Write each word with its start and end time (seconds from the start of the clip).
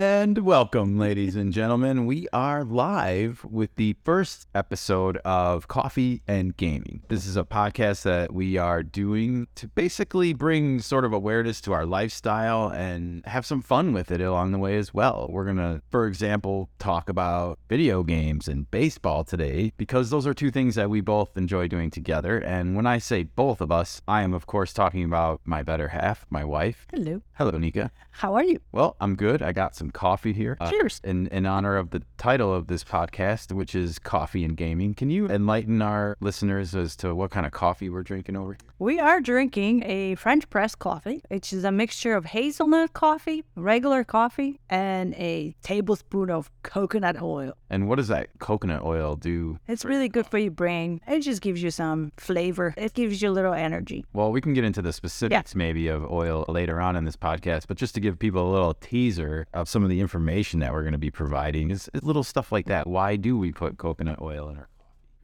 And 0.00 0.38
welcome, 0.38 0.96
ladies 0.96 1.34
and 1.34 1.52
gentlemen. 1.52 2.06
We 2.06 2.28
are 2.32 2.62
live 2.62 3.44
with 3.44 3.74
the 3.74 3.96
first 4.04 4.46
episode 4.54 5.16
of 5.24 5.66
Coffee 5.66 6.22
and 6.28 6.56
Gaming. 6.56 7.02
This 7.08 7.26
is 7.26 7.36
a 7.36 7.42
podcast 7.42 8.02
that 8.02 8.32
we 8.32 8.56
are 8.56 8.84
doing 8.84 9.48
to 9.56 9.66
basically 9.66 10.32
bring 10.34 10.78
sort 10.78 11.04
of 11.04 11.12
awareness 11.12 11.60
to 11.62 11.72
our 11.72 11.84
lifestyle 11.84 12.68
and 12.68 13.26
have 13.26 13.44
some 13.44 13.60
fun 13.60 13.92
with 13.92 14.12
it 14.12 14.20
along 14.20 14.52
the 14.52 14.58
way 14.58 14.76
as 14.76 14.94
well. 14.94 15.26
We're 15.28 15.46
going 15.46 15.56
to, 15.56 15.82
for 15.90 16.06
example, 16.06 16.70
talk 16.78 17.08
about 17.08 17.58
video 17.68 18.04
games 18.04 18.46
and 18.46 18.70
baseball 18.70 19.24
today 19.24 19.72
because 19.76 20.10
those 20.10 20.28
are 20.28 20.34
two 20.34 20.52
things 20.52 20.76
that 20.76 20.90
we 20.90 21.00
both 21.00 21.36
enjoy 21.36 21.66
doing 21.66 21.90
together. 21.90 22.38
And 22.38 22.76
when 22.76 22.86
I 22.86 22.98
say 22.98 23.24
both 23.24 23.60
of 23.60 23.72
us, 23.72 24.00
I 24.06 24.22
am, 24.22 24.32
of 24.32 24.46
course, 24.46 24.72
talking 24.72 25.02
about 25.02 25.40
my 25.44 25.64
better 25.64 25.88
half, 25.88 26.24
my 26.30 26.44
wife. 26.44 26.86
Hello. 26.92 27.20
Hello, 27.34 27.58
Nikka. 27.58 27.90
How 28.12 28.34
are 28.34 28.44
you? 28.44 28.60
Well, 28.70 28.94
I'm 29.00 29.16
good. 29.16 29.42
I 29.42 29.50
got 29.50 29.74
some 29.74 29.87
coffee 29.90 30.32
here. 30.32 30.56
uh, 30.60 30.70
Cheers. 30.70 31.00
in, 31.04 31.26
in 31.28 31.46
honor 31.46 31.76
of 31.76 31.90
the 31.90 32.02
title 32.16 32.54
of 32.54 32.66
this 32.66 32.84
podcast, 32.84 33.52
which 33.52 33.74
is 33.74 33.98
Coffee 33.98 34.44
and 34.44 34.56
Gaming. 34.56 34.94
Can 34.94 35.10
you 35.10 35.26
enlighten 35.28 35.82
our 35.82 36.16
listeners 36.20 36.74
as 36.74 36.96
to 36.96 37.14
what 37.14 37.30
kind 37.30 37.46
of 37.46 37.52
coffee 37.52 37.88
we're 37.90 38.02
drinking 38.02 38.36
over 38.36 38.52
here? 38.52 38.58
We 38.80 39.00
are 39.00 39.20
drinking 39.20 39.82
a 39.84 40.14
French 40.14 40.48
press 40.50 40.74
coffee, 40.74 41.22
which 41.28 41.52
is 41.52 41.64
a 41.64 41.72
mixture 41.72 42.14
of 42.14 42.26
hazelnut 42.26 42.92
coffee, 42.92 43.44
regular 43.56 44.04
coffee, 44.04 44.60
and 44.70 45.14
a 45.14 45.54
tablespoon 45.62 46.30
of 46.30 46.50
coconut 46.62 47.20
oil. 47.20 47.54
And 47.70 47.88
what 47.88 47.96
does 47.96 48.08
that 48.08 48.28
coconut 48.38 48.82
oil 48.84 49.16
do? 49.16 49.58
It's 49.66 49.84
really 49.84 50.08
good 50.08 50.26
for 50.26 50.38
your 50.38 50.52
brain. 50.52 51.00
It 51.08 51.20
just 51.20 51.42
gives 51.42 51.62
you 51.62 51.70
some 51.70 52.12
flavor. 52.16 52.72
It 52.76 52.94
gives 52.94 53.20
you 53.20 53.30
a 53.30 53.32
little 53.32 53.52
energy. 53.52 54.04
Well, 54.12 54.30
we 54.30 54.40
can 54.40 54.54
get 54.54 54.64
into 54.64 54.80
the 54.80 54.92
specifics 54.92 55.54
maybe 55.54 55.88
of 55.88 56.08
oil 56.10 56.44
later 56.48 56.80
on 56.80 56.94
in 56.96 57.04
this 57.04 57.16
podcast, 57.16 57.66
but 57.66 57.76
just 57.76 57.94
to 57.96 58.00
give 58.00 58.18
people 58.18 58.48
a 58.48 58.52
little 58.52 58.74
teaser 58.74 59.46
of 59.52 59.68
some 59.68 59.77
of 59.82 59.90
the 59.90 60.00
information 60.00 60.60
that 60.60 60.72
we're 60.72 60.82
going 60.82 60.92
to 60.92 60.98
be 60.98 61.10
providing 61.10 61.70
is 61.70 61.90
is 61.94 62.02
little 62.02 62.24
stuff 62.24 62.52
like 62.52 62.66
that. 62.66 62.86
Why 62.86 63.16
do 63.16 63.38
we 63.38 63.52
put 63.52 63.78
coconut 63.78 64.20
oil 64.20 64.48
in 64.48 64.56
our 64.56 64.68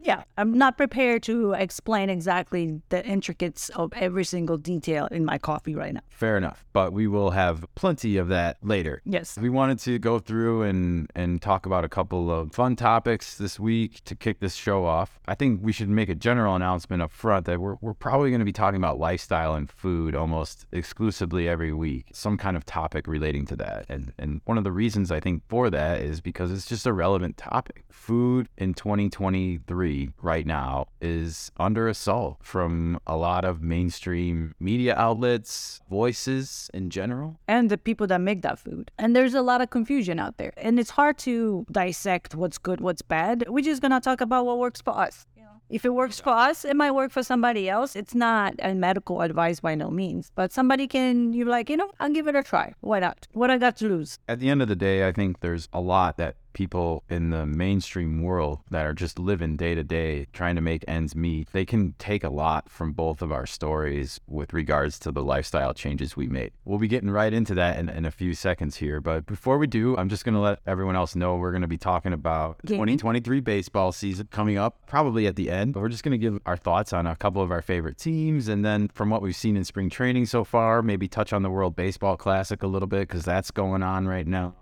Yeah, 0.05 0.25
I'm 0.37 0.59
not 0.59 0.77
prepared 0.77 1.23
to 1.23 1.55
explain 1.55 2.11
exactly 2.11 2.83
the 2.91 3.03
intricates 3.07 3.71
of 3.71 3.91
every 3.95 4.25
single 4.25 4.59
detail 4.59 5.07
in 5.07 5.25
my 5.25 5.39
coffee 5.39 5.75
right 5.75 5.95
now. 5.95 6.03
Fair 6.11 6.37
enough, 6.37 6.63
but 6.75 6.93
we 6.93 7.07
will 7.07 7.31
have 7.31 7.65
plenty 7.75 8.19
of 8.19 8.29
that 8.29 8.59
later. 8.63 9.01
Yes. 9.07 9.39
We 9.39 9.49
wanted 9.49 9.79
to 9.81 9.99
go 9.99 10.19
through 10.19 10.65
and 10.65 11.11
and 11.15 11.41
talk 11.41 11.65
about 11.65 11.87
a 11.87 11.89
couple 11.89 12.31
of 12.31 12.53
fun 12.53 12.77
topics 12.77 13.39
this 13.39 13.59
week 13.59 14.05
to 14.05 14.15
kick 14.15 14.41
this 14.41 14.55
show 14.55 14.85
off. 14.85 15.19
I 15.27 15.35
think 15.35 15.61
we 15.63 15.73
should 15.73 15.89
make 15.89 16.11
a 16.11 16.15
general 16.15 16.55
announcement 16.55 17.01
up 17.01 17.11
front 17.11 17.47
that 17.47 17.59
we're 17.59 17.77
we're 17.81 17.95
probably 17.95 18.29
going 18.29 18.41
to 18.41 18.45
be 18.45 18.53
talking 18.53 18.77
about 18.77 18.99
lifestyle 18.99 19.55
and 19.55 19.71
food 19.71 20.15
almost 20.15 20.67
exclusively 20.71 21.49
every 21.49 21.73
week, 21.73 22.09
some 22.13 22.37
kind 22.37 22.59
of 22.59 22.67
topic 22.67 23.07
relating 23.07 23.47
to 23.47 23.57
that. 23.57 23.87
And 23.89 24.13
and 24.19 24.43
one 24.45 24.59
of 24.59 24.65
the 24.65 24.73
reasons 24.73 25.11
I 25.11 25.21
think 25.21 25.45
for 25.49 25.71
that 25.71 26.03
is 26.03 26.21
because 26.21 26.53
it's 26.53 26.67
just 26.67 26.87
a 26.87 26.93
relevant 26.93 27.39
topic. 27.39 27.87
Food 27.91 28.51
in 28.59 28.75
2023 28.75 29.94
right 30.21 30.47
now 30.47 30.87
is 31.01 31.51
under 31.57 31.89
assault 31.89 32.39
from 32.43 33.01
a 33.07 33.17
lot 33.17 33.45
of 33.45 33.63
mainstream 33.63 34.55
media 34.61 34.95
outlets, 34.97 35.81
voices 35.91 36.71
in 36.73 36.91
general. 36.91 37.39
and 37.49 37.71
the 37.71 37.79
people 37.79 38.07
that 38.07 38.21
make 38.21 38.43
that 38.43 38.59
food. 38.59 38.91
And 38.99 39.15
there's 39.17 39.35
a 39.35 39.43
lot 39.43 39.61
of 39.61 39.71
confusion 39.71 40.19
out 40.19 40.37
there. 40.39 40.53
And 40.57 40.79
it's 40.81 40.91
hard 40.91 41.17
to 41.19 41.67
dissect 41.71 42.35
what's 42.35 42.59
good, 42.59 42.81
what's 42.81 43.03
bad. 43.03 43.45
We're 43.49 43.65
just 43.73 43.81
going 43.83 43.93
to 43.93 44.01
talk 44.01 44.21
about 44.21 44.47
what 44.47 44.59
works 44.59 44.81
for 44.81 44.97
us. 45.07 45.27
If 45.71 45.85
it 45.85 45.95
works 45.95 46.21
for 46.21 46.35
us, 46.49 46.65
it 46.65 46.77
might 46.77 46.91
work 46.93 47.11
for 47.11 47.23
somebody 47.23 47.71
else. 47.71 47.97
It's 47.97 48.15
not 48.15 48.55
a 48.59 48.75
medical 48.75 49.23
advice 49.23 49.61
by 49.61 49.75
no 49.75 49.91
means, 49.91 50.31
but 50.35 50.53
somebody 50.53 50.87
can, 50.87 51.33
you're 51.33 51.49
like, 51.49 51.71
you 51.71 51.77
know, 51.79 51.91
I'll 51.99 52.11
give 52.11 52.29
it 52.29 52.37
a 52.37 52.43
try. 52.43 52.75
Why 52.81 53.01
not? 53.01 53.27
What 53.33 53.51
I 53.51 53.57
got 53.57 53.77
to 53.79 53.89
lose? 53.89 54.19
At 54.29 54.41
the 54.41 54.51
end 54.51 54.61
of 54.61 54.69
the 54.69 54.77
day, 54.77 55.09
I 55.09 55.13
think 55.19 55.41
there's 55.41 55.69
a 55.73 55.81
lot 55.81 56.19
that 56.19 56.37
people 56.55 57.05
in 57.11 57.31
the 57.31 57.45
mainstream 57.45 58.23
world 58.23 58.61
that 58.71 58.87
are 58.87 58.95
just 58.95 59.19
living 59.19 59.57
day 59.57 59.75
to 59.75 59.85
day 59.85 60.27
trying 60.33 60.55
to 60.55 60.63
make 60.63 60.85
ends 60.89 61.15
meet. 61.15 61.51
They 61.53 61.67
can 61.67 61.95
take 61.99 62.25
a 62.25 62.31
lot 62.31 62.71
from 62.71 62.93
both 62.93 63.21
of 63.21 63.31
our 63.31 63.45
stories 63.45 64.21
with 64.27 64.55
regards 64.55 64.99
to 65.01 65.13
the 65.13 65.23
lifestyle 65.23 65.75
changes 65.75 66.17
we 66.17 66.27
made. 66.27 66.53
We'll 66.65 66.79
be 66.79 66.89
getting 66.89 67.11
right 67.11 67.33
into 67.33 67.55
that 67.57 67.79
in, 67.79 67.89
in 67.89 68.05
a 68.07 68.11
few 68.11 68.35
seconds 68.35 68.77
here. 68.77 69.01
But 69.01 69.27
before 69.27 69.59
we 69.59 69.67
do, 69.67 69.97
I'm 69.97 70.09
just 70.09 70.25
going 70.25 70.35
to 70.35 70.41
let 70.41 70.61
everyone 70.67 70.97
else 70.97 71.15
know 71.15 71.37
we're 71.37 71.51
going 71.51 71.63
to 71.63 71.69
be 71.69 71.77
talking 71.77 72.13
about 72.13 72.59
the 72.59 72.69
Gaming. 72.69 72.99
2023 72.99 73.41
baseball 73.41 73.93
season 73.93 74.29
coming 74.31 74.57
up, 74.57 74.87
probably 74.87 75.27
at 75.27 75.37
the 75.37 75.51
end. 75.51 75.75
But 75.75 75.81
we're 75.81 75.89
just 75.89 76.05
going 76.05 76.19
to 76.19 76.19
give 76.19 76.41
our 76.47 76.57
thoughts 76.57 76.93
on 76.93 77.07
a 77.07 77.17
couple 77.17 77.43
of 77.43 77.51
our 77.51 77.63
favorite 77.63 77.99
teams. 77.99 78.49
And 78.49 78.65
then 78.65 78.89
from 78.89 79.11
what 79.11 79.23
we've 79.23 79.37
seen 79.37 79.57
in 79.57 79.65
spring 79.65 79.91
training 79.91 80.27
so 80.27 80.45
far, 80.45 80.83
maybe 80.83 81.09
touch 81.09 81.33
on 81.33 81.43
the 81.43 81.51
World 81.51 81.77
Baseball 81.77 82.17
Classic 82.17 82.63
a 82.63 82.67
little 82.67 82.89
bit 82.89 83.09
because 83.09 83.25
that's 83.25 83.51
going 83.51 83.83
on 83.83 84.07
right 84.07 84.27
now. 84.27 84.55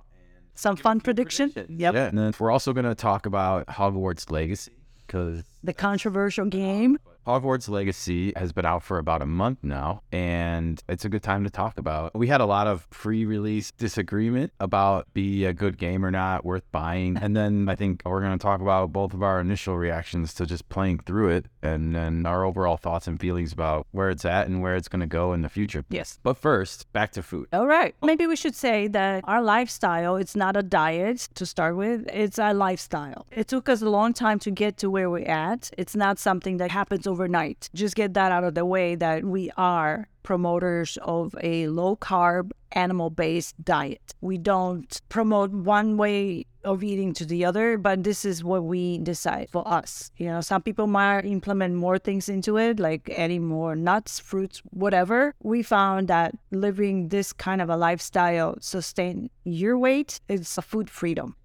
Some 0.62 0.76
fun 0.76 1.00
prediction? 1.00 1.52
Yep. 1.56 1.94
Yeah, 1.94 2.06
and 2.06 2.16
then 2.16 2.32
we're 2.38 2.52
also 2.52 2.72
going 2.72 2.84
to 2.84 2.94
talk 2.94 3.26
about 3.26 3.66
Hogwarts 3.66 4.30
Legacy 4.30 4.70
because 5.04 5.42
The 5.64 5.72
controversial 5.72 6.46
game. 6.46 6.98
Hogwarts 7.26 7.68
Legacy 7.68 8.32
has 8.36 8.52
been 8.52 8.66
out 8.66 8.82
for 8.82 8.98
about 8.98 9.22
a 9.22 9.26
month 9.26 9.58
now, 9.62 10.02
and 10.10 10.82
it's 10.88 11.04
a 11.04 11.08
good 11.08 11.22
time 11.22 11.44
to 11.44 11.50
talk 11.50 11.78
about. 11.78 12.14
We 12.16 12.26
had 12.26 12.40
a 12.40 12.46
lot 12.46 12.66
of 12.66 12.90
pre-release 12.90 13.70
disagreement 13.70 14.52
about 14.58 15.06
be 15.14 15.44
a 15.44 15.52
good 15.52 15.78
game 15.78 16.04
or 16.04 16.10
not, 16.10 16.44
worth 16.44 16.64
buying, 16.72 17.16
and 17.16 17.36
then 17.36 17.68
I 17.68 17.76
think 17.76 18.02
we're 18.04 18.20
going 18.20 18.36
to 18.36 18.42
talk 18.42 18.60
about 18.60 18.92
both 18.92 19.14
of 19.14 19.22
our 19.22 19.40
initial 19.40 19.78
reactions 19.78 20.34
to 20.34 20.46
just 20.46 20.68
playing 20.68 20.98
through 21.00 21.28
it, 21.28 21.46
and 21.62 21.94
then 21.94 22.26
our 22.26 22.44
overall 22.44 22.76
thoughts 22.76 23.06
and 23.06 23.20
feelings 23.20 23.52
about 23.52 23.86
where 23.92 24.10
it's 24.10 24.24
at 24.24 24.48
and 24.48 24.60
where 24.60 24.74
it's 24.74 24.88
going 24.88 25.00
to 25.00 25.06
go 25.06 25.32
in 25.32 25.42
the 25.42 25.48
future. 25.48 25.84
Yes. 25.90 26.18
But 26.24 26.36
first, 26.36 26.92
back 26.92 27.12
to 27.12 27.22
food. 27.22 27.46
All 27.52 27.68
right. 27.68 27.94
Maybe 28.02 28.26
we 28.26 28.34
should 28.34 28.56
say 28.56 28.88
that 28.88 29.22
our 29.28 29.40
lifestyle, 29.40 30.16
it's 30.16 30.34
not 30.34 30.56
a 30.56 30.62
diet 30.62 31.28
to 31.34 31.46
start 31.46 31.76
with, 31.76 32.08
it's 32.12 32.38
a 32.38 32.52
lifestyle. 32.52 33.26
It 33.30 33.46
took 33.46 33.68
us 33.68 33.80
a 33.80 33.88
long 33.88 34.12
time 34.12 34.40
to 34.40 34.50
get 34.50 34.76
to 34.78 34.90
where 34.90 35.08
we're 35.08 35.28
at. 35.28 35.70
It's 35.78 35.94
not 35.94 36.18
something 36.18 36.56
that 36.56 36.72
happens 36.72 37.06
overnight. 37.12 37.68
Just 37.74 37.94
get 37.94 38.14
that 38.14 38.32
out 38.32 38.44
of 38.44 38.54
the 38.54 38.64
way 38.64 38.94
that 38.94 39.24
we 39.24 39.50
are 39.56 40.08
promoters 40.22 40.98
of 41.02 41.34
a 41.42 41.68
low 41.68 41.96
carb, 41.96 42.52
animal 42.72 43.10
based 43.10 43.54
diet. 43.62 44.14
We 44.20 44.38
don't 44.38 45.00
promote 45.08 45.50
one 45.50 45.96
way 45.96 46.46
of 46.64 46.82
eating 46.82 47.12
to 47.14 47.26
the 47.26 47.44
other, 47.44 47.76
but 47.76 48.04
this 48.04 48.24
is 48.24 48.44
what 48.44 48.64
we 48.64 48.98
decide 48.98 49.48
for 49.50 49.66
us. 49.66 50.10
You 50.16 50.26
know, 50.26 50.40
some 50.40 50.62
people 50.62 50.86
might 50.86 51.24
implement 51.24 51.74
more 51.74 51.98
things 51.98 52.28
into 52.28 52.56
it, 52.56 52.78
like 52.78 53.10
adding 53.18 53.44
more 53.44 53.74
nuts, 53.74 54.20
fruits, 54.20 54.62
whatever. 54.70 55.34
We 55.42 55.62
found 55.62 56.08
that 56.08 56.34
living 56.50 57.08
this 57.08 57.32
kind 57.32 57.60
of 57.60 57.68
a 57.68 57.76
lifestyle 57.76 58.56
sustain 58.60 59.28
your 59.44 59.76
weight 59.76 60.20
is 60.28 60.56
a 60.56 60.62
food 60.62 60.88
freedom. 60.88 61.36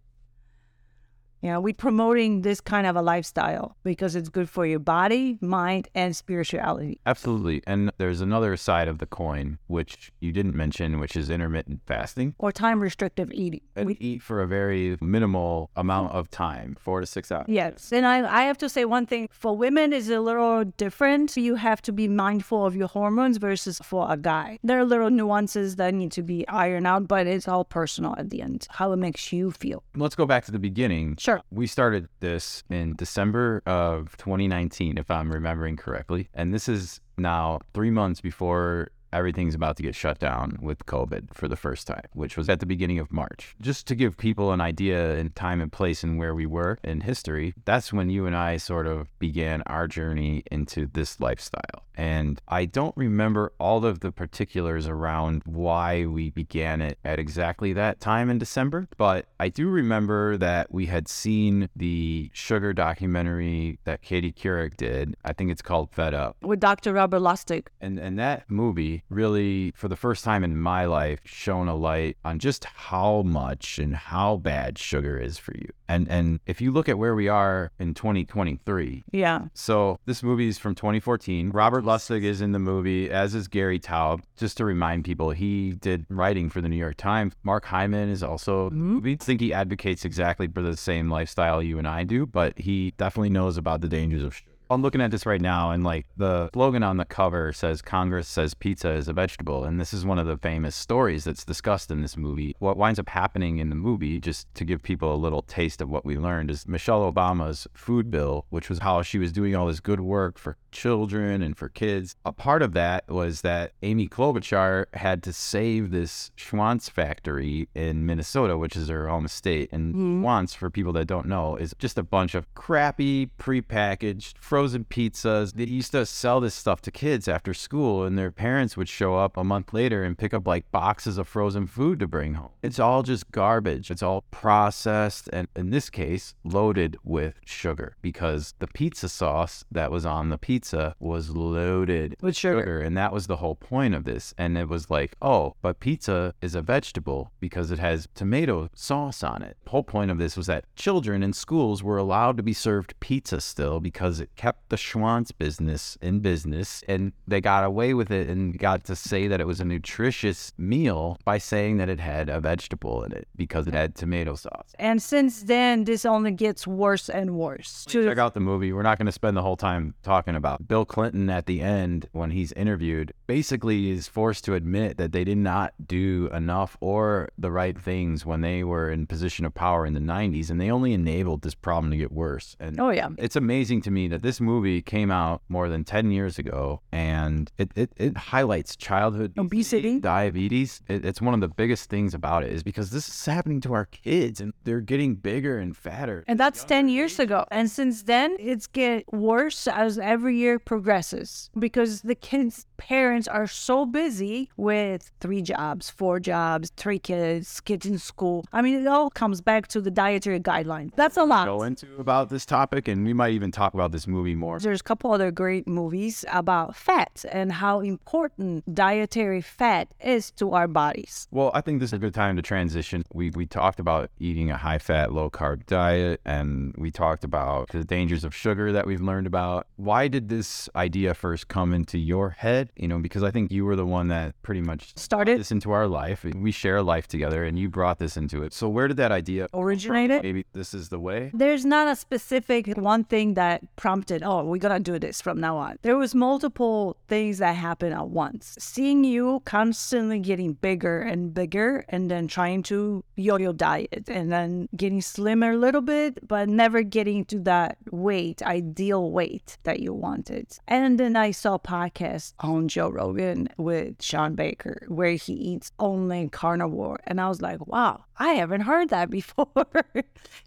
You 1.41 1.51
know, 1.51 1.59
we're 1.59 1.73
promoting 1.73 2.41
this 2.41 2.59
kind 2.59 2.87
of 2.87 2.95
a 2.95 3.01
lifestyle 3.01 3.75
because 3.83 4.15
it's 4.15 4.29
good 4.29 4.49
for 4.49 4.65
your 4.65 4.79
body, 4.79 5.37
mind, 5.41 5.87
and 5.93 6.15
spirituality. 6.15 6.99
Absolutely. 7.05 7.61
And 7.67 7.91
there's 7.97 8.21
another 8.21 8.57
side 8.57 8.87
of 8.87 8.97
the 8.97 9.05
coin, 9.05 9.59
which 9.67 10.11
you 10.19 10.31
didn't 10.31 10.55
mention, 10.55 10.99
which 10.99 11.15
is 11.15 11.29
intermittent 11.29 11.81
fasting. 11.85 12.33
Or 12.39 12.51
time 12.51 12.79
restrictive 12.79 13.31
eating. 13.31 13.61
And 13.75 13.85
we 13.85 13.97
eat 13.99 14.23
for 14.23 14.41
a 14.41 14.47
very 14.47 14.97
minimal 14.99 15.69
amount 15.75 16.09
mm-hmm. 16.09 16.17
of 16.17 16.31
time, 16.31 16.75
four 16.79 17.01
to 17.01 17.05
six 17.05 17.31
hours. 17.31 17.45
Yes. 17.47 17.91
And 17.91 18.05
I, 18.07 18.41
I 18.41 18.43
have 18.43 18.57
to 18.59 18.69
say 18.69 18.85
one 18.85 19.05
thing 19.05 19.29
for 19.31 19.55
women 19.55 19.93
is 19.93 20.09
a 20.09 20.19
little 20.19 20.63
different. 20.63 21.37
You 21.37 21.55
have 21.55 21.81
to 21.83 21.91
be 21.91 22.07
mindful 22.07 22.65
of 22.65 22.75
your 22.75 22.87
hormones 22.87 23.37
versus 23.37 23.79
for 23.83 24.11
a 24.11 24.17
guy. 24.17 24.57
There 24.63 24.79
are 24.79 24.85
little 24.85 25.11
nuances 25.11 25.75
that 25.75 25.93
need 25.93 26.11
to 26.13 26.23
be 26.23 26.47
ironed 26.47 26.87
out, 26.87 27.07
but 27.07 27.27
it's 27.27 27.47
all 27.47 27.63
personal 27.63 28.15
at 28.17 28.31
the 28.31 28.41
end, 28.41 28.67
how 28.71 28.91
it 28.91 28.97
makes 28.97 29.31
you 29.31 29.51
feel. 29.51 29.83
Let's 29.95 30.15
go 30.15 30.25
back 30.25 30.45
to 30.45 30.51
the 30.51 30.59
beginning. 30.59 31.15
Sure. 31.27 31.41
We 31.51 31.67
started 31.67 32.07
this 32.21 32.63
in 32.69 32.95
December 32.95 33.61
of 33.65 34.15
2019, 34.15 34.97
if 34.97 35.11
I'm 35.11 35.29
remembering 35.29 35.75
correctly. 35.75 36.29
And 36.33 36.53
this 36.53 36.69
is 36.69 37.01
now 37.17 37.59
three 37.73 37.89
months 37.89 38.21
before 38.21 38.91
everything's 39.17 39.55
about 39.55 39.75
to 39.77 39.83
get 39.83 39.95
shut 39.95 40.19
down 40.19 40.57
with 40.61 40.85
COVID 40.85 41.33
for 41.33 41.47
the 41.47 41.55
first 41.55 41.87
time, 41.87 42.05
which 42.13 42.37
was 42.37 42.49
at 42.49 42.59
the 42.59 42.65
beginning 42.65 42.99
of 42.99 43.11
March. 43.11 43.55
Just 43.61 43.87
to 43.87 43.95
give 43.95 44.17
people 44.17 44.51
an 44.51 44.61
idea 44.61 45.15
in 45.15 45.31
time 45.31 45.59
and 45.59 45.71
place 45.71 46.03
and 46.03 46.17
where 46.17 46.35
we 46.35 46.45
were 46.45 46.77
in 46.83 47.01
history, 47.01 47.53
that's 47.65 47.91
when 47.91 48.09
you 48.09 48.25
and 48.25 48.35
I 48.35 48.57
sort 48.57 48.87
of 48.87 49.07
began 49.19 49.63
our 49.63 49.87
journey 49.87 50.43
into 50.51 50.85
this 50.85 51.19
lifestyle. 51.19 51.83
And 51.97 52.39
I 52.47 52.65
don't 52.65 52.95
remember 52.95 53.51
all 53.59 53.83
of 53.83 54.01
the 54.01 54.11
particulars 54.11 54.87
around 54.87 55.41
why 55.45 56.05
we 56.05 56.29
began 56.29 56.79
it 56.79 56.99
at 57.03 57.17
exactly 57.17 57.73
that 57.73 57.99
time 57.99 58.29
in 58.29 58.37
December, 58.37 58.87
but 58.97 59.25
I 59.39 59.49
do 59.49 59.67
remember 59.67 60.37
that 60.37 60.71
we 60.71 60.85
had 60.85 61.07
seen 61.07 61.69
the 61.75 62.29
sugar 62.33 62.71
documentary 62.71 63.79
that 63.85 64.03
Katie 64.03 64.31
Couric 64.31 64.77
did. 64.77 65.15
I 65.25 65.33
think 65.33 65.49
it's 65.49 65.63
called 65.63 65.89
Fed 65.91 66.13
Up. 66.13 66.37
With 66.43 66.59
Dr. 66.59 66.93
Robert 66.93 67.19
Lustig. 67.19 67.67
And 67.81 67.97
and 67.97 68.19
that 68.19 68.49
movie 68.49 69.03
really, 69.09 69.71
for 69.75 69.87
the 69.87 69.95
first 69.95 70.23
time 70.23 70.43
in 70.43 70.57
my 70.57 70.85
life, 70.85 71.19
shone 71.23 71.67
a 71.67 71.75
light 71.75 72.17
on 72.23 72.39
just 72.39 72.65
how 72.65 73.21
much 73.23 73.79
and 73.79 73.95
how 73.95 74.37
bad 74.37 74.77
sugar 74.77 75.17
is 75.17 75.37
for 75.37 75.53
you. 75.55 75.69
And 75.87 76.07
and 76.09 76.39
if 76.45 76.59
you 76.59 76.71
look 76.71 76.89
at 76.89 76.97
where 76.97 77.15
we 77.15 77.27
are 77.27 77.71
in 77.79 77.93
2023, 77.93 79.05
Yeah. 79.11 79.45
so 79.53 79.99
this 80.05 80.21
movie 80.21 80.47
is 80.47 80.57
from 80.57 80.75
2014. 80.75 81.51
Robert 81.51 81.83
Lustig 81.83 82.23
is 82.23 82.41
in 82.41 82.51
the 82.51 82.59
movie, 82.59 83.09
as 83.09 83.33
is 83.33 83.47
Gary 83.47 83.79
Taubes. 83.79 84.23
Just 84.35 84.57
to 84.57 84.65
remind 84.65 85.05
people, 85.05 85.31
he 85.31 85.71
did 85.71 86.05
writing 86.09 86.49
for 86.49 86.61
the 86.61 86.69
New 86.69 86.75
York 86.75 86.97
Times. 86.97 87.33
Mark 87.43 87.65
Hyman 87.65 88.09
is 88.09 88.23
also 88.23 88.67
in 88.67 88.73
the 88.73 88.79
mm-hmm. 88.79 88.93
movie. 88.93 89.17
I 89.19 89.23
think 89.23 89.41
he 89.41 89.53
advocates 89.53 90.03
exactly 90.05 90.47
for 90.47 90.61
the 90.61 90.75
same 90.75 91.09
lifestyle 91.09 91.63
you 91.63 91.77
and 91.77 91.87
I 91.87 92.03
do, 92.03 92.25
but 92.25 92.57
he 92.59 92.93
definitely 92.97 93.29
knows 93.29 93.57
about 93.57 93.81
the 93.81 93.87
dangers 93.87 94.23
of 94.23 94.35
sugar. 94.35 94.51
I'm 94.69 94.81
looking 94.81 95.01
at 95.01 95.11
this 95.11 95.25
right 95.25 95.41
now, 95.41 95.71
and 95.71 95.83
like 95.83 96.05
the 96.17 96.49
slogan 96.53 96.83
on 96.83 96.97
the 96.97 97.05
cover 97.05 97.53
says, 97.53 97.81
Congress 97.81 98.27
says 98.27 98.53
pizza 98.53 98.91
is 98.91 99.07
a 99.07 99.13
vegetable. 99.13 99.63
And 99.63 99.79
this 99.79 99.93
is 99.93 100.05
one 100.05 100.19
of 100.19 100.27
the 100.27 100.37
famous 100.37 100.75
stories 100.75 101.23
that's 101.23 101.45
discussed 101.45 101.91
in 101.91 102.01
this 102.01 102.17
movie. 102.17 102.55
What 102.59 102.77
winds 102.77 102.99
up 102.99 103.09
happening 103.09 103.57
in 103.59 103.69
the 103.69 103.75
movie, 103.75 104.19
just 104.19 104.53
to 104.55 104.65
give 104.65 104.83
people 104.83 105.13
a 105.13 105.15
little 105.15 105.41
taste 105.41 105.81
of 105.81 105.89
what 105.89 106.05
we 106.05 106.17
learned, 106.17 106.51
is 106.51 106.67
Michelle 106.67 107.11
Obama's 107.11 107.67
food 107.73 108.11
bill, 108.11 108.45
which 108.49 108.69
was 108.69 108.79
how 108.79 109.01
she 109.01 109.17
was 109.17 109.31
doing 109.31 109.55
all 109.55 109.67
this 109.67 109.79
good 109.79 110.01
work 110.01 110.37
for 110.37 110.57
children 110.71 111.41
and 111.41 111.57
for 111.57 111.69
kids. 111.69 112.15
A 112.25 112.31
part 112.31 112.61
of 112.61 112.73
that 112.73 113.07
was 113.07 113.41
that 113.41 113.73
Amy 113.81 114.07
Klobuchar 114.07 114.85
had 114.93 115.23
to 115.23 115.33
save 115.33 115.91
this 115.91 116.31
Schwan's 116.35 116.89
factory 116.89 117.69
in 117.73 118.05
Minnesota, 118.05 118.57
which 118.57 118.75
is 118.75 118.89
her 118.89 119.07
home 119.07 119.27
state. 119.27 119.69
And 119.71 119.93
mm-hmm. 119.93 120.21
Schwan's, 120.23 120.53
for 120.53 120.69
people 120.69 120.93
that 120.93 121.07
don't 121.07 121.27
know, 121.27 121.55
is 121.55 121.73
just 121.79 121.97
a 121.97 122.03
bunch 122.03 122.35
of 122.35 122.53
crappy, 122.53 123.31
prepackaged, 123.39 124.37
frozen 124.37 124.56
pizzas. 124.65 125.53
They 125.53 125.65
used 125.65 125.91
to 125.91 126.05
sell 126.05 126.39
this 126.39 126.55
stuff 126.55 126.81
to 126.81 126.91
kids 126.91 127.27
after 127.27 127.53
school, 127.53 128.03
and 128.03 128.17
their 128.17 128.31
parents 128.31 128.75
would 128.77 128.89
show 128.89 129.15
up 129.15 129.37
a 129.37 129.43
month 129.43 129.73
later 129.73 130.03
and 130.03 130.17
pick 130.17 130.33
up 130.33 130.47
like 130.47 130.71
boxes 130.71 131.17
of 131.17 131.27
frozen 131.27 131.67
food 131.67 131.99
to 131.99 132.07
bring 132.07 132.35
home. 132.35 132.51
It's 132.63 132.79
all 132.79 133.03
just 133.03 133.31
garbage. 133.31 133.91
It's 133.91 134.03
all 134.03 134.23
processed, 134.31 135.29
and 135.31 135.47
in 135.55 135.69
this 135.69 135.89
case, 135.89 136.35
loaded 136.43 136.97
with 137.03 137.39
sugar 137.45 137.95
because 138.01 138.53
the 138.59 138.67
pizza 138.67 139.09
sauce 139.09 139.65
that 139.71 139.91
was 139.91 140.05
on 140.05 140.29
the 140.29 140.37
pizza 140.37 140.95
was 140.99 141.29
loaded 141.29 142.15
With 142.21 142.35
sugar. 142.35 142.59
sugar. 142.59 142.81
And 142.81 142.97
that 142.97 143.13
was 143.13 143.27
the 143.27 143.37
whole 143.37 143.55
point 143.55 143.93
of 143.93 144.03
this. 144.03 144.33
And 144.37 144.57
it 144.57 144.69
was 144.69 144.89
like, 144.89 145.15
oh, 145.21 145.55
but 145.61 145.79
pizza 145.79 146.33
is 146.41 146.55
a 146.55 146.61
vegetable 146.61 147.31
because 147.39 147.71
it 147.71 147.79
has 147.79 148.07
tomato 148.15 148.69
sauce 148.73 149.23
on 149.23 149.41
it. 149.41 149.57
The 149.65 149.71
whole 149.71 149.83
point 149.83 150.11
of 150.11 150.17
this 150.17 150.35
was 150.37 150.47
that 150.47 150.65
children 150.75 151.23
in 151.23 151.33
schools 151.33 151.83
were 151.83 151.97
allowed 151.97 152.37
to 152.37 152.43
be 152.43 152.53
served 152.53 152.99
pizza 152.99 153.41
still 153.41 153.79
because 153.79 154.19
it 154.19 154.29
kept 154.35 154.46
the 154.69 154.77
Schwan's 154.77 155.31
business 155.31 155.97
in 156.01 156.19
business. 156.19 156.83
And 156.87 157.13
they 157.27 157.41
got 157.41 157.63
away 157.63 157.93
with 157.93 158.11
it 158.11 158.29
and 158.29 158.57
got 158.57 158.83
to 158.85 158.95
say 158.95 159.27
that 159.27 159.41
it 159.41 159.47
was 159.47 159.59
a 159.59 159.65
nutritious 159.65 160.53
meal 160.57 161.17
by 161.25 161.37
saying 161.37 161.77
that 161.77 161.89
it 161.89 161.99
had 161.99 162.29
a 162.29 162.39
vegetable 162.39 163.03
in 163.03 163.11
it 163.11 163.27
because 163.35 163.67
it 163.67 163.73
had 163.73 163.95
tomato 163.95 164.35
sauce. 164.35 164.73
And 164.79 165.01
since 165.01 165.43
then, 165.43 165.83
this 165.85 166.05
only 166.05 166.31
gets 166.31 166.67
worse 166.67 167.09
and 167.09 167.31
worse. 167.35 167.85
To 167.89 168.05
Check 168.05 168.17
out 168.17 168.33
the 168.33 168.39
movie. 168.39 168.71
We're 168.73 168.83
not 168.83 168.97
going 168.97 169.05
to 169.07 169.11
spend 169.11 169.35
the 169.37 169.41
whole 169.41 169.57
time 169.57 169.95
talking 170.03 170.35
about 170.35 170.67
Bill 170.67 170.85
Clinton 170.85 171.29
at 171.29 171.45
the 171.45 171.61
end 171.61 172.07
when 172.11 172.31
he's 172.31 172.51
interviewed. 172.53 173.13
Basically, 173.27 173.89
is 173.91 174.07
forced 174.07 174.45
to 174.45 174.53
admit 174.53 174.97
that 174.97 175.11
they 175.11 175.23
did 175.23 175.37
not 175.37 175.73
do 175.85 176.29
enough 176.33 176.77
or 176.79 177.29
the 177.37 177.51
right 177.51 177.77
things 177.79 178.25
when 178.25 178.41
they 178.41 178.63
were 178.63 178.89
in 178.89 179.05
position 179.07 179.45
of 179.45 179.53
power 179.53 179.85
in 179.85 179.93
the 179.93 179.99
90s, 179.99 180.49
and 180.49 180.59
they 180.61 180.69
only 180.71 180.93
enabled 180.93 181.41
this 181.41 181.55
problem 181.55 181.91
to 181.91 181.97
get 181.97 182.11
worse. 182.11 182.55
And 182.59 182.79
Oh, 182.79 182.89
yeah. 182.89 183.09
it's 183.17 183.35
amazing 183.35 183.81
to 183.81 183.91
me 183.91 184.07
that 184.09 184.21
this 184.21 184.36
movie 184.41 184.81
came 184.81 185.11
out 185.11 185.41
more 185.49 185.69
than 185.69 185.83
10 185.83 186.11
years 186.11 186.37
ago 186.39 186.81
and 186.91 187.51
it, 187.57 187.71
it, 187.75 187.91
it 187.97 188.17
highlights 188.17 188.75
childhood 188.75 189.33
Obesity. 189.37 189.99
diabetes. 189.99 190.81
It, 190.87 191.05
it's 191.05 191.21
one 191.21 191.33
of 191.33 191.41
the 191.41 191.47
biggest 191.47 191.89
things 191.89 192.13
about 192.13 192.43
it 192.43 192.51
is 192.51 192.63
because 192.63 192.91
this 192.91 193.07
is 193.07 193.25
happening 193.25 193.61
to 193.61 193.73
our 193.73 193.85
kids 193.85 194.41
and 194.41 194.53
they're 194.63 194.81
getting 194.81 195.15
bigger 195.15 195.59
and 195.59 195.75
fatter. 195.75 196.23
And 196.27 196.39
that's 196.39 196.63
10 196.63 196.89
years 196.89 197.19
ago. 197.19 197.45
And 197.51 197.69
since 197.69 198.03
then, 198.03 198.35
it's 198.39 198.67
get 198.67 199.11
worse 199.13 199.67
as 199.67 199.97
every 199.97 200.37
year 200.37 200.59
progresses 200.59 201.49
because 201.57 202.01
the 202.01 202.15
kids' 202.15 202.65
parents 202.77 203.27
are 203.27 203.47
so 203.47 203.85
busy 203.85 204.49
with 204.57 205.11
three 205.19 205.41
jobs, 205.41 205.89
four 205.89 206.19
jobs, 206.19 206.71
three 206.77 206.99
kids, 206.99 207.59
kids 207.61 207.85
in 207.85 207.97
school. 207.97 208.45
I 208.53 208.61
mean, 208.61 208.75
it 208.81 208.87
all 208.87 209.09
comes 209.09 209.41
back 209.41 209.67
to 209.69 209.81
the 209.81 209.91
dietary 209.91 210.39
guidelines. 210.39 210.91
That's 210.95 211.17
a 211.17 211.23
lot. 211.23 211.45
go 211.45 211.63
into 211.63 211.87
about 211.97 212.29
this 212.29 212.45
topic 212.45 212.87
and 212.87 213.05
we 213.05 213.13
might 213.13 213.31
even 213.31 213.51
talk 213.51 213.73
about 213.73 213.91
this 213.91 214.07
movie 214.07 214.26
more. 214.35 214.59
There's 214.59 214.81
a 214.81 214.83
couple 214.83 215.11
other 215.11 215.31
great 215.31 215.67
movies 215.67 216.25
about 216.31 216.75
fat 216.75 217.25
and 217.31 217.51
how 217.51 217.79
important 217.81 218.73
dietary 218.73 219.41
fat 219.41 219.87
is 220.03 220.31
to 220.31 220.53
our 220.53 220.67
bodies. 220.67 221.27
Well, 221.31 221.51
I 221.53 221.61
think 221.61 221.79
this 221.79 221.89
is 221.89 221.93
a 221.93 221.97
good 221.99 222.13
time 222.13 222.35
to 222.35 222.41
transition. 222.41 223.03
We 223.13 223.29
we 223.31 223.45
talked 223.45 223.79
about 223.79 224.09
eating 224.19 224.51
a 224.51 224.57
high 224.57 224.79
fat, 224.79 225.11
low 225.11 225.29
carb 225.29 225.65
diet 225.65 226.21
and 226.25 226.73
we 226.77 226.91
talked 226.91 227.23
about 227.23 227.69
the 227.69 227.83
dangers 227.83 228.23
of 228.23 228.33
sugar 228.33 228.71
that 228.71 228.85
we've 228.85 229.01
learned 229.01 229.27
about. 229.27 229.67
Why 229.75 230.07
did 230.07 230.29
this 230.29 230.69
idea 230.75 231.13
first 231.13 231.47
come 231.47 231.73
into 231.73 231.97
your 231.97 232.31
head? 232.31 232.71
You 232.75 232.87
know, 232.87 232.99
because 232.99 233.23
I 233.23 233.31
think 233.31 233.51
you 233.51 233.65
were 233.65 233.75
the 233.75 233.85
one 233.85 234.07
that 234.09 234.41
pretty 234.43 234.61
much 234.61 234.97
Started 234.97 235.39
this 235.39 235.51
into 235.51 235.71
our 235.71 235.87
life. 235.87 236.23
We 236.23 236.51
share 236.51 236.77
a 236.77 236.83
life 236.83 237.07
together 237.07 237.43
and 237.43 237.57
you 237.57 237.69
brought 237.69 237.99
this 237.99 238.17
into 238.17 238.43
it. 238.43 238.53
So 238.53 238.67
where 238.69 238.87
did 238.87 238.97
that 238.97 239.11
idea 239.11 239.47
originate? 239.53 240.23
maybe 240.23 240.45
this 240.53 240.73
is 240.73 240.89
the 240.89 240.99
way? 240.99 241.31
There's 241.33 241.65
not 241.65 241.87
a 241.87 241.95
specific 241.95 242.67
one 242.77 243.03
thing 243.03 243.35
that 243.35 243.63
prompted, 243.75 244.16
oh, 244.23 244.43
we're 244.43 244.57
gonna 244.57 244.79
do 244.79 244.99
this 244.99 245.21
from 245.21 245.39
now 245.39 245.57
on. 245.57 245.77
There 245.81 245.97
was 245.97 246.13
multiple 246.15 246.97
things 247.07 247.39
that 247.39 247.55
happened 247.55 247.93
at 247.93 248.09
once. 248.09 248.55
Seeing 248.59 249.03
you 249.03 249.41
constantly 249.45 250.19
getting 250.19 250.53
bigger 250.53 251.01
and 251.01 251.33
bigger 251.33 251.85
and 251.89 252.09
then 252.09 252.27
trying 252.27 252.63
to 252.63 253.03
yo-yo 253.15 253.53
diet 253.53 254.09
and 254.09 254.31
then 254.31 254.69
getting 254.75 255.01
slimmer 255.01 255.51
a 255.51 255.57
little 255.57 255.81
bit, 255.81 256.27
but 256.27 256.49
never 256.49 256.83
getting 256.83 257.25
to 257.25 257.39
that 257.39 257.77
weight, 257.91 258.41
ideal 258.43 259.11
weight 259.11 259.57
that 259.63 259.79
you 259.79 259.93
wanted. 259.93 260.47
And 260.67 260.99
then 260.99 261.15
I 261.15 261.31
saw 261.31 261.55
a 261.55 261.59
podcast 261.59 262.33
on 262.39 262.67
Joe 262.67 262.89
Rogan 262.89 263.49
with 263.57 264.01
Shawn 264.01 264.35
Baker 264.35 264.85
where 264.87 265.11
he 265.11 265.33
eats 265.33 265.71
only 265.79 266.29
carnivore. 266.29 266.99
And 267.05 267.19
I 267.19 267.29
was 267.29 267.41
like, 267.41 267.65
wow, 267.67 268.05
I 268.19 268.29
haven't 268.29 268.61
heard 268.61 268.89
that 268.89 269.09
before. 269.17 269.47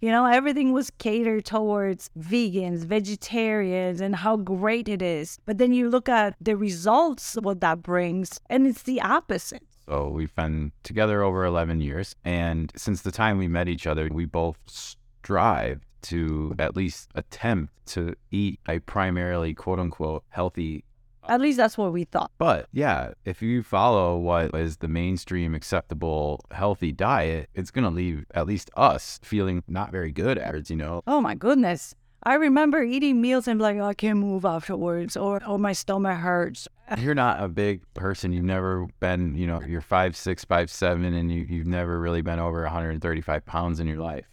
you 0.00 0.10
know, 0.10 0.26
everything 0.26 0.72
was 0.72 0.90
catered 0.90 1.44
towards 1.44 2.10
vegans, 2.18 2.84
vegetarians, 2.84 3.49
and 3.58 4.16
how 4.16 4.36
great 4.36 4.88
it 4.88 5.02
is. 5.02 5.38
But 5.44 5.58
then 5.58 5.72
you 5.72 5.88
look 5.88 6.08
at 6.08 6.36
the 6.40 6.56
results, 6.56 7.34
what 7.40 7.60
that 7.60 7.82
brings, 7.82 8.40
and 8.48 8.66
it's 8.66 8.82
the 8.82 9.00
opposite. 9.00 9.62
So 9.88 10.08
we've 10.08 10.34
been 10.36 10.70
together 10.84 11.22
over 11.22 11.44
11 11.44 11.80
years. 11.80 12.14
And 12.24 12.72
since 12.76 13.02
the 13.02 13.10
time 13.10 13.38
we 13.38 13.48
met 13.48 13.68
each 13.68 13.88
other, 13.88 14.08
we 14.12 14.24
both 14.24 14.56
strive 14.66 15.80
to 16.02 16.54
at 16.58 16.76
least 16.76 17.10
attempt 17.14 17.72
to 17.86 18.14
eat 18.30 18.60
a 18.68 18.78
primarily 18.78 19.52
quote 19.52 19.80
unquote 19.80 20.22
healthy. 20.28 20.84
At 21.28 21.40
least 21.40 21.58
that's 21.58 21.76
what 21.76 21.92
we 21.92 22.04
thought. 22.04 22.30
But 22.38 22.68
yeah, 22.72 23.12
if 23.24 23.42
you 23.42 23.62
follow 23.62 24.16
what 24.16 24.54
is 24.54 24.78
the 24.78 24.88
mainstream 24.88 25.54
acceptable 25.54 26.44
healthy 26.50 26.92
diet, 26.92 27.50
it's 27.54 27.70
going 27.70 27.84
to 27.84 27.90
leave 27.90 28.24
at 28.32 28.46
least 28.46 28.70
us 28.76 29.18
feeling 29.22 29.62
not 29.68 29.90
very 29.90 30.12
good 30.12 30.38
afterwards, 30.38 30.70
you 30.70 30.76
know? 30.76 31.02
Oh 31.06 31.20
my 31.20 31.34
goodness. 31.34 31.94
I 32.22 32.34
remember 32.34 32.82
eating 32.82 33.22
meals 33.22 33.48
and 33.48 33.58
like, 33.58 33.78
oh, 33.78 33.86
I 33.86 33.94
can't 33.94 34.18
move 34.18 34.44
afterwards, 34.44 35.16
or 35.16 35.40
oh, 35.46 35.56
my 35.56 35.72
stomach 35.72 36.18
hurts. 36.18 36.68
You're 36.98 37.14
not 37.14 37.42
a 37.42 37.48
big 37.48 37.82
person. 37.94 38.32
You've 38.32 38.44
never 38.44 38.88
been, 39.00 39.34
you 39.36 39.46
know, 39.46 39.62
you're 39.62 39.80
five, 39.80 40.16
six, 40.16 40.44
five, 40.44 40.70
seven, 40.70 41.14
and 41.14 41.32
you, 41.32 41.46
you've 41.48 41.66
never 41.66 41.98
really 41.98 42.20
been 42.20 42.38
over 42.38 42.62
135 42.62 43.46
pounds 43.46 43.80
in 43.80 43.86
your 43.86 43.98
life. 43.98 44.26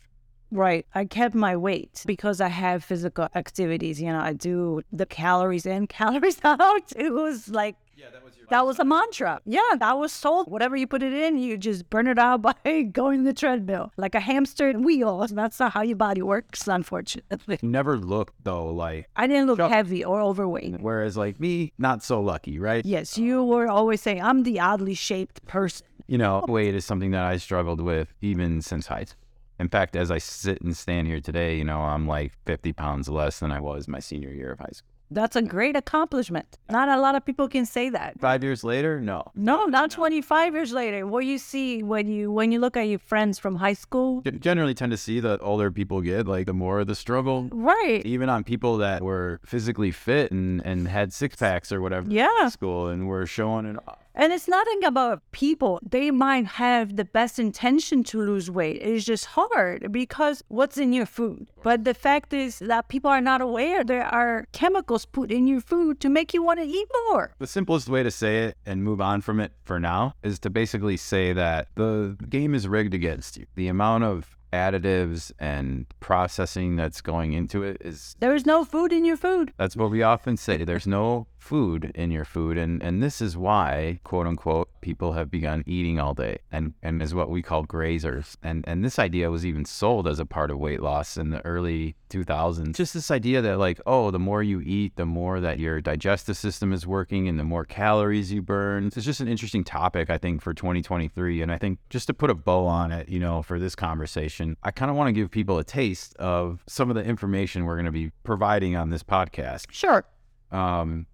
Right. 0.51 0.85
I 0.95 1.05
kept 1.05 1.35
my 1.35 1.55
weight 1.57 2.03
because 2.05 2.39
I 2.41 2.47
have 2.47 2.83
physical 2.83 3.27
activities. 3.35 4.01
You 4.01 4.07
know, 4.13 4.19
I 4.19 4.33
do 4.33 4.81
the 4.91 5.05
calories 5.05 5.65
in, 5.65 5.87
calories 5.99 6.39
out. 6.43 6.91
It 6.95 7.11
was 7.13 7.49
like, 7.49 7.75
yeah, 7.97 8.05
that 8.13 8.23
was 8.23 8.37
your 8.37 8.45
that 8.49 8.65
was 8.65 8.77
a 8.79 8.85
mantra. 8.85 9.41
Yeah, 9.45 9.59
that 9.79 9.97
was 9.97 10.11
sold. 10.11 10.49
Whatever 10.49 10.75
you 10.77 10.85
put 10.87 11.01
it 11.03 11.11
in, 11.13 11.37
you 11.37 11.57
just 11.57 11.89
burn 11.89 12.07
it 12.07 12.19
out 12.19 12.41
by 12.47 12.53
going 12.91 13.23
the 13.23 13.33
treadmill 13.33 13.91
like 13.97 14.13
a 14.15 14.19
hamster 14.19 14.71
wheel. 14.73 15.25
That's 15.29 15.59
not 15.59 15.73
how 15.73 15.81
your 15.81 15.97
body 15.97 16.21
works, 16.21 16.67
unfortunately. 16.67 17.57
You 17.61 17.69
never 17.69 17.97
looked 17.97 18.35
though 18.43 18.69
like 18.71 19.09
I 19.15 19.27
didn't 19.27 19.47
look 19.47 19.57
Sure. 19.59 19.67
heavy 19.67 20.05
or 20.05 20.21
overweight. 20.21 20.79
whereas 20.79 21.17
like 21.17 21.39
me, 21.39 21.73
not 21.79 22.03
so 22.03 22.21
lucky, 22.21 22.59
right? 22.59 22.85
Yes, 22.85 23.17
you 23.17 23.43
were 23.43 23.67
always 23.67 23.99
saying, 24.01 24.21
I'm 24.21 24.43
the 24.43 24.59
oddly 24.59 24.93
shaped 24.93 25.45
person. 25.47 25.87
You 26.07 26.17
know, 26.19 26.45
weight 26.47 26.73
is 26.75 26.85
something 26.85 27.11
that 27.11 27.23
I 27.23 27.37
struggled 27.37 27.81
with 27.81 28.13
even 28.21 28.61
since 28.61 28.87
high 28.87 29.05
school. 29.05 29.23
In 29.59 29.69
fact, 29.69 29.95
as 29.95 30.11
I 30.11 30.19
sit 30.19 30.61
and 30.61 30.75
stand 30.77 31.07
here 31.07 31.19
today, 31.19 31.57
you 31.57 31.63
know, 31.63 31.81
I'm 31.81 32.07
like 32.07 32.33
50 32.45 32.73
pounds 32.73 33.09
less 33.09 33.39
than 33.39 33.51
I 33.51 33.59
was 33.59 33.87
my 33.87 33.99
senior 33.99 34.29
year 34.31 34.51
of 34.51 34.59
high 34.59 34.69
school. 34.71 34.89
That's 35.09 35.37
a 35.37 35.41
great 35.41 35.77
accomplishment. 35.77 36.57
Not 36.69 36.89
a 36.89 36.99
lot 36.99 37.15
of 37.15 37.25
people 37.25 37.47
can 37.47 37.65
say 37.65 37.89
that. 37.91 38.19
Five 38.19 38.43
years 38.43 38.61
later, 38.65 38.99
no. 38.99 39.23
No, 39.35 39.63
not 39.65 39.89
25 39.89 40.53
years 40.53 40.73
later. 40.73 41.07
What 41.07 41.23
you 41.23 41.37
see 41.37 41.81
when 41.81 42.09
you 42.09 42.29
when 42.29 42.51
you 42.51 42.59
look 42.59 42.75
at 42.75 42.89
your 42.89 42.99
friends 42.99 43.39
from 43.39 43.55
high 43.55 43.71
school, 43.73 44.19
G- 44.21 44.31
Generally 44.31 44.73
tend 44.73 44.91
to 44.91 44.97
see 44.97 45.21
the 45.21 45.39
older 45.39 45.71
people 45.71 46.01
get, 46.01 46.27
like 46.27 46.45
the 46.45 46.53
more 46.53 46.83
the 46.83 46.93
struggle. 46.93 47.47
right? 47.53 48.05
Even 48.05 48.27
on 48.27 48.43
people 48.43 48.75
that 48.79 49.01
were 49.01 49.39
physically 49.45 49.91
fit 49.91 50.31
and, 50.33 50.61
and 50.65 50.89
had 50.89 51.13
six 51.13 51.37
packs 51.37 51.71
or 51.71 51.79
whatever 51.79 52.11
Yeah. 52.11 52.27
in 52.43 52.49
school 52.51 52.87
and 52.87 53.07
were 53.07 53.25
showing 53.25 53.65
it 53.65 53.77
off. 53.87 53.99
And 54.19 54.33
it's 54.33 54.47
nothing 54.47 54.83
about 54.83 55.21
people. 55.31 55.79
They 55.87 56.09
might 56.09 56.47
have 56.47 56.95
the 56.95 57.05
best 57.05 57.37
intention 57.37 58.03
to 58.05 58.19
lose 58.19 58.49
weight. 58.49 58.81
It's 58.81 59.05
just 59.05 59.25
hard 59.25 59.91
because 59.91 60.43
what's 60.47 60.79
in 60.79 60.91
your 60.91 61.05
food. 61.05 61.45
But 61.61 61.83
the 61.83 61.93
fact 61.93 62.33
is 62.33 62.57
that 62.57 62.87
people 62.87 63.11
are 63.11 63.21
not 63.21 63.41
aware 63.41 63.83
there 63.83 64.07
are 64.07 64.47
chemicals 64.53 65.05
put 65.05 65.29
in 65.31 65.45
your 65.45 65.61
food 65.61 65.99
to 65.99 66.09
make 66.09 66.33
you 66.33 66.41
want 66.41 66.59
to 66.59 66.65
eat 66.65 66.87
more. 67.09 67.35
The 67.37 67.45
simplest 67.45 67.89
way 67.89 68.01
to 68.01 68.09
say 68.09 68.45
it 68.45 68.57
and 68.65 68.83
move 68.83 69.01
on 69.01 69.21
from 69.21 69.39
it 69.39 69.51
for 69.63 69.79
now 69.79 70.15
is 70.23 70.39
to 70.39 70.49
basically 70.49 70.97
say 70.97 71.31
that 71.33 71.67
the 71.75 72.17
game 72.27 72.55
is 72.55 72.67
rigged 72.67 72.95
against 72.95 73.37
you. 73.37 73.45
The 73.53 73.67
amount 73.67 74.03
of 74.03 74.35
additives 74.51 75.31
and 75.39 75.85
processing 75.99 76.75
that's 76.75 77.01
going 77.01 77.33
into 77.33 77.63
it 77.63 77.77
is 77.81 78.15
There 78.19 78.33
is 78.33 78.45
no 78.45 78.63
food 78.65 78.91
in 78.93 79.05
your 79.05 79.17
food. 79.17 79.53
that's 79.57 79.75
what 79.75 79.91
we 79.91 80.01
often 80.01 80.37
say. 80.37 80.63
There's 80.63 80.87
no 80.87 81.27
food 81.37 81.91
in 81.95 82.11
your 82.11 82.25
food 82.25 82.57
and 82.57 82.81
and 82.81 83.01
this 83.01 83.21
is 83.21 83.37
why 83.37 83.99
quote 84.03 84.27
unquote 84.27 84.69
people 84.81 85.13
have 85.13 85.29
begun 85.29 85.63
eating 85.65 85.99
all 85.99 86.13
day 86.13 86.37
and 86.51 86.73
and 86.81 87.01
is 87.01 87.13
what 87.13 87.29
we 87.29 87.41
call 87.41 87.65
grazers. 87.65 88.35
And 88.43 88.63
and 88.67 88.83
this 88.83 88.99
idea 88.99 89.29
was 89.29 89.45
even 89.45 89.65
sold 89.65 90.07
as 90.07 90.19
a 90.19 90.25
part 90.25 90.51
of 90.51 90.57
weight 90.57 90.81
loss 90.81 91.17
in 91.17 91.29
the 91.29 91.45
early 91.45 91.95
2000s 92.09 92.73
just 92.73 92.93
this 92.93 93.11
idea 93.11 93.41
that 93.41 93.57
like 93.57 93.79
oh 93.85 94.11
the 94.11 94.19
more 94.19 94.41
you 94.41 94.61
eat 94.61 94.95
the 94.95 95.05
more 95.05 95.39
that 95.39 95.59
your 95.59 95.81
digestive 95.81 96.37
system 96.37 96.71
is 96.71 96.87
working 96.87 97.27
and 97.27 97.39
the 97.39 97.43
more 97.43 97.65
calories 97.65 98.31
you 98.31 98.41
burn. 98.41 98.87
It's 98.87 99.05
just 99.05 99.19
an 99.19 99.27
interesting 99.27 99.63
topic 99.63 100.09
i 100.09 100.17
think 100.17 100.41
for 100.41 100.53
2023 100.53 101.41
and 101.41 101.51
i 101.51 101.57
think 101.57 101.79
just 101.89 102.07
to 102.07 102.13
put 102.13 102.29
a 102.29 102.35
bow 102.35 102.65
on 102.65 102.91
it 102.91 103.09
you 103.09 103.19
know 103.19 103.41
for 103.41 103.59
this 103.59 103.75
conversation 103.75 104.55
i 104.63 104.71
kind 104.71 104.89
of 104.89 104.97
want 104.97 105.07
to 105.07 105.11
give 105.11 105.29
people 105.29 105.57
a 105.57 105.63
taste 105.63 106.15
of 106.17 106.63
some 106.67 106.89
of 106.89 106.95
the 106.95 107.03
information 107.03 107.65
we're 107.65 107.75
going 107.75 107.85
to 107.85 107.91
be 107.91 108.11
providing 108.23 108.75
on 108.75 108.89
this 108.89 109.03
podcast. 109.03 109.65
Sure. 109.71 110.05
um 110.51 111.05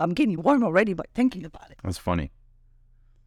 I'm 0.00 0.14
getting 0.14 0.42
warm 0.42 0.64
already 0.64 0.94
by 0.94 1.04
thinking 1.14 1.44
about 1.44 1.70
it. 1.70 1.78
That's 1.84 1.98
funny. 1.98 2.32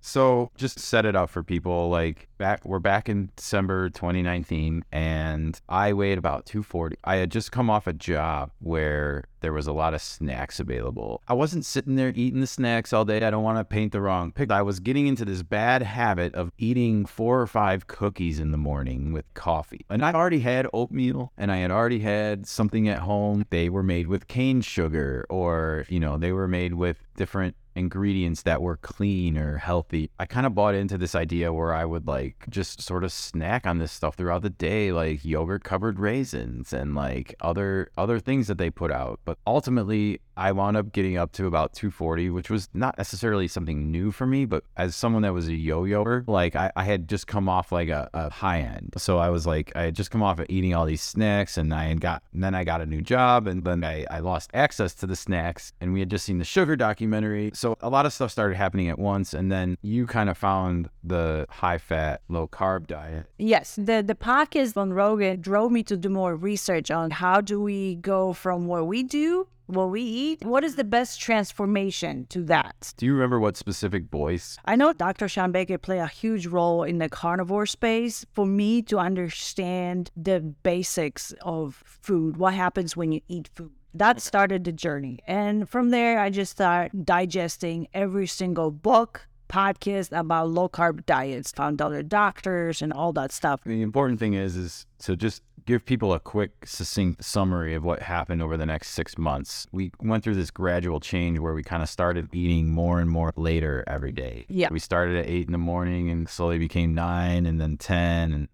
So 0.01 0.51
just 0.57 0.79
set 0.79 1.05
it 1.05 1.15
up 1.15 1.29
for 1.29 1.43
people. 1.43 1.89
Like 1.89 2.27
back, 2.37 2.65
we're 2.65 2.79
back 2.79 3.07
in 3.07 3.29
December 3.37 3.89
2019, 3.89 4.83
and 4.91 5.61
I 5.69 5.93
weighed 5.93 6.17
about 6.17 6.45
240. 6.45 6.97
I 7.05 7.15
had 7.17 7.31
just 7.31 7.53
come 7.53 7.69
off 7.69 7.87
a 7.87 7.93
job 7.93 8.51
where 8.59 9.25
there 9.43 9.53
was 9.53 9.67
a 9.67 9.73
lot 9.73 9.93
of 9.93 10.01
snacks 10.01 10.59
available. 10.59 11.21
I 11.27 11.33
wasn't 11.33 11.65
sitting 11.65 11.95
there 11.95 12.13
eating 12.15 12.39
the 12.39 12.47
snacks 12.47 12.93
all 12.93 13.05
day. 13.05 13.17
I 13.17 13.29
don't 13.29 13.43
want 13.43 13.59
to 13.59 13.65
paint 13.65 13.91
the 13.91 14.01
wrong 14.01 14.31
picture. 14.31 14.53
I 14.55 14.61
was 14.61 14.79
getting 14.79 15.05
into 15.05 15.25
this 15.25 15.43
bad 15.43 15.83
habit 15.83 16.33
of 16.33 16.51
eating 16.57 17.05
four 17.05 17.41
or 17.41 17.47
five 17.47 17.85
cookies 17.87 18.39
in 18.39 18.51
the 18.51 18.57
morning 18.57 19.11
with 19.11 19.31
coffee. 19.33 19.85
And 19.89 20.03
I 20.03 20.13
already 20.13 20.39
had 20.39 20.67
oatmeal 20.73 21.33
and 21.37 21.51
I 21.51 21.57
had 21.57 21.71
already 21.71 21.99
had 21.99 22.47
something 22.47 22.87
at 22.87 22.99
home. 22.99 23.45
They 23.49 23.69
were 23.69 23.83
made 23.83 24.07
with 24.07 24.27
cane 24.27 24.61
sugar 24.61 25.25
or, 25.29 25.85
you 25.89 25.99
know, 25.99 26.17
they 26.17 26.31
were 26.31 26.47
made 26.47 26.73
with 26.75 27.05
different 27.17 27.55
ingredients 27.75 28.43
that 28.43 28.61
were 28.61 28.77
clean 28.77 29.37
or 29.37 29.57
healthy. 29.57 30.09
I 30.19 30.25
kind 30.25 30.45
of 30.45 30.55
bought 30.55 30.75
into 30.75 30.97
this 30.97 31.15
idea 31.15 31.53
where 31.53 31.73
I 31.73 31.85
would 31.85 32.07
like 32.07 32.45
just 32.49 32.81
sort 32.81 33.03
of 33.03 33.11
snack 33.11 33.65
on 33.65 33.79
this 33.79 33.91
stuff 33.91 34.15
throughout 34.15 34.41
the 34.41 34.49
day, 34.49 34.91
like 34.91 35.25
yogurt 35.25 35.63
covered 35.63 35.99
raisins 35.99 36.73
and 36.73 36.95
like 36.95 37.35
other 37.41 37.89
other 37.97 38.19
things 38.19 38.47
that 38.47 38.57
they 38.57 38.69
put 38.69 38.91
out. 38.91 39.19
But 39.25 39.32
ultimately, 39.45 40.19
I 40.37 40.51
wound 40.51 40.77
up 40.77 40.91
getting 40.91 41.17
up 41.17 41.31
to 41.33 41.47
about 41.47 41.73
240, 41.73 42.29
which 42.29 42.49
was 42.49 42.69
not 42.73 42.97
necessarily 42.97 43.47
something 43.47 43.91
new 43.91 44.11
for 44.11 44.25
me, 44.25 44.45
but 44.45 44.63
as 44.77 44.95
someone 44.95 45.21
that 45.23 45.33
was 45.33 45.47
a 45.47 45.53
yo-yoer, 45.53 46.23
like 46.27 46.55
I, 46.55 46.71
I 46.75 46.83
had 46.83 47.07
just 47.07 47.27
come 47.27 47.47
off 47.49 47.71
like 47.71 47.89
a, 47.89 48.09
a 48.13 48.29
high 48.29 48.59
end. 48.59 48.93
So 48.97 49.17
I 49.17 49.29
was 49.29 49.45
like, 49.45 49.71
I 49.75 49.83
had 49.83 49.95
just 49.95 50.11
come 50.11 50.23
off 50.23 50.39
of 50.39 50.45
eating 50.49 50.73
all 50.73 50.85
these 50.85 51.01
snacks 51.01 51.57
and 51.57 51.73
I 51.73 51.85
had 51.85 52.01
got, 52.01 52.23
and 52.33 52.43
then 52.43 52.55
I 52.55 52.63
got 52.63 52.81
a 52.81 52.85
new 52.85 53.01
job 53.01 53.47
and 53.47 53.63
then 53.63 53.83
I, 53.83 54.05
I 54.09 54.19
lost 54.19 54.49
access 54.53 54.93
to 54.95 55.07
the 55.07 55.15
snacks 55.15 55.73
and 55.81 55.93
we 55.93 55.99
had 55.99 56.09
just 56.09 56.25
seen 56.25 56.39
the 56.39 56.45
sugar 56.45 56.75
documentary. 56.75 57.51
So 57.53 57.77
a 57.81 57.89
lot 57.89 58.05
of 58.05 58.13
stuff 58.13 58.31
started 58.31 58.55
happening 58.55 58.89
at 58.89 58.99
once. 58.99 59.33
And 59.33 59.51
then 59.51 59.77
you 59.81 60.07
kind 60.07 60.29
of 60.29 60.37
found 60.37 60.89
the 61.03 61.45
high 61.49 61.77
fat, 61.77 62.21
low 62.29 62.47
carb 62.47 62.87
diet. 62.87 63.27
Yes, 63.37 63.75
the 63.75 64.03
the 64.05 64.15
podcast 64.15 64.77
on 64.77 64.93
Rogan 64.93 65.41
drove 65.41 65.71
me 65.71 65.83
to 65.83 65.97
do 65.97 66.09
more 66.09 66.35
research 66.35 66.91
on 66.91 67.11
how 67.11 67.41
do 67.41 67.61
we 67.61 67.95
go 67.95 68.33
from 68.33 68.67
what 68.67 68.87
we 68.87 69.03
do, 69.03 69.47
what 69.67 69.89
we 69.89 70.01
eat, 70.01 70.43
what 70.43 70.63
is 70.63 70.75
the 70.75 70.83
best 70.83 71.19
transformation 71.19 72.25
to 72.29 72.43
that. 72.43 72.93
Do 72.97 73.05
you 73.05 73.13
remember 73.13 73.39
what 73.39 73.57
specific 73.57 74.05
voice? 74.09 74.57
I 74.65 74.75
know 74.75 74.93
Dr. 74.93 75.27
Shawn 75.27 75.51
Baker 75.51 75.77
played 75.77 75.99
a 75.99 76.07
huge 76.07 76.47
role 76.47 76.83
in 76.83 76.97
the 76.97 77.09
carnivore 77.09 77.65
space 77.65 78.25
for 78.33 78.45
me 78.45 78.81
to 78.83 78.97
understand 78.97 80.11
the 80.15 80.39
basics 80.39 81.33
of 81.41 81.81
food, 81.85 82.37
what 82.37 82.53
happens 82.53 82.97
when 82.97 83.11
you 83.11 83.21
eat 83.27 83.49
food. 83.53 83.71
That 83.93 84.21
started 84.21 84.63
the 84.63 84.71
journey. 84.71 85.19
And 85.27 85.69
from 85.69 85.91
there, 85.91 86.19
I 86.19 86.31
just 86.31 86.53
started 86.53 87.05
digesting 87.05 87.87
every 87.93 88.25
single 88.25 88.71
book, 88.71 89.27
podcast 89.49 90.17
about 90.17 90.49
low 90.49 90.67
carb 90.67 91.05
diets, 91.05 91.51
found 91.51 91.79
other 91.79 92.01
doctors 92.01 92.81
and 92.81 92.91
all 92.91 93.13
that 93.13 93.31
stuff. 93.31 93.61
The 93.63 93.83
important 93.83 94.19
thing 94.19 94.33
is 94.33 94.55
is 94.55 94.87
to 94.99 95.15
just 95.15 95.43
give 95.65 95.85
people 95.85 96.13
a 96.13 96.19
quick, 96.19 96.65
succinct 96.65 97.23
summary 97.23 97.73
of 97.73 97.83
what 97.83 98.01
happened 98.01 98.41
over 98.41 98.57
the 98.57 98.65
next 98.65 98.89
six 98.89 99.17
months. 99.17 99.67
We 99.71 99.91
went 99.99 100.23
through 100.23 100.35
this 100.35 100.51
gradual 100.51 100.99
change 100.99 101.39
where 101.39 101.53
we 101.53 101.63
kind 101.63 101.83
of 101.83 101.89
started 101.89 102.29
eating 102.33 102.69
more 102.69 102.99
and 102.99 103.09
more 103.09 103.31
later 103.35 103.83
every 103.87 104.11
day. 104.11 104.45
Yeah. 104.49 104.69
We 104.71 104.79
started 104.79 105.17
at 105.17 105.27
eight 105.27 105.45
in 105.45 105.51
the 105.51 105.57
morning 105.57 106.09
and 106.09 106.27
slowly 106.27 106.57
became 106.57 106.93
nine 106.93 107.45
and 107.45 107.59
then 107.59 107.77
ten 107.77 108.33
and 108.33 108.47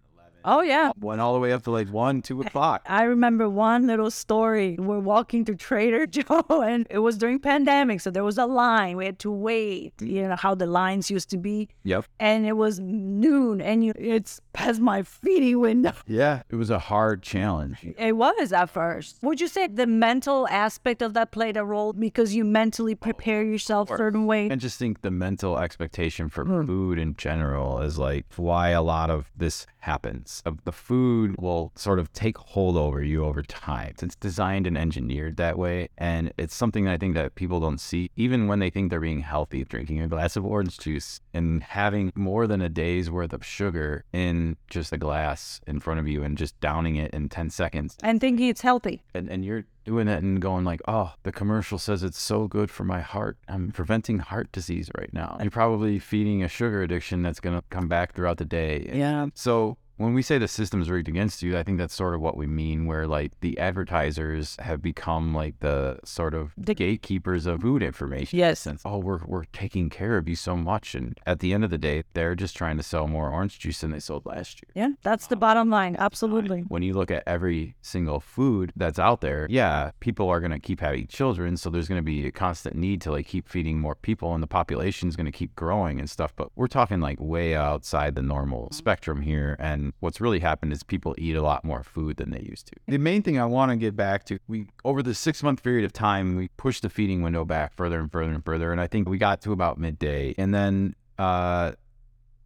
Oh, 0.46 0.62
yeah. 0.62 0.92
went 1.00 1.22
all 1.22 1.34
the 1.34 1.40
way 1.40 1.52
up 1.52 1.64
to 1.64 1.72
like 1.72 1.90
one, 1.90 2.22
two 2.22 2.42
o'clock. 2.42 2.84
I 2.88 3.04
remember 3.04 3.50
one 3.50 3.88
little 3.88 4.12
story. 4.12 4.76
We're 4.80 5.00
walking 5.00 5.46
to 5.46 5.56
Trader 5.56 6.08
Joe 6.18 6.44
and 6.50 6.88
it 6.90 7.00
was 7.00 7.18
during 7.18 7.40
pandemic. 7.40 8.02
So 8.02 8.12
there 8.12 8.24
was 8.24 8.38
a 8.38 8.46
line. 8.46 8.98
We 8.98 9.06
had 9.06 9.20
to 9.20 9.32
wait, 9.32 9.94
you 10.02 10.28
know, 10.28 10.36
how 10.36 10.56
the 10.56 10.66
lines 10.66 11.12
used 11.12 11.30
to 11.32 11.38
be. 11.38 11.70
Yep. 11.84 12.06
And 12.20 12.46
it 12.46 12.54
was 12.54 12.80
noon 12.80 13.62
and 13.62 13.84
you, 13.84 13.94
it's 13.98 14.42
past 14.54 14.80
my 14.80 15.04
feeding 15.04 15.60
window. 15.60 15.94
Yeah. 16.08 16.42
It 16.50 16.56
was 16.56 16.70
a 16.70 16.80
hard 16.80 17.22
challenge. 17.22 17.78
It 17.98 18.14
was 18.14 18.52
at 18.52 18.70
first. 18.70 19.20
Would 19.22 19.40
you 19.40 19.48
say 19.48 19.68
the 19.68 19.86
mental 19.86 20.48
aspect 20.50 21.02
of 21.02 21.14
that 21.14 21.32
played 21.32 21.56
a 21.56 21.64
role 21.64 21.94
because 21.94 22.34
you 22.34 22.44
mentally 22.44 22.94
oh, 22.94 22.98
prepare 22.98 23.44
yourself 23.44 23.90
certain 23.90 24.26
way? 24.26 24.50
I 24.50 24.56
just 24.56 24.80
think 24.80 25.02
the 25.02 25.12
mental 25.12 25.60
expectation 25.60 26.28
for 26.30 26.46
hmm. 26.46 26.66
food 26.66 26.98
in 26.98 27.16
general 27.16 27.80
is 27.80 27.98
like 28.00 28.26
why 28.36 28.70
a 28.70 28.82
lot 28.82 29.10
of 29.10 29.30
this 29.38 29.68
happens. 29.80 30.29
Of 30.46 30.64
The 30.64 30.72
food 30.72 31.36
will 31.40 31.72
sort 31.76 32.00
of 32.00 32.12
take 32.14 32.38
hold 32.38 32.78
over 32.78 33.04
you 33.04 33.26
over 33.26 33.42
time. 33.42 33.94
It's 34.02 34.16
designed 34.16 34.68
and 34.68 34.78
engineered 34.78 35.38
that 35.38 35.58
way. 35.58 35.90
And 35.98 36.32
it's 36.38 36.56
something 36.56 36.86
that 36.86 36.94
I 36.94 36.98
think 36.98 37.16
that 37.16 37.36
people 37.36 37.60
don't 37.60 37.80
see, 37.80 38.12
even 38.16 38.48
when 38.48 38.60
they 38.60 38.70
think 38.70 38.90
they're 38.90 39.00
being 39.00 39.22
healthy, 39.22 39.64
drinking 39.64 40.02
a 40.02 40.08
glass 40.08 40.36
of 40.36 40.46
orange 40.46 40.78
juice 40.78 41.20
and 41.34 41.64
having 41.64 42.12
more 42.16 42.48
than 42.48 42.62
a 42.62 42.70
day's 42.70 43.10
worth 43.12 43.34
of 43.34 43.46
sugar 43.46 44.04
in 44.14 44.56
just 44.70 44.94
a 44.94 44.98
glass 44.98 45.60
in 45.68 45.80
front 45.80 46.00
of 46.00 46.08
you 46.08 46.24
and 46.24 46.38
just 46.38 46.60
downing 46.60 46.96
it 46.96 47.14
in 47.14 47.30
10 47.30 47.50
seconds 47.50 47.98
And 48.04 48.20
thinking 48.22 48.48
it's 48.48 48.62
healthy. 48.62 49.02
and, 49.14 49.30
and 49.30 49.44
you're 49.44 49.66
doing 49.86 50.08
it 50.08 50.22
and 50.22 50.40
going 50.42 50.64
like, 50.66 50.82
oh, 50.88 51.14
the 51.24 51.32
commercial 51.32 51.80
says 51.80 52.04
it's 52.04 52.22
so 52.22 52.48
good 52.48 52.70
for 52.70 52.84
my 52.84 53.02
heart. 53.02 53.38
I'm 53.48 53.72
preventing 53.72 54.20
heart 54.20 54.52
disease 54.52 54.90
right 54.96 55.12
now. 55.14 55.38
You're 55.42 55.50
probably 55.50 55.98
feeding 55.98 56.44
a 56.44 56.48
sugar 56.48 56.84
addiction 56.84 57.24
that's 57.24 57.40
going 57.40 57.58
to 57.58 57.64
come 57.70 57.88
back 57.88 58.14
throughout 58.14 58.38
the 58.38 58.46
day. 58.46 58.90
Yeah. 58.94 59.28
So 59.34 59.78
when 60.00 60.14
we 60.14 60.22
say 60.22 60.38
the 60.38 60.48
system's 60.48 60.90
rigged 60.90 61.10
against 61.10 61.44
you, 61.44 61.58
I 61.58 61.64
think 61.64 61.78
that's 61.78 61.94
sort 61.94 62.16
of 62.16 62.22
what 62.22 62.38
we 62.38 62.48
mean, 62.48 62.86
where 62.86 63.06
like 63.06 63.38
the 63.42 63.60
advertisers 63.60 64.56
have 64.60 64.82
become 64.82 65.34
like 65.34 65.60
the 65.60 66.00
sort 66.06 66.34
of 66.34 66.54
The- 66.58 66.74
gatekeepers 66.74 67.46
of 67.46 67.62
food 67.62 67.84
information. 67.84 68.40
Yes. 68.40 68.62
Since, 68.62 68.82
oh, 68.86 69.00
we're, 69.00 69.20
we're 69.26 69.44
taking 69.52 69.90
care 69.90 70.16
of 70.16 70.30
you 70.30 70.38
so 70.38 70.56
much. 70.56 70.96
And 70.96 71.20
at 71.26 71.40
the 71.40 71.54
end 71.54 71.66
of 71.66 71.70
the 71.70 71.78
day, 71.78 72.04
they're 72.14 72.34
just 72.34 72.56
trying 72.56 72.78
to 72.78 72.84
sell 72.84 73.08
more 73.08 73.30
orange 73.30 73.60
juice 73.60 73.82
than 73.82 73.92
they 73.92 74.00
sold 74.00 74.26
last 74.26 74.62
year. 74.64 74.72
Yeah, 74.74 74.94
that's 75.04 75.28
the 75.28 75.36
um, 75.36 75.40
bottom 75.42 75.70
line. 75.70 75.98
Absolutely. 76.00 76.62
When 76.70 76.82
you 76.82 76.94
look 76.94 77.12
at 77.12 77.24
every 77.28 77.76
single 77.82 78.22
food 78.22 78.72
that's 78.78 79.00
out 79.00 79.20
there, 79.20 79.48
yeah, 79.50 79.92
people 80.00 80.30
are 80.30 80.40
going 80.40 80.52
to 80.52 80.60
keep 80.60 80.80
having 80.80 81.08
children. 81.08 81.58
So 81.58 81.70
there's 81.70 81.90
going 81.90 82.00
to 82.00 82.04
be 82.04 82.26
a 82.26 82.32
constant 82.32 82.78
need 82.78 83.02
to 83.02 83.12
like 83.12 83.28
keep 83.28 83.50
feeding 83.50 83.80
more 83.80 83.96
people 83.96 84.34
and 84.34 84.42
the 84.42 84.48
population 84.48 85.10
is 85.10 85.18
going 85.18 85.26
to 85.26 85.32
keep 85.34 85.56
growing 85.58 86.00
and 86.00 86.10
stuff. 86.10 86.34
But 86.38 86.52
we're 86.56 86.68
talking 86.68 87.02
like 87.02 87.20
way 87.20 87.54
outside 87.54 88.16
the 88.16 88.22
normal 88.22 88.68
mm-hmm. 88.68 88.76
spectrum 88.76 89.22
here. 89.22 89.58
And 89.60 89.89
what's 90.00 90.22
really 90.22 90.40
happened 90.40 90.74
is 90.74 90.84
people 90.84 91.16
eat 91.18 91.36
a 91.36 91.42
lot 91.42 91.64
more 91.64 91.84
food 91.84 92.18
than 92.18 92.32
they 92.32 92.42
used 92.42 92.68
to. 92.68 92.74
The 92.88 92.98
main 92.98 93.22
thing 93.22 93.40
I 93.40 93.46
want 93.46 93.72
to 93.72 93.76
get 93.76 93.96
back 93.96 94.26
to, 94.26 94.40
we, 94.48 94.68
over 94.86 95.02
the 95.04 95.14
six 95.14 95.44
month 95.44 95.64
period 95.64 95.86
of 95.86 95.94
time, 95.94 96.36
we 96.36 96.50
pushed 96.58 96.82
the 96.84 96.90
feeding 96.90 97.22
window 97.22 97.46
back 97.46 97.74
further 97.74 98.00
and 98.00 98.12
further 98.12 98.32
and 98.32 98.44
further. 98.44 98.72
And 98.72 98.80
I 98.80 98.88
think 98.88 99.08
we 99.08 99.18
got 99.18 99.42
to 99.42 99.52
about 99.52 99.78
midday. 99.78 100.34
And 100.38 100.54
then, 100.54 100.96
uh, 101.18 101.74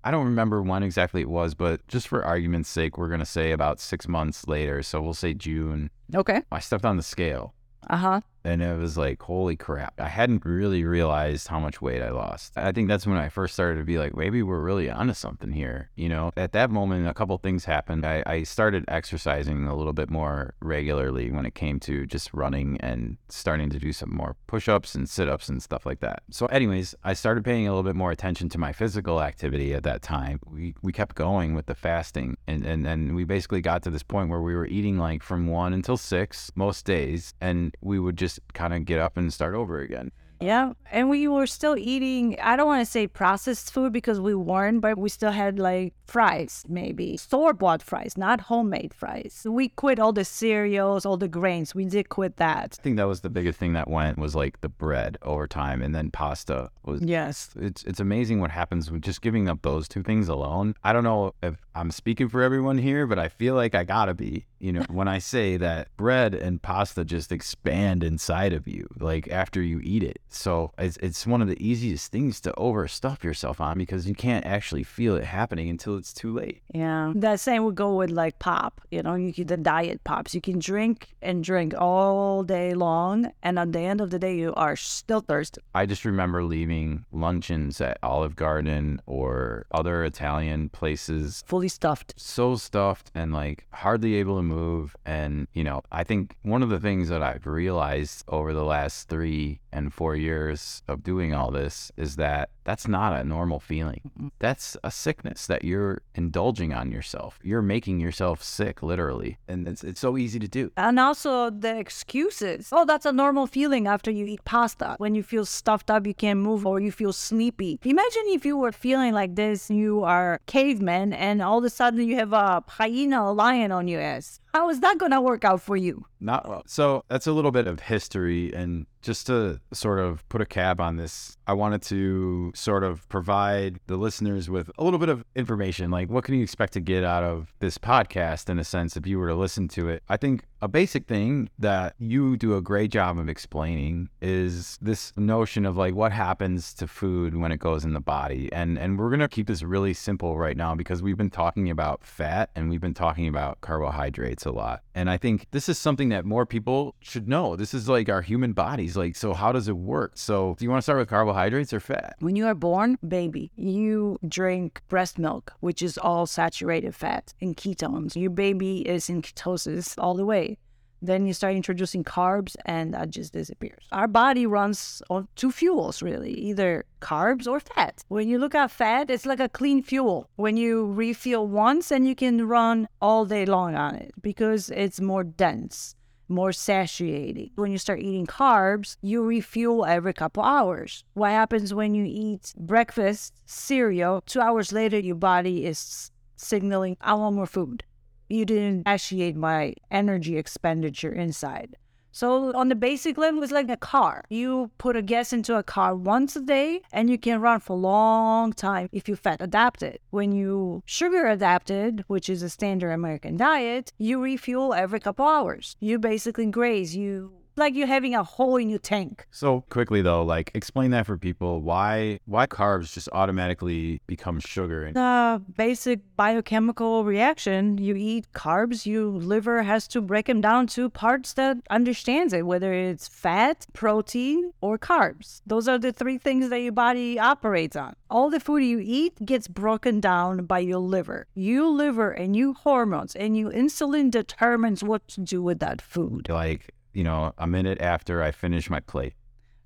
I 0.05 0.11
don't 0.11 0.25
remember 0.25 0.61
when 0.61 0.83
exactly 0.83 1.21
it 1.21 1.29
was, 1.29 1.53
but 1.53 1.87
just 1.87 2.09
for 2.09 2.25
argument's 2.25 2.67
sake, 2.69 2.97
we're 2.97 3.07
going 3.07 3.21
to 3.21 3.25
say 3.25 3.51
about 3.51 3.79
six 3.79 4.07
months 4.07 4.47
later. 4.47 4.83
So 4.83 5.01
we'll 5.01 5.13
say 5.13 5.33
June. 5.33 5.91
Okay. 6.13 6.41
I 6.51 6.59
stepped 6.59 6.83
on 6.83 6.97
the 6.97 7.03
scale 7.03 7.53
Uh 7.89 7.97
huh. 7.97 8.21
And 8.43 8.61
it 8.61 8.77
was 8.77 8.97
like, 8.97 9.21
holy 9.21 9.55
crap. 9.55 9.99
I 9.99 10.07
hadn't 10.07 10.45
really 10.45 10.83
realized 10.83 11.47
how 11.47 11.59
much 11.59 11.81
weight 11.81 12.01
I 12.01 12.09
lost. 12.09 12.53
I 12.57 12.71
think 12.71 12.87
that's 12.87 13.07
when 13.07 13.17
I 13.17 13.29
first 13.29 13.53
started 13.53 13.79
to 13.79 13.85
be 13.85 13.97
like, 13.97 14.15
maybe 14.15 14.43
we're 14.43 14.59
really 14.59 14.89
onto 14.89 15.13
something 15.13 15.51
here. 15.51 15.89
You 15.95 16.09
know, 16.09 16.31
at 16.35 16.51
that 16.53 16.69
moment, 16.69 17.07
a 17.07 17.13
couple 17.13 17.37
things 17.37 17.65
happened. 17.65 18.05
I, 18.05 18.23
I 18.25 18.43
started 18.43 18.85
exercising 18.87 19.65
a 19.65 19.75
little 19.75 19.93
bit 19.93 20.09
more 20.09 20.55
regularly 20.61 21.31
when 21.31 21.45
it 21.45 21.55
came 21.55 21.79
to 21.81 22.05
just 22.05 22.33
running 22.33 22.77
and 22.81 23.17
starting 23.29 23.69
to 23.69 23.79
do 23.79 23.93
some 23.93 24.13
more 24.13 24.35
push 24.47 24.67
ups 24.67 24.95
and 24.95 25.07
sit 25.07 25.29
ups 25.29 25.49
and 25.49 25.61
stuff 25.61 25.85
like 25.85 26.01
that. 26.01 26.23
So, 26.29 26.45
anyways, 26.47 26.95
I 27.03 27.13
started 27.13 27.45
paying 27.45 27.67
a 27.67 27.71
little 27.71 27.83
bit 27.83 27.95
more 27.95 28.11
attention 28.11 28.49
to 28.49 28.57
my 28.57 28.73
physical 28.73 29.21
activity 29.21 29.73
at 29.73 29.83
that 29.83 30.01
time. 30.01 30.39
We, 30.49 30.75
we 30.81 30.91
kept 30.91 31.15
going 31.15 31.53
with 31.53 31.67
the 31.67 31.75
fasting 31.75 32.37
and, 32.47 32.65
and, 32.65 32.85
and 32.85 33.15
we 33.15 33.23
basically 33.23 33.61
got 33.61 33.83
to 33.83 33.89
this 33.89 34.03
point 34.03 34.29
where 34.29 34.41
we 34.41 34.55
were 34.55 34.67
eating 34.67 34.97
like 34.97 35.23
from 35.23 35.47
one 35.47 35.73
until 35.73 35.97
six 35.97 36.51
most 36.55 36.85
days 36.85 37.33
and 37.39 37.75
we 37.81 37.99
would 37.99 38.17
just 38.17 38.32
kind 38.53 38.73
of 38.73 38.85
get 38.85 38.99
up 38.99 39.17
and 39.17 39.33
start 39.33 39.55
over 39.55 39.79
again. 39.79 40.11
Yeah. 40.43 40.73
And 40.91 41.09
we 41.09 41.27
were 41.27 41.47
still 41.47 41.75
eating, 41.77 42.39
I 42.39 42.55
don't 42.55 42.67
want 42.67 42.85
to 42.85 42.91
say 42.91 43.07
processed 43.07 43.73
food 43.73 43.93
because 43.93 44.19
we 44.19 44.35
weren't, 44.35 44.81
but 44.81 44.97
we 44.97 45.09
still 45.09 45.31
had 45.31 45.57
like 45.57 45.93
fries, 46.05 46.63
maybe 46.67 47.17
store 47.17 47.53
bought 47.53 47.81
fries, 47.81 48.17
not 48.17 48.41
homemade 48.41 48.93
fries. 48.93 49.45
We 49.49 49.69
quit 49.69 49.99
all 49.99 50.13
the 50.13 50.25
cereals, 50.25 51.05
all 51.05 51.17
the 51.17 51.27
grains. 51.27 51.73
We 51.73 51.85
did 51.85 52.09
quit 52.09 52.37
that. 52.37 52.77
I 52.79 52.83
think 52.83 52.97
that 52.97 53.07
was 53.07 53.21
the 53.21 53.29
biggest 53.29 53.57
thing 53.59 53.73
that 53.73 53.89
went 53.89 54.17
was 54.19 54.35
like 54.35 54.61
the 54.61 54.69
bread 54.69 55.17
over 55.23 55.47
time 55.47 55.81
and 55.81 55.95
then 55.95 56.11
pasta 56.11 56.69
was 56.83 57.01
Yes. 57.01 57.49
it's 57.59 57.83
it's 57.83 57.99
amazing 57.99 58.39
what 58.39 58.51
happens 58.51 58.91
with 58.91 59.01
just 59.01 59.21
giving 59.21 59.49
up 59.49 59.61
those 59.61 59.87
two 59.87 60.03
things 60.03 60.27
alone. 60.27 60.75
I 60.83 60.93
don't 60.93 61.03
know 61.03 61.33
if 61.41 61.55
I'm 61.73 61.89
speaking 61.91 62.29
for 62.29 62.41
everyone 62.43 62.77
here, 62.77 63.07
but 63.07 63.17
I 63.17 63.29
feel 63.29 63.55
like 63.55 63.73
I 63.73 63.83
gotta 63.83 64.13
be. 64.13 64.45
You 64.59 64.71
know, 64.73 64.85
when 64.89 65.07
I 65.07 65.19
say 65.19 65.57
that 65.57 65.89
bread 65.97 66.33
and 66.33 66.61
pasta 66.61 67.03
just 67.03 67.31
expand 67.31 68.03
inside 68.03 68.53
of 68.53 68.67
you, 68.67 68.87
like 68.99 69.27
after 69.29 69.61
you 69.61 69.81
eat 69.83 70.03
it. 70.03 70.19
So 70.33 70.71
it's 70.77 70.97
it's 70.97 71.27
one 71.27 71.41
of 71.41 71.47
the 71.47 71.61
easiest 71.65 72.11
things 72.11 72.41
to 72.41 72.51
overstuff 72.57 73.23
yourself 73.23 73.61
on 73.61 73.77
because 73.77 74.07
you 74.07 74.15
can't 74.15 74.45
actually 74.45 74.83
feel 74.83 75.15
it 75.15 75.23
happening 75.23 75.69
until 75.69 75.97
it's 75.97 76.13
too 76.13 76.33
late. 76.33 76.61
Yeah. 76.73 77.13
That 77.15 77.39
same 77.39 77.63
would 77.65 77.75
go 77.75 77.95
with 77.95 78.09
like 78.09 78.39
pop. 78.39 78.81
You 78.91 79.03
know, 79.03 79.15
you 79.15 79.33
can 79.33 79.47
the 79.47 79.57
diet 79.57 80.03
pops. 80.03 80.33
You 80.33 80.41
can 80.41 80.59
drink 80.59 81.09
and 81.21 81.43
drink 81.43 81.73
all 81.77 82.43
day 82.43 82.73
long. 82.73 83.31
And 83.43 83.59
at 83.59 83.71
the 83.71 83.79
end 83.79 84.01
of 84.01 84.09
the 84.09 84.19
day, 84.19 84.35
you 84.35 84.53
are 84.55 84.75
still 84.75 85.21
thirsty. 85.21 85.61
I 85.75 85.85
just 85.85 86.05
remember 86.05 86.43
leaving 86.43 87.05
luncheons 87.11 87.79
at 87.81 87.97
Olive 88.01 88.35
Garden 88.35 89.01
or 89.05 89.65
other 89.71 90.03
Italian 90.03 90.69
places 90.69 91.43
Fully 91.45 91.67
stuffed. 91.67 92.13
so 92.17 92.55
stuffed 92.55 93.11
and 93.13 93.33
like 93.33 93.65
hardly 93.71 94.15
able 94.15 94.37
to 94.37 94.43
move. 94.43 94.95
And, 95.05 95.47
you 95.53 95.63
know, 95.63 95.81
I 95.91 96.03
think 96.03 96.35
one 96.41 96.63
of 96.63 96.69
the 96.69 96.79
things 96.79 97.09
that 97.09 97.21
I've 97.21 97.45
realized 97.45 98.23
over 98.27 98.53
the 98.53 98.63
last 98.63 99.09
three 99.09 99.59
and 99.73 99.93
four 99.93 100.15
years 100.15 100.83
of 100.87 101.03
doing 101.03 101.33
all 101.33 101.51
this 101.51 101.91
is 101.97 102.15
that 102.17 102.49
that's 102.63 102.87
not 102.87 103.19
a 103.19 103.23
normal 103.23 103.59
feeling. 103.59 104.31
That's 104.39 104.77
a 104.83 104.91
sickness 104.91 105.47
that 105.47 105.63
you're 105.63 106.01
indulging 106.15 106.73
on 106.73 106.91
yourself. 106.91 107.39
You're 107.43 107.61
making 107.61 107.99
yourself 107.99 108.41
sick, 108.41 108.81
literally. 108.81 109.37
And 109.47 109.67
it's, 109.67 109.83
it's 109.83 109.99
so 109.99 110.17
easy 110.17 110.39
to 110.39 110.47
do. 110.47 110.71
And 110.77 110.99
also 110.99 111.49
the 111.49 111.77
excuses. 111.77 112.69
Oh, 112.71 112.85
that's 112.85 113.05
a 113.05 113.11
normal 113.11 113.47
feeling 113.47 113.87
after 113.87 114.11
you 114.11 114.25
eat 114.25 114.45
pasta. 114.45 114.95
When 114.97 115.15
you 115.15 115.23
feel 115.23 115.45
stuffed 115.45 115.89
up, 115.91 116.07
you 116.07 116.13
can't 116.13 116.39
move, 116.39 116.65
or 116.65 116.79
you 116.79 116.91
feel 116.91 117.11
sleepy. 117.11 117.79
Imagine 117.83 118.23
if 118.27 118.45
you 118.45 118.55
were 118.57 118.71
feeling 118.71 119.13
like 119.13 119.35
this, 119.35 119.69
you 119.69 120.03
are 120.03 120.39
caveman, 120.45 121.13
and 121.13 121.41
all 121.41 121.57
of 121.57 121.63
a 121.65 121.69
sudden 121.69 122.07
you 122.07 122.15
have 122.15 122.33
a 122.33 122.63
hyena, 122.67 123.23
a 123.23 123.33
lion 123.33 123.71
on 123.71 123.87
your 123.87 124.01
ass. 124.01 124.39
How 124.53 124.69
is 124.69 124.81
that 124.81 124.99
gonna 124.99 125.21
work 125.21 125.43
out 125.43 125.61
for 125.61 125.75
you? 125.75 126.05
Not 126.19 126.47
well. 126.47 126.63
So 126.67 127.03
that's 127.09 127.25
a 127.25 127.31
little 127.31 127.51
bit 127.51 127.65
of 127.65 127.79
history. 127.79 128.53
And 128.53 128.85
just 129.01 129.25
to 129.27 129.59
sort 129.73 129.99
of 129.99 130.27
put 130.29 130.41
a 130.41 130.45
cap 130.45 130.79
on 130.79 130.97
this, 130.97 131.37
I 131.47 131.53
wanted 131.53 131.81
to 131.83 132.51
sort 132.55 132.83
of 132.83 133.07
provide 133.09 133.79
the 133.87 133.97
listeners 133.97 134.49
with 134.49 134.71
a 134.77 134.83
little 134.83 134.99
bit 134.99 135.09
of 135.09 135.25
information. 135.35 135.91
Like, 135.91 136.09
what 136.09 136.23
can 136.23 136.35
you 136.35 136.43
expect 136.43 136.73
to 136.73 136.79
get 136.79 137.03
out 137.03 137.23
of 137.23 137.53
this 137.59 137.77
podcast 137.77 138.49
in 138.49 138.59
a 138.59 138.63
sense 138.63 138.95
if 138.95 139.05
you 139.05 139.19
were 139.19 139.27
to 139.27 139.35
listen 139.35 139.67
to 139.69 139.89
it? 139.89 140.03
I 140.09 140.17
think 140.17 140.45
a 140.61 140.67
basic 140.69 141.07
thing 141.07 141.49
that 141.59 141.93
you 141.99 142.37
do 142.37 142.55
a 142.55 142.61
great 142.61 142.89
job 142.89 143.19
of 143.19 143.27
explaining 143.27 144.07
is 144.21 144.77
this 144.81 145.11
notion 145.17 145.65
of 145.65 145.75
like 145.75 145.93
what 145.93 146.13
happens 146.13 146.73
to 146.75 146.87
food 146.87 147.35
when 147.35 147.51
it 147.51 147.59
goes 147.59 147.83
in 147.83 147.91
the 147.91 147.99
body. 147.99 148.49
And 148.53 148.79
and 148.79 148.97
we're 148.97 149.09
gonna 149.09 149.27
keep 149.27 149.47
this 149.47 149.61
really 149.61 149.93
simple 149.93 150.37
right 150.37 150.55
now 150.55 150.73
because 150.73 151.03
we've 151.03 151.17
been 151.17 151.29
talking 151.29 151.69
about 151.69 152.05
fat 152.05 152.49
and 152.55 152.69
we've 152.69 152.79
been 152.79 152.93
talking 152.93 153.27
about 153.27 153.59
carbohydrates 153.59 154.45
a 154.45 154.51
lot. 154.51 154.83
And 154.95 155.09
I 155.09 155.17
think 155.17 155.47
this 155.51 155.67
is 155.67 155.77
something 155.77 156.09
that 156.09 156.23
more 156.23 156.45
people 156.45 156.95
should 157.01 157.27
know. 157.27 157.57
This 157.57 157.73
is 157.73 157.89
like 157.89 158.07
our 158.07 158.21
human 158.21 158.53
bodies. 158.53 158.95
Like, 158.95 159.17
so 159.17 159.33
how 159.33 159.51
does 159.51 159.67
it 159.67 159.75
work? 159.75 160.13
So 160.15 160.55
do 160.57 160.63
you 160.63 160.69
want 160.69 160.79
to 160.79 160.83
start 160.83 160.99
with 160.99 161.09
carbohydrates 161.09 161.32
or 161.73 161.79
fat? 161.79 162.15
When 162.19 162.35
you 162.35 162.45
are 162.45 162.55
born, 162.55 162.97
baby, 163.07 163.51
you 163.55 164.17
drink 164.27 164.81
breast 164.87 165.17
milk, 165.17 165.53
which 165.59 165.81
is 165.81 165.97
all 165.97 166.25
saturated 166.25 166.95
fat 166.95 167.33
and 167.41 167.55
ketones. 167.55 168.15
Your 168.15 168.31
baby 168.31 168.87
is 168.87 169.09
in 169.09 169.21
ketosis 169.21 169.95
all 169.97 170.15
the 170.15 170.25
way. 170.25 170.57
Then 171.01 171.25
you 171.25 171.33
start 171.33 171.55
introducing 171.55 172.05
carbs 172.05 172.55
and 172.65 172.93
that 172.93 173.09
just 173.09 173.33
disappears. 173.33 173.83
Our 173.91 174.07
body 174.07 174.45
runs 174.45 175.01
on 175.09 175.27
two 175.35 175.51
fuels, 175.51 176.01
really, 176.01 176.31
either 176.31 176.85
carbs 177.01 177.45
or 177.45 177.59
fat. 177.59 178.05
When 178.07 178.29
you 178.29 178.37
look 178.39 178.55
at 178.55 178.71
fat, 178.71 179.09
it's 179.09 179.25
like 179.25 179.41
a 179.41 179.49
clean 179.49 179.83
fuel. 179.83 180.29
When 180.37 180.55
you 180.55 180.93
refuel 180.93 181.45
once 181.45 181.91
and 181.91 182.07
you 182.07 182.15
can 182.15 182.47
run 182.47 182.87
all 183.01 183.25
day 183.25 183.45
long 183.45 183.75
on 183.75 183.95
it 183.95 184.13
because 184.21 184.69
it's 184.69 185.01
more 185.01 185.25
dense 185.25 185.95
more 186.27 186.51
satiating. 186.51 187.51
When 187.55 187.71
you 187.71 187.77
start 187.77 187.99
eating 187.99 188.27
carbs, 188.27 188.97
you 189.01 189.23
refuel 189.23 189.85
every 189.85 190.13
couple 190.13 190.43
hours. 190.43 191.03
What 191.13 191.31
happens 191.31 191.73
when 191.73 191.93
you 191.95 192.05
eat 192.07 192.53
breakfast 192.57 193.33
cereal? 193.45 194.21
Two 194.25 194.41
hours 194.41 194.71
later, 194.71 194.99
your 194.99 195.15
body 195.15 195.65
is 195.65 196.11
signaling, 196.35 196.97
I 197.01 197.13
want 197.13 197.35
more 197.35 197.45
food. 197.45 197.83
You 198.29 198.45
didn't 198.45 198.87
satiate 198.87 199.35
my 199.35 199.75
energy 199.91 200.37
expenditure 200.37 201.11
inside. 201.11 201.75
So 202.13 202.53
on 202.53 202.69
the 202.69 202.75
basic 202.75 203.17
level, 203.17 203.41
it's 203.41 203.51
like 203.51 203.69
a 203.69 203.75
car. 203.75 204.23
You 204.29 204.69
put 204.77 204.95
a 204.95 205.01
gas 205.01 205.33
into 205.33 205.57
a 205.57 205.63
car 205.63 205.95
once 205.95 206.35
a 206.35 206.41
day 206.41 206.81
and 206.91 207.09
you 207.09 207.17
can 207.17 207.41
run 207.41 207.59
for 207.59 207.73
a 207.73 207.75
long 207.75 208.53
time 208.53 208.87
if 208.91 209.09
you 209.09 209.15
fat 209.15 209.41
adapted. 209.41 209.97
When 210.11 210.31
you 210.31 210.83
sugar 210.85 211.25
adapted, 211.25 212.03
which 212.07 212.29
is 212.29 212.43
a 212.43 212.49
standard 212.49 212.91
American 212.91 213.35
diet, 213.35 213.91
you 213.97 214.21
refuel 214.21 214.75
every 214.75 214.99
couple 214.99 215.25
hours. 215.25 215.75
You 215.79 215.97
basically 215.97 216.45
graze. 216.45 216.95
You 216.95 217.31
like 217.55 217.75
you're 217.75 217.87
having 217.87 218.15
a 218.15 218.23
hole 218.23 218.57
in 218.57 218.69
your 218.69 218.79
tank. 218.79 219.27
So 219.31 219.61
quickly 219.69 220.01
though, 220.01 220.23
like 220.23 220.51
explain 220.53 220.91
that 220.91 221.05
for 221.05 221.17
people. 221.17 221.61
Why 221.61 222.19
why 222.25 222.47
carbs 222.47 222.93
just 222.93 223.09
automatically 223.13 224.01
become 224.07 224.39
sugar? 224.39 224.83
And 224.85 224.95
The 224.95 225.41
basic 225.55 225.99
biochemical 226.15 227.05
reaction. 227.05 227.77
You 227.77 227.95
eat 227.95 228.31
carbs, 228.33 228.85
your 228.85 229.05
liver 229.05 229.63
has 229.63 229.87
to 229.89 230.01
break 230.01 230.25
them 230.27 230.41
down 230.41 230.67
to 230.67 230.89
parts 230.89 231.33
that 231.33 231.57
understands 231.69 232.33
it, 232.33 232.45
whether 232.45 232.73
it's 232.73 233.07
fat, 233.07 233.65
protein, 233.73 234.51
or 234.61 234.77
carbs. 234.77 235.41
Those 235.45 235.67
are 235.67 235.77
the 235.77 235.91
three 235.91 236.17
things 236.17 236.49
that 236.49 236.59
your 236.59 236.71
body 236.71 237.19
operates 237.19 237.75
on. 237.75 237.95
All 238.09 238.29
the 238.29 238.39
food 238.39 238.63
you 238.63 238.79
eat 238.83 239.13
gets 239.25 239.47
broken 239.47 239.99
down 239.99 240.45
by 240.45 240.59
your 240.59 240.79
liver. 240.79 241.25
Your 241.33 241.67
liver 241.67 242.11
and 242.11 242.35
your 242.35 242.53
hormones 242.53 243.15
and 243.15 243.37
your 243.37 243.51
insulin 243.51 244.11
determines 244.11 244.83
what 244.83 245.07
to 245.09 245.21
do 245.21 245.41
with 245.41 245.59
that 245.59 245.81
food. 245.81 246.29
like, 246.29 246.73
you 246.93 247.03
know, 247.03 247.33
a 247.37 247.47
minute 247.47 247.81
after 247.81 248.21
I 248.23 248.31
finish 248.31 248.69
my 248.69 248.79
plate. 248.79 249.13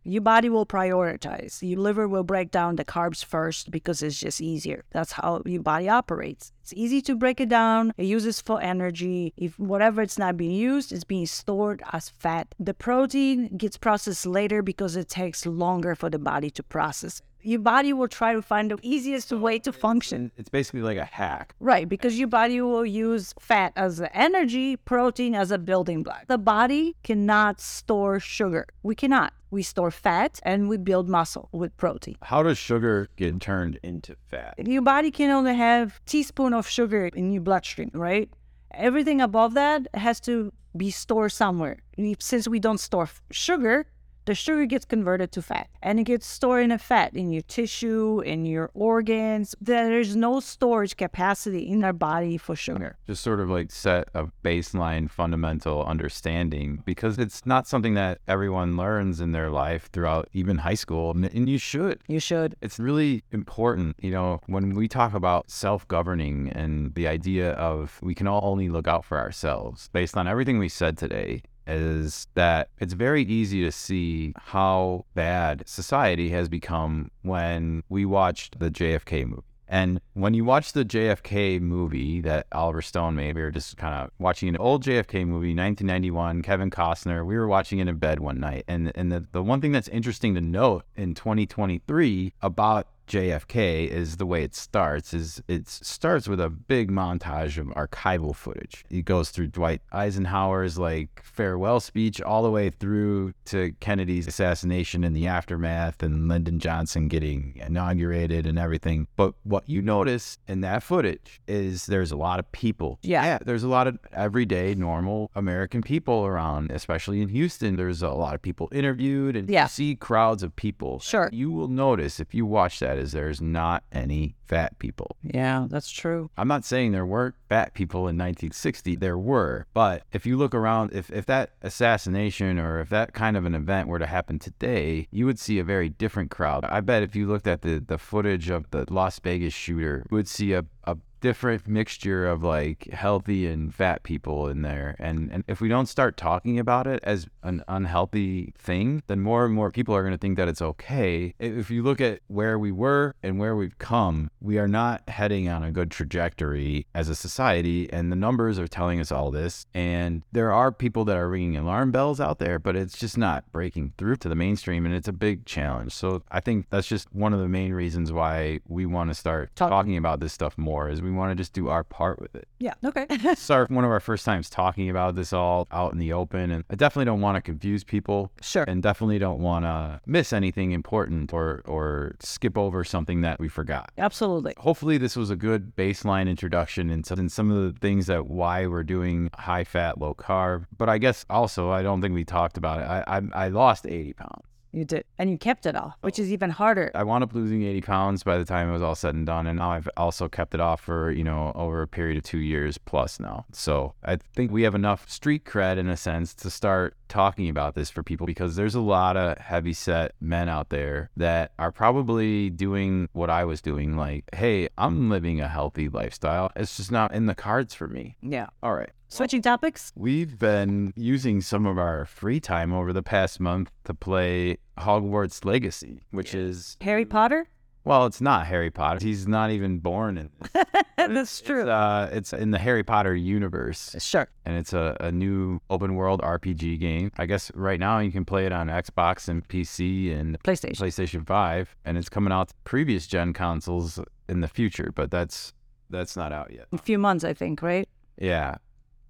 Your 0.03 0.21
body 0.21 0.47
will 0.47 0.65
prioritize. 0.65 1.61
Your 1.61 1.81
liver 1.81 2.07
will 2.07 2.23
break 2.23 2.49
down 2.49 2.77
the 2.77 2.85
carbs 2.85 3.25
first 3.25 3.71
because 3.71 4.01
it's 4.01 4.17
just 4.17 4.39
easier. 4.39 4.85
That's 4.91 5.11
how 5.11 5.41
your 5.45 5.61
body 5.61 5.89
operates. 5.89 6.53
It's 6.61 6.71
easy 6.73 7.01
to 7.01 7.15
break 7.17 7.41
it 7.41 7.49
down. 7.49 7.91
It 7.97 8.05
uses 8.05 8.39
for 8.39 8.61
energy. 8.61 9.33
If 9.35 9.59
whatever 9.59 10.01
it's 10.01 10.17
not 10.17 10.37
being 10.37 10.55
used, 10.55 10.93
it's 10.93 11.03
being 11.03 11.25
stored 11.25 11.83
as 11.91 12.07
fat. 12.07 12.55
The 12.57 12.73
protein 12.73 13.57
gets 13.57 13.77
processed 13.77 14.25
later 14.25 14.61
because 14.61 14.95
it 14.95 15.09
takes 15.09 15.45
longer 15.45 15.93
for 15.93 16.09
the 16.09 16.19
body 16.19 16.51
to 16.51 16.63
process. 16.63 17.21
Your 17.47 17.61
body 17.61 17.93
will 17.93 18.09
try 18.09 18.33
to 18.33 18.41
find 18.41 18.71
the 18.71 18.77
easiest 18.81 19.31
way 19.31 19.57
to 19.59 19.71
function. 19.71 20.33
It's 20.35 20.49
basically 20.49 20.81
like 20.81 20.97
a 20.97 21.05
hack. 21.05 21.55
Right, 21.61 21.87
because 21.87 22.19
your 22.19 22.27
body 22.27 22.59
will 22.59 22.85
use 22.85 23.33
fat 23.39 23.71
as 23.77 23.99
the 23.99 24.13
energy, 24.13 24.75
protein 24.75 25.33
as 25.33 25.49
a 25.49 25.57
building 25.57 26.03
block. 26.03 26.27
The 26.27 26.37
body 26.37 26.97
cannot 27.03 27.61
store 27.61 28.19
sugar. 28.19 28.65
We 28.83 28.95
cannot. 28.95 29.31
We 29.49 29.63
store 29.63 29.91
fat 29.91 30.41
and 30.43 30.67
we 30.67 30.75
build 30.75 31.07
muscle 31.07 31.47
with 31.53 31.71
protein. 31.77 32.17
How 32.21 32.43
does 32.43 32.57
sugar 32.57 33.07
get 33.15 33.39
turned 33.39 33.79
into 33.81 34.17
fat? 34.29 34.55
Your 34.57 34.81
body 34.81 35.09
can 35.09 35.29
only 35.29 35.55
have 35.55 36.01
teaspoon 36.05 36.53
of 36.53 36.67
sugar 36.67 37.05
in 37.15 37.31
your 37.31 37.43
bloodstream, 37.43 37.91
right? 37.93 38.29
Everything 38.73 39.21
above 39.21 39.53
that 39.53 39.87
has 39.93 40.19
to 40.19 40.51
be 40.75 40.91
stored 40.91 41.31
somewhere. 41.31 41.77
Since 42.19 42.49
we 42.49 42.59
don't 42.59 42.77
store 42.77 43.09
sugar, 43.31 43.85
The 44.27 44.35
sugar 44.35 44.65
gets 44.65 44.83
converted 44.83 45.31
to 45.31 45.41
fat 45.41 45.69
and 45.81 46.01
it 46.01 46.03
gets 46.03 46.27
stored 46.27 46.65
in 46.65 46.71
a 46.73 46.77
fat 46.77 47.15
in 47.15 47.31
your 47.31 47.43
tissue, 47.43 48.19
in 48.19 48.45
your 48.45 48.69
organs. 48.73 49.55
There's 49.61 50.17
no 50.17 50.41
storage 50.41 50.97
capacity 50.97 51.65
in 51.65 51.81
our 51.85 51.93
body 51.93 52.37
for 52.37 52.53
sugar. 52.53 52.97
Just 53.07 53.23
sort 53.23 53.39
of 53.39 53.49
like 53.49 53.71
set 53.71 54.09
a 54.13 54.25
baseline 54.43 55.09
fundamental 55.09 55.85
understanding 55.85 56.83
because 56.83 57.17
it's 57.17 57.45
not 57.45 57.69
something 57.69 57.93
that 57.93 58.19
everyone 58.27 58.75
learns 58.75 59.21
in 59.21 59.31
their 59.31 59.49
life 59.49 59.89
throughout 59.93 60.27
even 60.33 60.57
high 60.57 60.73
school. 60.73 61.11
And 61.11 61.23
and 61.23 61.47
you 61.47 61.57
should. 61.57 62.01
You 62.09 62.19
should. 62.19 62.57
It's 62.61 62.79
really 62.79 63.23
important, 63.31 63.95
you 64.01 64.11
know, 64.11 64.41
when 64.47 64.75
we 64.75 64.89
talk 64.89 65.13
about 65.13 65.49
self 65.49 65.87
governing 65.87 66.49
and 66.49 66.93
the 66.95 67.07
idea 67.07 67.51
of 67.51 67.97
we 68.01 68.13
can 68.13 68.27
all 68.27 68.41
only 68.43 68.67
look 68.67 68.89
out 68.89 69.05
for 69.05 69.19
ourselves 69.19 69.87
based 69.93 70.17
on 70.17 70.27
everything 70.27 70.59
we 70.59 70.67
said 70.67 70.97
today. 70.97 71.43
Is 71.67 72.27
that 72.33 72.69
it's 72.79 72.93
very 72.93 73.23
easy 73.23 73.61
to 73.63 73.71
see 73.71 74.33
how 74.37 75.05
bad 75.13 75.63
society 75.67 76.29
has 76.29 76.47
become 76.47 77.11
when 77.23 77.83
we 77.89 78.05
watched 78.05 78.59
the 78.59 78.71
JFK 78.71 79.27
movie. 79.27 79.43
And 79.67 79.99
when 80.13 80.33
you 80.33 80.45
watch 80.45 80.71
the 80.71 80.85
JFK 80.85 81.59
movie 81.59 82.21
that 82.21 82.47
Oliver 82.53 82.81
Stone 82.81 83.15
made, 83.15 83.35
we 83.35 83.41
were 83.41 83.51
just 83.51 83.75
kind 83.75 83.93
of 83.95 84.11
watching 84.17 84.47
an 84.47 84.57
old 84.57 84.83
JFK 84.83 85.25
movie, 85.25 85.53
1991, 85.53 86.41
Kevin 86.41 86.69
Costner. 86.69 87.25
We 87.25 87.37
were 87.37 87.47
watching 87.47 87.79
it 87.79 87.87
in 87.87 87.97
bed 87.97 88.19
one 88.19 88.39
night. 88.39 88.63
And, 88.67 88.91
and 88.95 89.11
the, 89.11 89.25
the 89.33 89.43
one 89.43 89.59
thing 89.59 89.73
that's 89.73 89.89
interesting 89.89 90.35
to 90.35 90.41
note 90.41 90.85
in 90.95 91.13
2023 91.13 92.33
about 92.41 92.87
JFK 93.07 93.87
is 93.87 94.17
the 94.17 94.25
way 94.25 94.43
it 94.43 94.53
starts 94.53 95.13
is 95.13 95.41
it 95.47 95.67
starts 95.67 96.27
with 96.27 96.39
a 96.41 96.49
big 96.49 96.91
montage 96.91 97.57
of 97.57 97.67
archival 97.67 98.35
footage. 98.35 98.83
It 98.89 99.05
goes 99.05 99.29
through 99.29 99.47
Dwight 99.47 99.81
Eisenhower's 99.91 100.77
like 100.77 101.21
farewell 101.23 101.79
speech 101.79 102.21
all 102.21 102.43
the 102.43 102.51
way 102.51 102.69
through 102.69 103.33
to 103.45 103.71
Kennedy's 103.79 104.27
assassination 104.27 105.03
and 105.03 105.15
the 105.15 105.27
aftermath 105.27 106.03
and 106.03 106.27
Lyndon 106.27 106.59
Johnson 106.59 107.07
getting 107.07 107.53
inaugurated 107.65 108.45
and 108.45 108.59
everything. 108.59 109.07
But 109.15 109.33
what 109.43 109.67
you 109.69 109.81
notice 109.81 110.37
in 110.47 110.61
that 110.61 110.83
footage 110.83 111.39
is 111.47 111.85
there's 111.85 112.11
a 112.11 112.17
lot 112.17 112.39
of 112.39 112.51
people. 112.51 112.99
Yeah. 113.01 113.37
there's 113.45 113.63
a 113.63 113.67
lot 113.69 113.87
of 113.87 113.97
everyday 114.11 114.75
normal 114.75 115.31
American 115.35 115.81
people 115.81 116.25
around, 116.25 116.71
especially 116.71 117.21
in 117.21 117.29
Houston. 117.29 117.75
There's 117.77 118.01
a 118.01 118.09
lot 118.09 118.35
of 118.35 118.41
people 118.41 118.67
interviewed 118.71 119.35
and 119.35 119.49
Yeah. 119.49 119.63
you 119.63 119.69
see 119.69 119.95
crowds 119.95 120.43
of 120.43 120.55
people. 120.55 120.99
Sure. 120.99 121.29
You 121.31 121.51
will 121.51 121.67
notice 121.69 122.19
if 122.19 122.33
you 122.33 122.45
watch 122.45 122.79
that 122.79 122.96
is 122.97 123.11
there's 123.11 123.41
not 123.41 123.83
any 123.91 124.35
fat 124.45 124.77
people. 124.79 125.15
Yeah, 125.23 125.67
that's 125.69 125.89
true. 125.89 126.29
I'm 126.37 126.47
not 126.47 126.65
saying 126.65 126.91
there 126.91 127.05
weren't 127.05 127.35
fat 127.47 127.73
people 127.73 128.01
in 128.01 128.17
1960. 128.17 128.95
There 128.95 129.17
were. 129.17 129.65
But 129.73 130.03
if 130.11 130.25
you 130.25 130.37
look 130.37 130.53
around, 130.53 130.93
if, 130.93 131.11
if 131.11 131.25
that 131.27 131.51
assassination 131.61 132.59
or 132.59 132.79
if 132.79 132.89
that 132.89 133.13
kind 133.13 133.37
of 133.37 133.45
an 133.45 133.55
event 133.55 133.87
were 133.87 133.99
to 133.99 134.05
happen 134.05 134.39
today, 134.39 135.07
you 135.11 135.25
would 135.25 135.39
see 135.39 135.59
a 135.59 135.63
very 135.63 135.89
different 135.89 136.31
crowd. 136.31 136.65
I 136.65 136.81
bet 136.81 137.03
if 137.03 137.15
you 137.15 137.27
looked 137.27 137.47
at 137.47 137.61
the, 137.61 137.79
the 137.79 137.97
footage 137.97 138.49
of 138.49 138.69
the 138.71 138.85
Las 138.89 139.19
Vegas 139.19 139.53
shooter, 139.53 140.05
you 140.09 140.15
would 140.15 140.27
see 140.27 140.53
a, 140.53 140.65
a 140.85 140.97
different 141.21 141.67
mixture 141.67 142.27
of 142.27 142.43
like 142.43 142.87
healthy 142.91 143.47
and 143.47 143.73
fat 143.73 144.03
people 144.03 144.47
in 144.47 144.61
there. 144.61 144.95
And 144.99 145.29
and 145.31 145.43
if 145.47 145.61
we 145.61 145.69
don't 145.69 145.87
start 145.87 146.17
talking 146.17 146.59
about 146.59 146.87
it 146.87 146.99
as 147.03 147.27
an 147.43 147.63
unhealthy 147.67 148.53
thing, 148.57 149.03
then 149.07 149.21
more 149.21 149.45
and 149.45 149.53
more 149.53 149.71
people 149.71 149.95
are 149.95 150.01
going 150.01 150.13
to 150.13 150.17
think 150.17 150.37
that 150.37 150.47
it's 150.47 150.61
okay. 150.61 151.33
If 151.39 151.69
you 151.69 151.83
look 151.83 152.01
at 152.01 152.19
where 152.27 152.57
we 152.59 152.71
were 152.71 153.15
and 153.23 153.39
where 153.39 153.55
we've 153.55 153.77
come, 153.77 154.29
we 154.41 154.57
are 154.57 154.67
not 154.67 155.07
heading 155.07 155.49
on 155.49 155.63
a 155.63 155.71
good 155.71 155.91
trajectory 155.91 156.85
as 156.93 157.09
a 157.09 157.15
society 157.37 157.87
and 157.93 158.11
the 158.11 158.15
numbers 158.15 158.57
are 158.57 158.67
telling 158.67 158.99
us 158.99 159.11
all 159.11 159.29
this. 159.29 159.67
And 159.71 160.23
there 160.31 160.51
are 160.51 160.71
people 160.71 161.05
that 161.05 161.15
are 161.15 161.29
ringing 161.29 161.55
alarm 161.55 161.91
bells 161.91 162.19
out 162.19 162.39
there, 162.39 162.57
but 162.57 162.75
it's 162.75 162.97
just 162.97 163.15
not 163.15 163.43
breaking 163.51 163.93
through 163.95 164.15
to 164.17 164.29
the 164.29 164.33
mainstream 164.33 164.87
and 164.87 164.95
it's 164.95 165.07
a 165.07 165.13
big 165.13 165.45
challenge. 165.45 165.91
So 165.91 166.23
I 166.31 166.39
think 166.39 166.65
that's 166.71 166.87
just 166.87 167.13
one 167.13 167.33
of 167.33 167.39
the 167.39 167.47
main 167.47 167.73
reasons 167.73 168.11
why 168.11 168.59
we 168.67 168.87
want 168.87 169.11
to 169.11 169.13
start 169.13 169.55
Talk- 169.55 169.69
talking 169.69 169.97
about 169.97 170.19
this 170.19 170.33
stuff 170.33 170.57
more 170.57 170.89
is 170.89 170.99
we 170.99 171.11
want 171.11 171.29
to 171.29 171.35
just 171.35 171.53
do 171.53 171.67
our 171.67 171.83
part 171.83 172.19
with 172.19 172.33
it. 172.35 172.47
Yeah. 172.59 172.73
Okay. 172.83 173.05
It's 173.37 173.49
our 173.51 173.67
one 173.67 173.83
of 173.83 173.91
our 173.91 173.99
first 173.99 174.25
times 174.25 174.49
talking 174.49 174.89
about 174.89 175.15
this 175.15 175.31
all 175.31 175.67
out 175.71 175.91
in 175.91 175.99
the 175.99 176.13
open, 176.13 176.49
and 176.49 176.63
I 176.71 176.75
definitely 176.75 177.05
don't 177.05 177.21
want 177.21 177.35
to 177.35 177.41
confuse 177.41 177.83
people, 177.83 178.31
sure. 178.41 178.63
and 178.67 178.81
definitely 178.81 179.19
don't 179.19 179.39
want 179.39 179.65
to 179.65 179.99
miss 180.05 180.33
anything 180.33 180.71
important 180.71 181.33
or 181.33 181.61
or 181.65 182.15
skip 182.19 182.57
over 182.57 182.83
something 182.83 183.21
that 183.21 183.39
we 183.39 183.47
forgot. 183.47 183.91
Absolutely. 183.97 184.53
Hopefully, 184.57 184.97
this 184.97 185.15
was 185.15 185.29
a 185.29 185.35
good 185.35 185.75
baseline 185.75 186.27
introduction 186.29 186.89
into 186.89 187.15
in 187.27 187.29
some 187.29 187.51
of 187.51 187.73
the 187.73 187.77
things 187.77 188.07
that 188.07 188.27
why 188.27 188.67
we're 188.67 188.83
doing 188.83 189.29
high 189.37 189.65
fat, 189.65 189.99
low 189.99 190.15
carb. 190.15 190.65
But 190.77 190.87
I 190.87 190.97
guess 190.97 191.25
also 191.29 191.69
I 191.69 191.83
don't 191.83 192.01
think 192.01 192.13
we 192.13 192.23
talked 192.23 192.57
about 192.57 192.79
it. 192.79 192.83
I 192.83 193.03
I, 193.17 193.45
I 193.45 193.47
lost 193.49 193.85
80 193.85 194.13
pounds. 194.13 194.47
You 194.77 194.85
did. 194.85 195.05
And 195.17 195.31
you 195.31 195.39
kept 195.39 195.65
it 195.65 195.75
off, 195.75 195.95
which 196.01 196.19
oh. 196.19 196.21
is 196.21 196.31
even 196.31 196.51
harder. 196.51 196.91
I 196.93 197.03
wound 197.03 197.23
up 197.23 197.33
losing 197.33 197.63
80 197.63 197.81
pounds 197.81 198.21
by 198.21 198.37
the 198.37 198.45
time 198.45 198.69
it 198.69 198.73
was 198.73 198.83
all 198.83 198.93
said 198.93 199.15
and 199.15 199.25
done. 199.25 199.47
And 199.47 199.57
now 199.57 199.71
I've 199.71 199.89
also 199.97 200.29
kept 200.29 200.53
it 200.53 200.59
off 200.59 200.81
for, 200.81 201.09
you 201.09 201.23
know, 201.23 201.51
over 201.55 201.81
a 201.81 201.87
period 201.87 202.15
of 202.17 202.23
two 202.23 202.37
years 202.37 202.77
plus 202.77 203.19
now. 203.19 203.45
So 203.51 203.95
I 204.03 204.17
think 204.17 204.51
we 204.51 204.61
have 204.61 204.75
enough 204.75 205.09
street 205.09 205.45
cred 205.45 205.77
in 205.77 205.89
a 205.89 205.97
sense 205.97 206.35
to 206.35 206.51
start 206.51 206.95
talking 207.09 207.49
about 207.49 207.73
this 207.73 207.89
for 207.89 208.03
people 208.03 208.27
because 208.27 208.55
there's 208.55 208.75
a 208.75 208.81
lot 208.81 209.17
of 209.17 209.39
heavy 209.39 209.73
set 209.73 210.11
men 210.21 210.47
out 210.47 210.69
there 210.69 211.09
that 211.17 211.53
are 211.57 211.71
probably 211.71 212.51
doing 212.51 213.09
what 213.13 213.31
I 213.31 213.45
was 213.45 213.61
doing. 213.61 213.97
Like, 213.97 214.25
hey, 214.35 214.69
I'm 214.77 215.09
living 215.09 215.41
a 215.41 215.47
healthy 215.47 215.89
lifestyle. 215.89 216.51
It's 216.55 216.77
just 216.77 216.91
not 216.91 217.15
in 217.15 217.25
the 217.25 217.35
cards 217.35 217.73
for 217.73 217.87
me. 217.87 218.15
Yeah. 218.21 218.47
All 218.61 218.75
right. 218.75 218.91
Switching 219.09 219.41
topics? 219.41 219.91
We've 219.95 220.37
been 220.37 220.93
using 220.95 221.41
some 221.41 221.65
of 221.65 221.77
our 221.77 222.05
free 222.05 222.39
time 222.39 222.73
over 222.73 222.91
the 222.91 223.03
past 223.03 223.39
month 223.39 223.71
to 223.85 223.93
play 223.93 224.57
Hogwarts 224.77 225.45
Legacy, 225.45 226.01
which 226.11 226.35
is 226.35 226.77
Harry 226.81 227.05
Potter? 227.05 227.47
well, 227.87 228.05
it's 228.05 228.19
not 228.19 228.45
Harry 228.47 228.69
Potter. 228.69 228.99
He's 229.01 229.27
not 229.27 229.49
even 229.49 229.79
born 229.79 230.17
in 230.17 230.29
this. 230.53 230.65
That's 230.97 231.41
true. 231.41 231.61
It's, 231.61 231.69
uh, 231.69 232.09
it's 232.11 232.33
in 232.33 232.51
the 232.51 232.59
Harry 232.59 232.83
Potter 232.83 233.15
universe, 233.15 233.95
sure. 233.99 234.27
and 234.45 234.57
it's 234.57 234.73
a, 234.73 234.97
a 234.99 235.09
new 235.09 235.61
open 235.69 235.95
world 235.95 236.21
RPG 236.21 236.81
game. 236.81 237.11
I 237.17 237.25
guess 237.25 237.49
right 237.55 237.79
now 237.79 237.99
you 237.99 238.11
can 238.11 238.25
play 238.25 238.45
it 238.45 238.51
on 238.51 238.67
Xbox 238.67 239.29
and 239.29 239.47
PC 239.47 240.13
and 240.13 240.37
PlayStation. 240.43 240.81
PlayStation 240.81 241.25
5, 241.25 241.75
and 241.85 241.97
it's 241.97 242.09
coming 242.09 242.33
out 242.33 242.49
to 242.49 242.55
previous 242.65 243.07
gen 243.07 243.31
consoles 243.31 244.01
in 244.27 244.41
the 244.41 244.49
future, 244.49 244.91
but 244.93 245.09
that's 245.09 245.53
that's 245.89 246.17
not 246.17 246.33
out 246.33 246.51
yet. 246.51 246.67
A 246.73 246.77
few 246.77 246.97
months, 246.97 247.23
I 247.23 247.33
think, 247.33 247.61
right? 247.61 247.87
Yeah. 248.19 248.55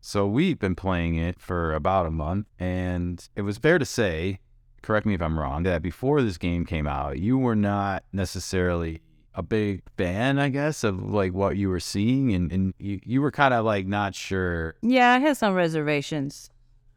So 0.08 0.26
we've 0.26 0.58
been 0.58 0.74
playing 0.74 1.16
it 1.18 1.38
for 1.38 1.74
about 1.74 2.06
a 2.06 2.12
month, 2.12 2.48
and 2.58 3.28
it 3.36 3.42
was 3.42 3.58
fair 3.58 3.78
to 3.78 3.84
say, 3.84 4.40
correct 4.82 5.06
me 5.06 5.16
if 5.16 5.22
I'm 5.22 5.38
wrong, 5.38 5.64
that 5.64 5.82
before 5.82 6.22
this 6.22 6.38
game 6.38 6.66
came 6.66 6.88
out, 6.88 7.20
you 7.20 7.38
were 7.38 7.58
not 7.58 8.06
necessarily 8.14 9.02
a 9.36 9.44
big 9.44 9.82
fan, 9.98 10.40
I 10.40 10.48
guess, 10.48 10.86
of 10.86 11.04
like 11.04 11.34
what 11.34 11.58
you 11.58 11.68
were 11.68 11.82
seeing, 11.82 12.34
and, 12.34 12.50
and 12.54 12.74
you, 12.80 13.02
you 13.04 13.22
were 13.22 13.32
kind 13.32 13.54
of 13.54 13.66
like 13.66 13.86
not 13.86 14.16
sure. 14.16 14.76
Yeah, 14.82 15.12
I 15.12 15.20
had 15.20 15.36
some 15.36 15.54
reservations. 15.54 16.52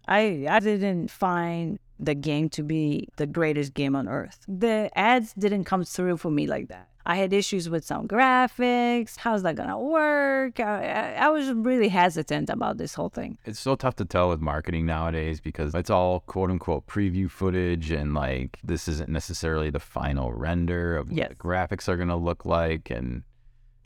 I 0.07 0.47
I 0.49 0.61
didn't 0.61 1.11
find 1.11 1.81
the 2.01 2.15
game 2.15 2.49
to 2.51 2.63
be 2.63 3.09
the 3.17 3.27
greatest 3.27 3.75
game 3.75 3.95
on 3.95 4.09
earth. 4.09 4.45
The 4.49 4.91
ads 4.97 5.33
didn't 5.35 5.65
come 5.65 5.85
through 5.85 6.17
for 6.17 6.31
me 6.31 6.47
like 6.47 6.69
that. 6.69 6.89
I 7.07 7.17
had 7.17 7.33
issues 7.33 7.69
with 7.71 7.85
some 7.85 8.07
graphics. 8.07 9.17
How's 9.17 9.43
that 9.43 9.57
gonna 9.57 9.79
work? 9.79 10.61
I, 10.61 11.15
I, 11.15 11.29
was 11.31 11.51
really 11.53 11.89
hesitant 11.89 12.51
about 12.51 12.77
this 12.77 12.95
whole 12.95 13.09
thing. 13.09 13.39
It's 13.47 13.59
so 13.59 13.75
tough 13.75 13.97
to 13.97 14.05
tell 14.05 14.29
with 14.29 14.41
marketing 14.41 14.85
nowadays 14.87 15.41
because 15.41 15.75
it's 15.75 15.89
all 15.91 16.21
quote 16.21 16.51
unquote 16.51 16.87
preview 16.87 17.31
footage, 17.31 17.91
and 17.91 18.13
like 18.15 18.59
this 18.63 18.87
isn't 18.87 19.09
necessarily 19.09 19.71
the 19.71 19.81
final 19.81 20.33
render 20.33 20.97
of 20.97 21.09
what 21.09 21.17
Yes. 21.17 21.29
the 21.31 21.35
graphics 21.37 21.89
are 21.89 21.97
going 21.97 22.09
to 22.09 22.17
look 22.17 22.45
like, 22.45 22.91
and 22.91 23.23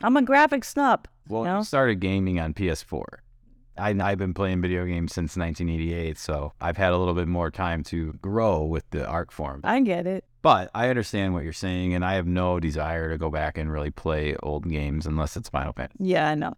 I'm 0.03 0.16
a 0.16 0.22
graphic 0.22 0.64
snob. 0.64 1.07
Well, 1.29 1.44
No? 1.44 1.59
I 1.61 1.62
started 1.62 2.00
gaming 2.00 2.38
on 2.40 2.53
PS4. 2.53 3.05
I, 3.77 3.91
I've 3.91 4.19
been 4.19 4.35
playing 4.35 4.61
video 4.61 4.85
games 4.85 5.13
since 5.13 5.37
1988, 5.37 6.19
so 6.19 6.53
I've 6.61 6.77
had 6.77 6.93
a 6.93 6.99
little 6.99 7.15
bit 7.15 7.29
more 7.29 7.51
time 7.51 7.83
to 7.85 8.13
grow 8.15 8.63
with 8.63 8.89
the 8.91 9.07
art 9.07 9.33
form. 9.33 9.61
I 9.65 9.81
get 9.81 10.07
it. 10.07 10.25
But 10.43 10.71
I 10.75 10.89
understand 10.91 11.35
what 11.35 11.45
you're 11.45 11.53
saying, 11.53 11.95
and 11.95 12.05
I 12.05 12.15
have 12.15 12.27
no 12.27 12.61
desire 12.61 13.11
to 13.11 13.19
go 13.19 13.31
back 13.31 13.57
and 13.57 13.73
really 13.73 13.91
play 13.91 14.37
old 14.43 14.69
games 14.69 15.07
unless 15.07 15.37
it's 15.37 15.49
Final 15.49 15.73
Fantasy. 15.73 16.05
Yeah, 16.05 16.29
I 16.29 16.35
know. 16.35 16.53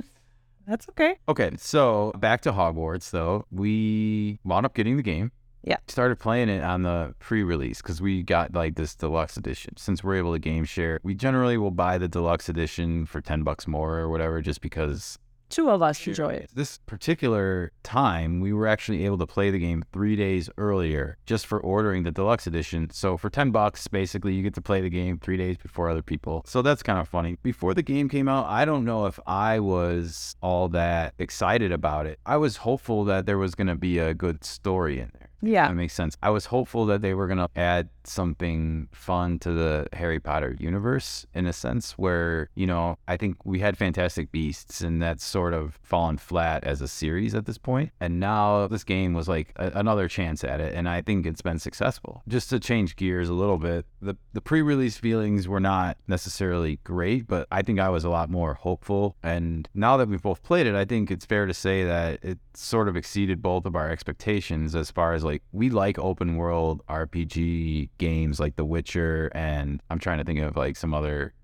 That's 0.67 0.89
okay. 0.91 1.17
Okay, 1.29 1.53
so 1.59 2.13
back 2.19 2.41
to 2.43 2.53
Hogwarts, 2.53 3.11
though. 3.11 3.47
We 3.53 4.41
wound 4.45 4.67
up 4.67 4.75
getting 4.75 4.97
the 4.97 5.03
game. 5.03 5.31
Yeah. 5.63 5.79
Started 5.89 6.19
playing 6.19 6.49
it 6.49 6.63
on 6.63 6.83
the 6.83 7.15
pre-release 7.19 7.83
because 7.83 8.01
we 8.01 8.23
got 8.23 8.55
like 8.55 8.77
this 8.77 8.95
deluxe 8.95 9.37
edition. 9.37 9.77
Since 9.77 10.03
we're 10.03 10.17
able 10.17 10.33
to 10.33 10.39
game 10.39 10.65
share, 10.65 11.01
we 11.03 11.15
generally 11.15 11.57
will 11.57 11.73
buy 11.73 11.99
the 11.99 12.09
deluxe 12.09 12.49
edition 12.49 13.05
for 13.05 13.21
ten 13.21 13.43
bucks 13.43 13.67
more 13.67 13.99
or 13.99 14.09
whatever, 14.09 14.41
just 14.41 14.61
because 14.61 15.19
Two 15.49 15.71
of 15.71 15.83
us 15.83 16.07
enjoy 16.07 16.31
it. 16.31 16.51
This 16.55 16.79
particular 16.87 17.73
time, 17.83 18.41
we 18.41 18.53
were 18.53 18.67
actually 18.67 19.05
able 19.05 19.19
to 19.19 19.27
play 19.27 19.51
the 19.51 19.59
game 19.59 19.85
three 19.93 20.17
days 20.17 20.51
earlier 20.59 21.19
just 21.27 21.47
for 21.47 21.61
ordering 21.61 22.03
the 22.03 22.11
deluxe 22.11 22.47
edition. 22.47 22.91
So 22.91 23.17
for 23.17 23.31
10 23.31 23.51
bucks, 23.51 23.87
basically, 23.89 24.35
you 24.35 24.43
get 24.43 24.55
to 24.55 24.61
play 24.61 24.81
the 24.81 24.91
game 24.91 25.19
three 25.19 25.37
days 25.37 25.57
before 25.57 25.89
other 25.89 26.03
people. 26.03 26.43
So 26.47 26.63
that's 26.63 26.83
kind 26.83 26.99
of 26.99 27.09
funny. 27.09 27.37
Before 27.43 27.75
the 27.75 27.83
game 27.83 28.09
came 28.09 28.29
out, 28.29 28.47
I 28.47 28.65
don't 28.65 28.85
know 28.85 29.07
if 29.07 29.21
I 29.27 29.61
was 29.61 30.37
all 30.43 30.69
that 30.71 31.15
excited 31.19 31.73
about 31.73 32.07
it. 32.07 32.19
I 32.27 32.37
was 32.37 32.59
hopeful 32.59 33.05
that 33.05 33.27
there 33.27 33.39
was 33.39 33.55
going 33.55 33.69
to 33.69 33.77
be 33.77 33.99
a 33.99 34.15
good 34.15 34.45
story 34.45 34.99
in 35.01 35.11
there. 35.19 35.29
Yeah. 35.43 35.69
That 35.69 35.75
makes 35.75 35.95
sense. 35.95 36.17
I 36.23 36.31
was 36.31 36.47
hopeful 36.47 36.87
that 36.87 37.03
they 37.03 37.15
were 37.15 37.27
going 37.27 37.39
to 37.39 37.51
add 37.57 37.89
something 38.05 38.89
fun 38.93 39.39
to 39.41 39.53
the 39.53 39.87
Harry 39.93 40.21
Potter 40.21 40.57
universe 40.59 41.27
in 41.35 41.47
a 41.47 41.53
sense 41.53 41.93
where, 41.93 42.49
you 42.55 42.67
know, 42.67 42.99
I 43.09 43.17
think 43.17 43.45
we 43.45 43.61
had 43.61 43.77
Fantastic 43.77 44.31
Beasts 44.31 44.81
and 44.81 45.03
that's 45.03 45.25
sort 45.25 45.55
of 45.55 45.79
fallen 45.83 46.19
flat 46.19 46.65
as 46.65 46.81
a 46.81 46.89
series 46.89 47.35
at 47.35 47.47
this 47.47 47.59
point. 47.59 47.91
And 48.01 48.21
now 48.21 48.67
this 48.69 48.85
game 48.85 49.13
was 49.13 49.29
like 49.29 49.53
a- 49.57 49.73
another 49.75 50.09
chance 50.09 50.45
at 50.45 50.61
it. 50.61 50.75
And 50.75 50.89
I 50.89 51.03
think 51.03 51.27
it's 51.27 51.43
been 51.43 51.59
successful. 51.59 52.23
Just 52.29 52.51
to 52.51 52.61
change 52.61 52.97
gears 52.97 53.29
a 53.29 53.35
little 53.35 53.59
bit, 53.59 53.87
the, 54.01 54.17
the 54.33 54.41
pre 54.41 54.63
release 54.63 54.97
feelings 54.97 55.49
were 55.49 55.61
not 55.61 55.97
necessarily 56.07 56.81
great, 56.85 57.27
but 57.27 57.47
I 57.51 57.63
think 57.63 57.81
I 57.81 57.89
was 57.89 58.05
a 58.05 58.11
lot 58.11 58.31
more 58.31 58.55
hopeful. 58.55 59.17
And 59.23 59.69
now 59.75 59.97
that 59.97 60.09
we've 60.09 60.23
both 60.23 60.43
played 60.43 60.67
it, 60.67 60.75
I 60.75 60.85
think 60.85 61.11
it's 61.11 61.27
fair 61.27 61.47
to 61.47 61.55
say 61.55 61.85
that 61.85 62.21
it 62.23 62.39
sort 62.55 62.89
of 62.89 62.97
exceeded 62.97 63.43
both 63.43 63.67
of 63.67 63.77
our 63.77 63.91
expectations 63.91 64.75
as 64.75 64.91
far 64.91 65.13
as 65.13 65.25
like 65.27 65.43
we 65.53 65.69
like 65.69 65.99
open 65.99 66.37
world 66.37 66.83
RPG 66.89 67.91
games 67.99 68.41
like 68.41 68.57
The 68.57 68.65
Witcher 68.65 69.31
and 69.35 69.83
I'm 69.91 69.99
trying 69.99 70.19
to 70.19 70.25
think 70.25 70.41
of 70.41 70.57
like 70.57 70.77
some 70.77 70.95
other 70.95 71.35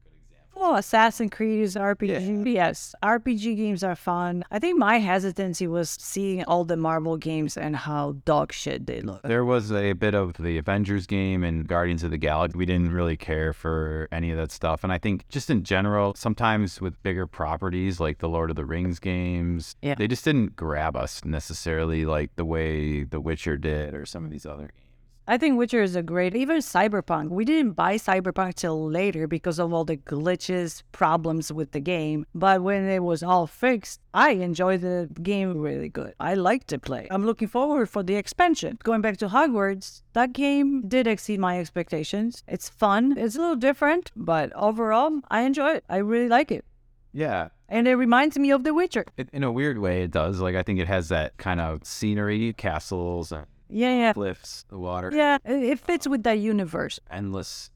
Well, 0.62 0.76
Assassin's 0.76 1.32
Creed 1.32 1.60
is 1.60 1.74
RPG. 1.74 2.46
Yes, 2.54 2.94
RPG 3.02 3.56
games 3.56 3.82
are 3.82 3.96
fun. 3.96 4.44
I 4.48 4.60
think 4.60 4.78
my 4.78 4.98
hesitancy 4.98 5.66
was 5.66 5.90
seeing 5.90 6.44
all 6.44 6.64
the 6.64 6.76
Marvel 6.76 7.16
games 7.16 7.56
and 7.56 7.74
how 7.74 8.12
dog 8.24 8.52
shit 8.52 8.86
they 8.86 9.00
look. 9.00 9.22
There 9.24 9.44
was 9.44 9.72
a 9.72 9.94
bit 9.94 10.14
of 10.14 10.34
the 10.34 10.58
Avengers 10.58 11.08
game 11.08 11.42
and 11.42 11.66
Guardians 11.66 12.04
of 12.04 12.12
the 12.12 12.16
Galaxy. 12.16 12.56
We 12.56 12.64
didn't 12.64 12.92
really 12.92 13.16
care 13.16 13.52
for 13.52 14.06
any 14.12 14.30
of 14.30 14.36
that 14.36 14.52
stuff. 14.52 14.84
And 14.84 14.92
I 14.92 14.98
think 14.98 15.28
just 15.28 15.50
in 15.50 15.64
general, 15.64 16.14
sometimes 16.16 16.80
with 16.80 17.02
bigger 17.02 17.26
properties 17.26 17.98
like 17.98 18.18
the 18.18 18.28
Lord 18.28 18.48
of 18.48 18.54
the 18.54 18.64
Rings 18.64 19.00
games, 19.00 19.74
Yeah. 19.82 19.96
they 19.96 20.06
just 20.06 20.24
didn't 20.24 20.54
grab 20.54 20.94
us 20.94 21.24
necessarily 21.24 22.06
like 22.06 22.36
the 22.36 22.44
way 22.44 23.02
The 23.02 23.20
Witcher 23.20 23.56
did 23.56 23.94
or 23.94 24.06
some 24.06 24.24
of 24.24 24.30
these 24.30 24.46
other 24.46 24.70
games. 24.72 24.91
I 25.28 25.38
think 25.38 25.56
Witcher 25.56 25.80
is 25.80 25.94
a 25.94 26.02
great, 26.02 26.34
even 26.34 26.56
Cyberpunk. 26.56 27.28
We 27.28 27.44
didn't 27.44 27.72
buy 27.72 27.94
Cyberpunk 27.94 28.54
till 28.54 28.90
later 28.90 29.28
because 29.28 29.60
of 29.60 29.72
all 29.72 29.84
the 29.84 29.96
glitches, 29.96 30.82
problems 30.90 31.52
with 31.52 31.70
the 31.70 31.78
game. 31.78 32.26
But 32.34 32.62
when 32.62 32.88
it 32.88 33.04
was 33.04 33.22
all 33.22 33.46
fixed, 33.46 34.00
I 34.12 34.30
enjoyed 34.30 34.80
the 34.80 35.08
game 35.22 35.56
really 35.56 35.88
good. 35.88 36.14
I 36.18 36.34
liked 36.34 36.66
to 36.68 36.78
play. 36.80 37.06
I'm 37.08 37.24
looking 37.24 37.46
forward 37.46 37.88
for 37.88 38.02
the 38.02 38.16
expansion. 38.16 38.80
Going 38.82 39.00
back 39.00 39.16
to 39.18 39.28
Hogwarts, 39.28 40.02
that 40.12 40.32
game 40.32 40.88
did 40.88 41.06
exceed 41.06 41.38
my 41.38 41.60
expectations. 41.60 42.42
It's 42.48 42.68
fun. 42.68 43.16
It's 43.16 43.36
a 43.36 43.40
little 43.40 43.54
different, 43.54 44.10
but 44.16 44.52
overall, 44.56 45.20
I 45.30 45.42
enjoy 45.42 45.74
it. 45.74 45.84
I 45.88 45.98
really 45.98 46.28
like 46.28 46.50
it. 46.50 46.64
Yeah. 47.12 47.50
And 47.68 47.86
it 47.86 47.94
reminds 47.94 48.36
me 48.38 48.50
of 48.50 48.64
The 48.64 48.74
Witcher. 48.74 49.04
It, 49.16 49.28
in 49.32 49.44
a 49.44 49.52
weird 49.52 49.78
way, 49.78 50.02
it 50.02 50.10
does. 50.10 50.40
Like, 50.40 50.56
I 50.56 50.64
think 50.64 50.80
it 50.80 50.88
has 50.88 51.10
that 51.10 51.36
kind 51.36 51.60
of 51.60 51.84
scenery, 51.84 52.52
castles, 52.54 53.30
and 53.30 53.46
Yeah, 53.72 53.96
yeah. 53.96 54.12
cliffs, 54.12 54.64
the 54.68 54.78
water. 54.78 55.10
Yeah, 55.12 55.38
it 55.44 55.62
it 55.62 55.78
fits 55.80 56.06
with 56.06 56.22
that 56.24 56.38
universe. 56.38 57.00
endless 57.10 57.70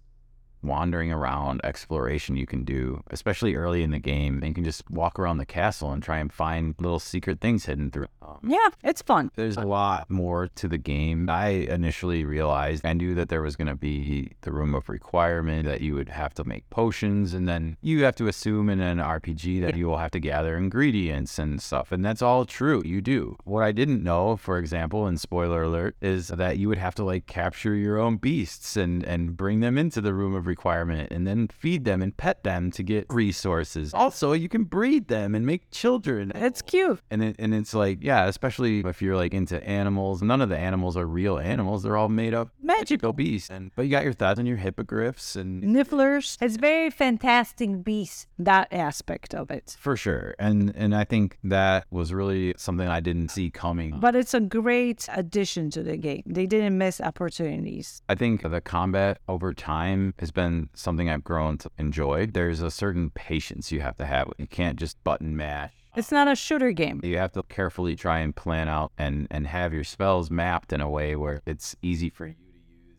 wandering 0.62 1.12
around 1.12 1.60
exploration 1.64 2.36
you 2.36 2.46
can 2.46 2.64
do, 2.64 3.02
especially 3.10 3.54
early 3.54 3.82
in 3.82 3.90
the 3.90 3.98
game. 3.98 4.38
And 4.38 4.48
you 4.48 4.54
can 4.54 4.64
just 4.64 4.88
walk 4.90 5.18
around 5.18 5.38
the 5.38 5.46
castle 5.46 5.92
and 5.92 6.02
try 6.02 6.18
and 6.18 6.32
find 6.32 6.74
little 6.78 6.98
secret 6.98 7.40
things 7.40 7.66
hidden 7.66 7.90
through. 7.90 8.06
Um, 8.26 8.38
Yeah, 8.42 8.68
it's 8.82 9.02
fun. 9.02 9.30
there's 9.36 9.56
a 9.56 9.62
lot 9.64 10.10
more 10.10 10.48
to 10.56 10.68
the 10.68 10.78
game. 10.78 11.28
I 11.30 11.48
initially 11.48 12.24
realized 12.24 12.84
I 12.84 12.92
knew 12.92 13.14
that 13.14 13.28
there 13.28 13.42
was 13.42 13.56
going 13.56 13.68
to 13.68 13.74
be 13.76 14.32
the 14.42 14.52
room 14.52 14.74
of 14.74 14.88
requirement 14.88 15.66
that 15.66 15.80
you 15.80 15.94
would 15.94 16.08
have 16.08 16.34
to 16.34 16.44
make 16.44 16.68
potions, 16.70 17.34
and 17.34 17.48
then 17.48 17.76
you 17.80 18.04
have 18.04 18.16
to 18.16 18.26
assume 18.28 18.68
in 18.68 18.80
an 18.80 18.98
RPG 18.98 19.60
that 19.62 19.76
you 19.76 19.86
will 19.86 19.98
have 19.98 20.10
to 20.12 20.20
gather 20.20 20.56
ingredients 20.56 21.38
and 21.38 21.60
stuff. 21.62 21.92
And 21.92 22.04
that's 22.04 22.22
all 22.22 22.44
true. 22.44 22.82
You 22.84 23.00
do. 23.00 23.36
What 23.44 23.62
I 23.62 23.72
didn't 23.72 24.02
know, 24.02 24.36
for 24.36 24.58
example, 24.58 25.06
and 25.06 25.20
spoiler 25.20 25.62
alert, 25.62 25.96
is 26.00 26.28
that 26.28 26.58
you 26.58 26.68
would 26.68 26.78
have 26.78 26.94
to 26.96 27.04
like 27.04 27.26
capture 27.26 27.74
your 27.74 27.98
own 27.98 28.16
beasts 28.16 28.76
and 28.76 29.04
and 29.04 29.36
bring 29.36 29.60
them 29.60 29.78
into 29.78 30.00
the 30.00 30.14
room 30.14 30.34
of 30.34 30.46
requirement 30.46 31.12
and 31.12 31.26
then 31.26 31.48
feed 31.48 31.84
them 31.84 32.02
and 32.02 32.16
pet 32.16 32.42
them 32.42 32.70
to 32.72 32.82
get 32.82 33.06
resources. 33.08 33.92
Also, 33.94 34.32
you 34.32 34.48
can 34.48 34.64
breed 34.64 35.08
them 35.08 35.34
and 35.34 35.44
make 35.46 35.70
children. 35.70 36.32
It's 36.34 36.62
cute. 36.62 37.00
And 37.10 37.22
it, 37.22 37.36
and 37.38 37.54
it's 37.54 37.74
like, 37.74 37.98
yeah, 38.02 38.15
especially 38.24 38.80
if 38.80 39.02
you're 39.02 39.16
like 39.16 39.34
into 39.34 39.62
animals. 39.66 40.22
None 40.22 40.40
of 40.40 40.48
the 40.48 40.56
animals 40.58 40.96
are 40.96 41.06
real 41.06 41.38
animals. 41.38 41.82
They're 41.82 41.96
all 41.96 42.08
made 42.08 42.34
up 42.34 42.48
Magical. 42.62 43.12
beasts. 43.12 43.50
And 43.50 43.70
but 43.76 43.82
you 43.82 43.90
got 43.90 44.04
your 44.04 44.12
thoughts 44.12 44.38
and 44.38 44.48
your 44.48 44.56
hippogriffs 44.56 45.36
and 45.36 45.62
Nifflers. 45.62 46.38
It's 46.40 46.56
very 46.56 46.90
fantastic 46.90 47.84
beast, 47.84 48.28
that 48.38 48.68
aspect 48.72 49.34
of 49.34 49.50
it. 49.50 49.76
for 49.78 49.96
sure. 49.96 50.34
And 50.38 50.72
and 50.74 50.94
I 50.94 51.04
think 51.04 51.38
that 51.44 51.86
was 51.90 52.12
really 52.12 52.54
something 52.56 52.88
I 52.88 53.00
didn't 53.00 53.28
see 53.28 53.50
coming. 53.50 53.98
But 54.00 54.16
it's 54.16 54.34
a 54.34 54.40
great 54.40 55.08
addition 55.14 55.70
to 55.70 55.82
the 55.82 55.96
game. 55.96 56.22
They 56.26 56.46
didn't 56.46 56.76
miss 56.78 57.00
opportunities. 57.00 58.02
I 58.08 58.14
think 58.14 58.42
the 58.42 58.60
combat 58.60 59.18
over 59.28 59.52
time 59.52 60.14
has 60.18 60.30
been 60.30 60.68
something 60.74 61.08
I've 61.10 61.24
grown 61.24 61.58
to 61.58 61.70
enjoy. 61.78 62.26
There's 62.26 62.60
a 62.62 62.70
certain 62.70 63.10
patience 63.10 63.70
you 63.72 63.80
have 63.80 63.96
to 63.96 64.06
have. 64.06 64.28
You 64.38 64.46
can't 64.46 64.78
just 64.78 65.02
button 65.04 65.36
mash. 65.36 65.72
It's 65.96 66.12
not 66.12 66.28
a 66.28 66.36
shooter 66.36 66.72
game. 66.72 67.00
You 67.02 67.16
have 67.16 67.32
to 67.32 67.42
carefully 67.44 67.96
try 67.96 68.18
and 68.18 68.36
plan 68.36 68.68
out 68.68 68.92
and, 68.98 69.26
and 69.30 69.46
have 69.46 69.72
your 69.72 69.84
spells 69.84 70.30
mapped 70.30 70.72
in 70.72 70.82
a 70.82 70.90
way 70.90 71.16
where 71.16 71.40
it's 71.46 71.74
easy 71.80 72.10
for 72.10 72.26
you 72.26 72.34
to 72.34 72.38
use. 72.38 72.46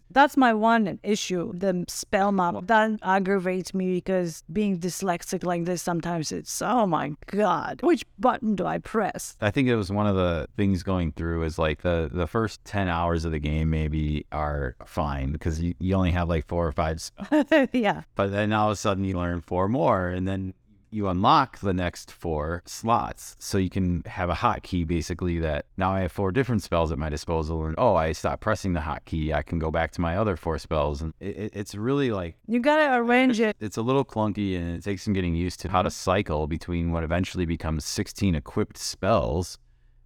That's 0.09 0.35
my 0.35 0.53
one 0.53 0.99
issue. 1.03 1.51
The 1.53 1.85
spell 1.87 2.31
map 2.31 2.55
that 2.63 2.99
aggravates 3.03 3.73
me 3.75 3.95
because 3.95 4.43
being 4.51 4.79
dyslexic 4.79 5.43
like 5.43 5.65
this 5.65 5.81
sometimes 5.81 6.31
it's 6.31 6.59
oh 6.61 6.87
my 6.87 7.13
god, 7.27 7.81
which 7.83 8.03
button 8.17 8.55
do 8.55 8.65
I 8.65 8.79
press? 8.79 9.37
I 9.41 9.51
think 9.51 9.67
it 9.67 9.75
was 9.75 9.91
one 9.91 10.07
of 10.07 10.15
the 10.15 10.47
things 10.55 10.81
going 10.81 11.11
through 11.11 11.43
is 11.43 11.59
like 11.59 11.81
the, 11.81 12.09
the 12.11 12.25
first 12.25 12.63
10 12.65 12.87
hours 12.87 13.25
of 13.25 13.31
the 13.31 13.39
game 13.39 13.69
maybe 13.69 14.25
are 14.31 14.75
fine 14.85 15.33
because 15.33 15.61
you, 15.61 15.75
you 15.79 15.93
only 15.93 16.11
have 16.11 16.29
like 16.29 16.47
four 16.47 16.65
or 16.65 16.71
five 16.71 16.99
spells. 16.99 17.45
yeah, 17.73 18.03
But 18.15 18.31
then 18.31 18.53
all 18.53 18.69
of 18.69 18.73
a 18.73 18.75
sudden 18.75 19.03
you 19.03 19.17
learn 19.17 19.41
four 19.41 19.67
more 19.67 20.07
and 20.07 20.27
then 20.27 20.53
you 20.89 21.07
unlock 21.07 21.59
the 21.59 21.73
next 21.73 22.11
four 22.11 22.63
slots. 22.65 23.35
So 23.39 23.57
you 23.57 23.69
can 23.69 24.03
have 24.05 24.29
a 24.29 24.35
hotkey 24.35 24.85
basically 24.85 25.39
that 25.39 25.65
now 25.77 25.91
I 25.91 26.01
have 26.01 26.11
four 26.11 26.31
different 26.31 26.63
spells 26.63 26.91
at 26.91 26.97
my 26.97 27.09
disposal. 27.09 27.65
And 27.65 27.75
oh, 27.77 27.95
I 27.95 28.11
stop 28.11 28.39
pressing 28.39 28.73
the 28.73 28.79
hotkey. 28.81 29.33
I 29.33 29.41
can 29.41 29.59
go 29.59 29.71
back 29.71 29.91
to 29.91 30.01
my 30.01 30.17
other 30.17 30.35
four 30.35 30.57
spells. 30.57 31.01
And 31.01 31.13
it, 31.19 31.37
it, 31.37 31.51
it's 31.55 31.75
really 31.75 32.11
like, 32.11 32.35
you 32.47 32.59
gotta 32.59 32.97
arrange 32.97 33.39
it. 33.39 33.55
it's 33.59 33.77
a 33.77 33.81
little 33.81 34.05
clunky 34.05 34.57
and 34.57 34.75
it 34.77 34.83
takes 34.83 35.03
some 35.03 35.13
getting 35.13 35.35
used 35.35 35.59
to 35.61 35.69
how 35.69 35.81
to 35.81 35.89
mm-hmm. 35.89 35.93
cycle 35.93 36.47
between 36.47 36.91
what 36.91 37.03
eventually 37.03 37.45
becomes 37.45 37.85
16 37.85 38.35
equipped 38.35 38.77
spells 38.77 39.57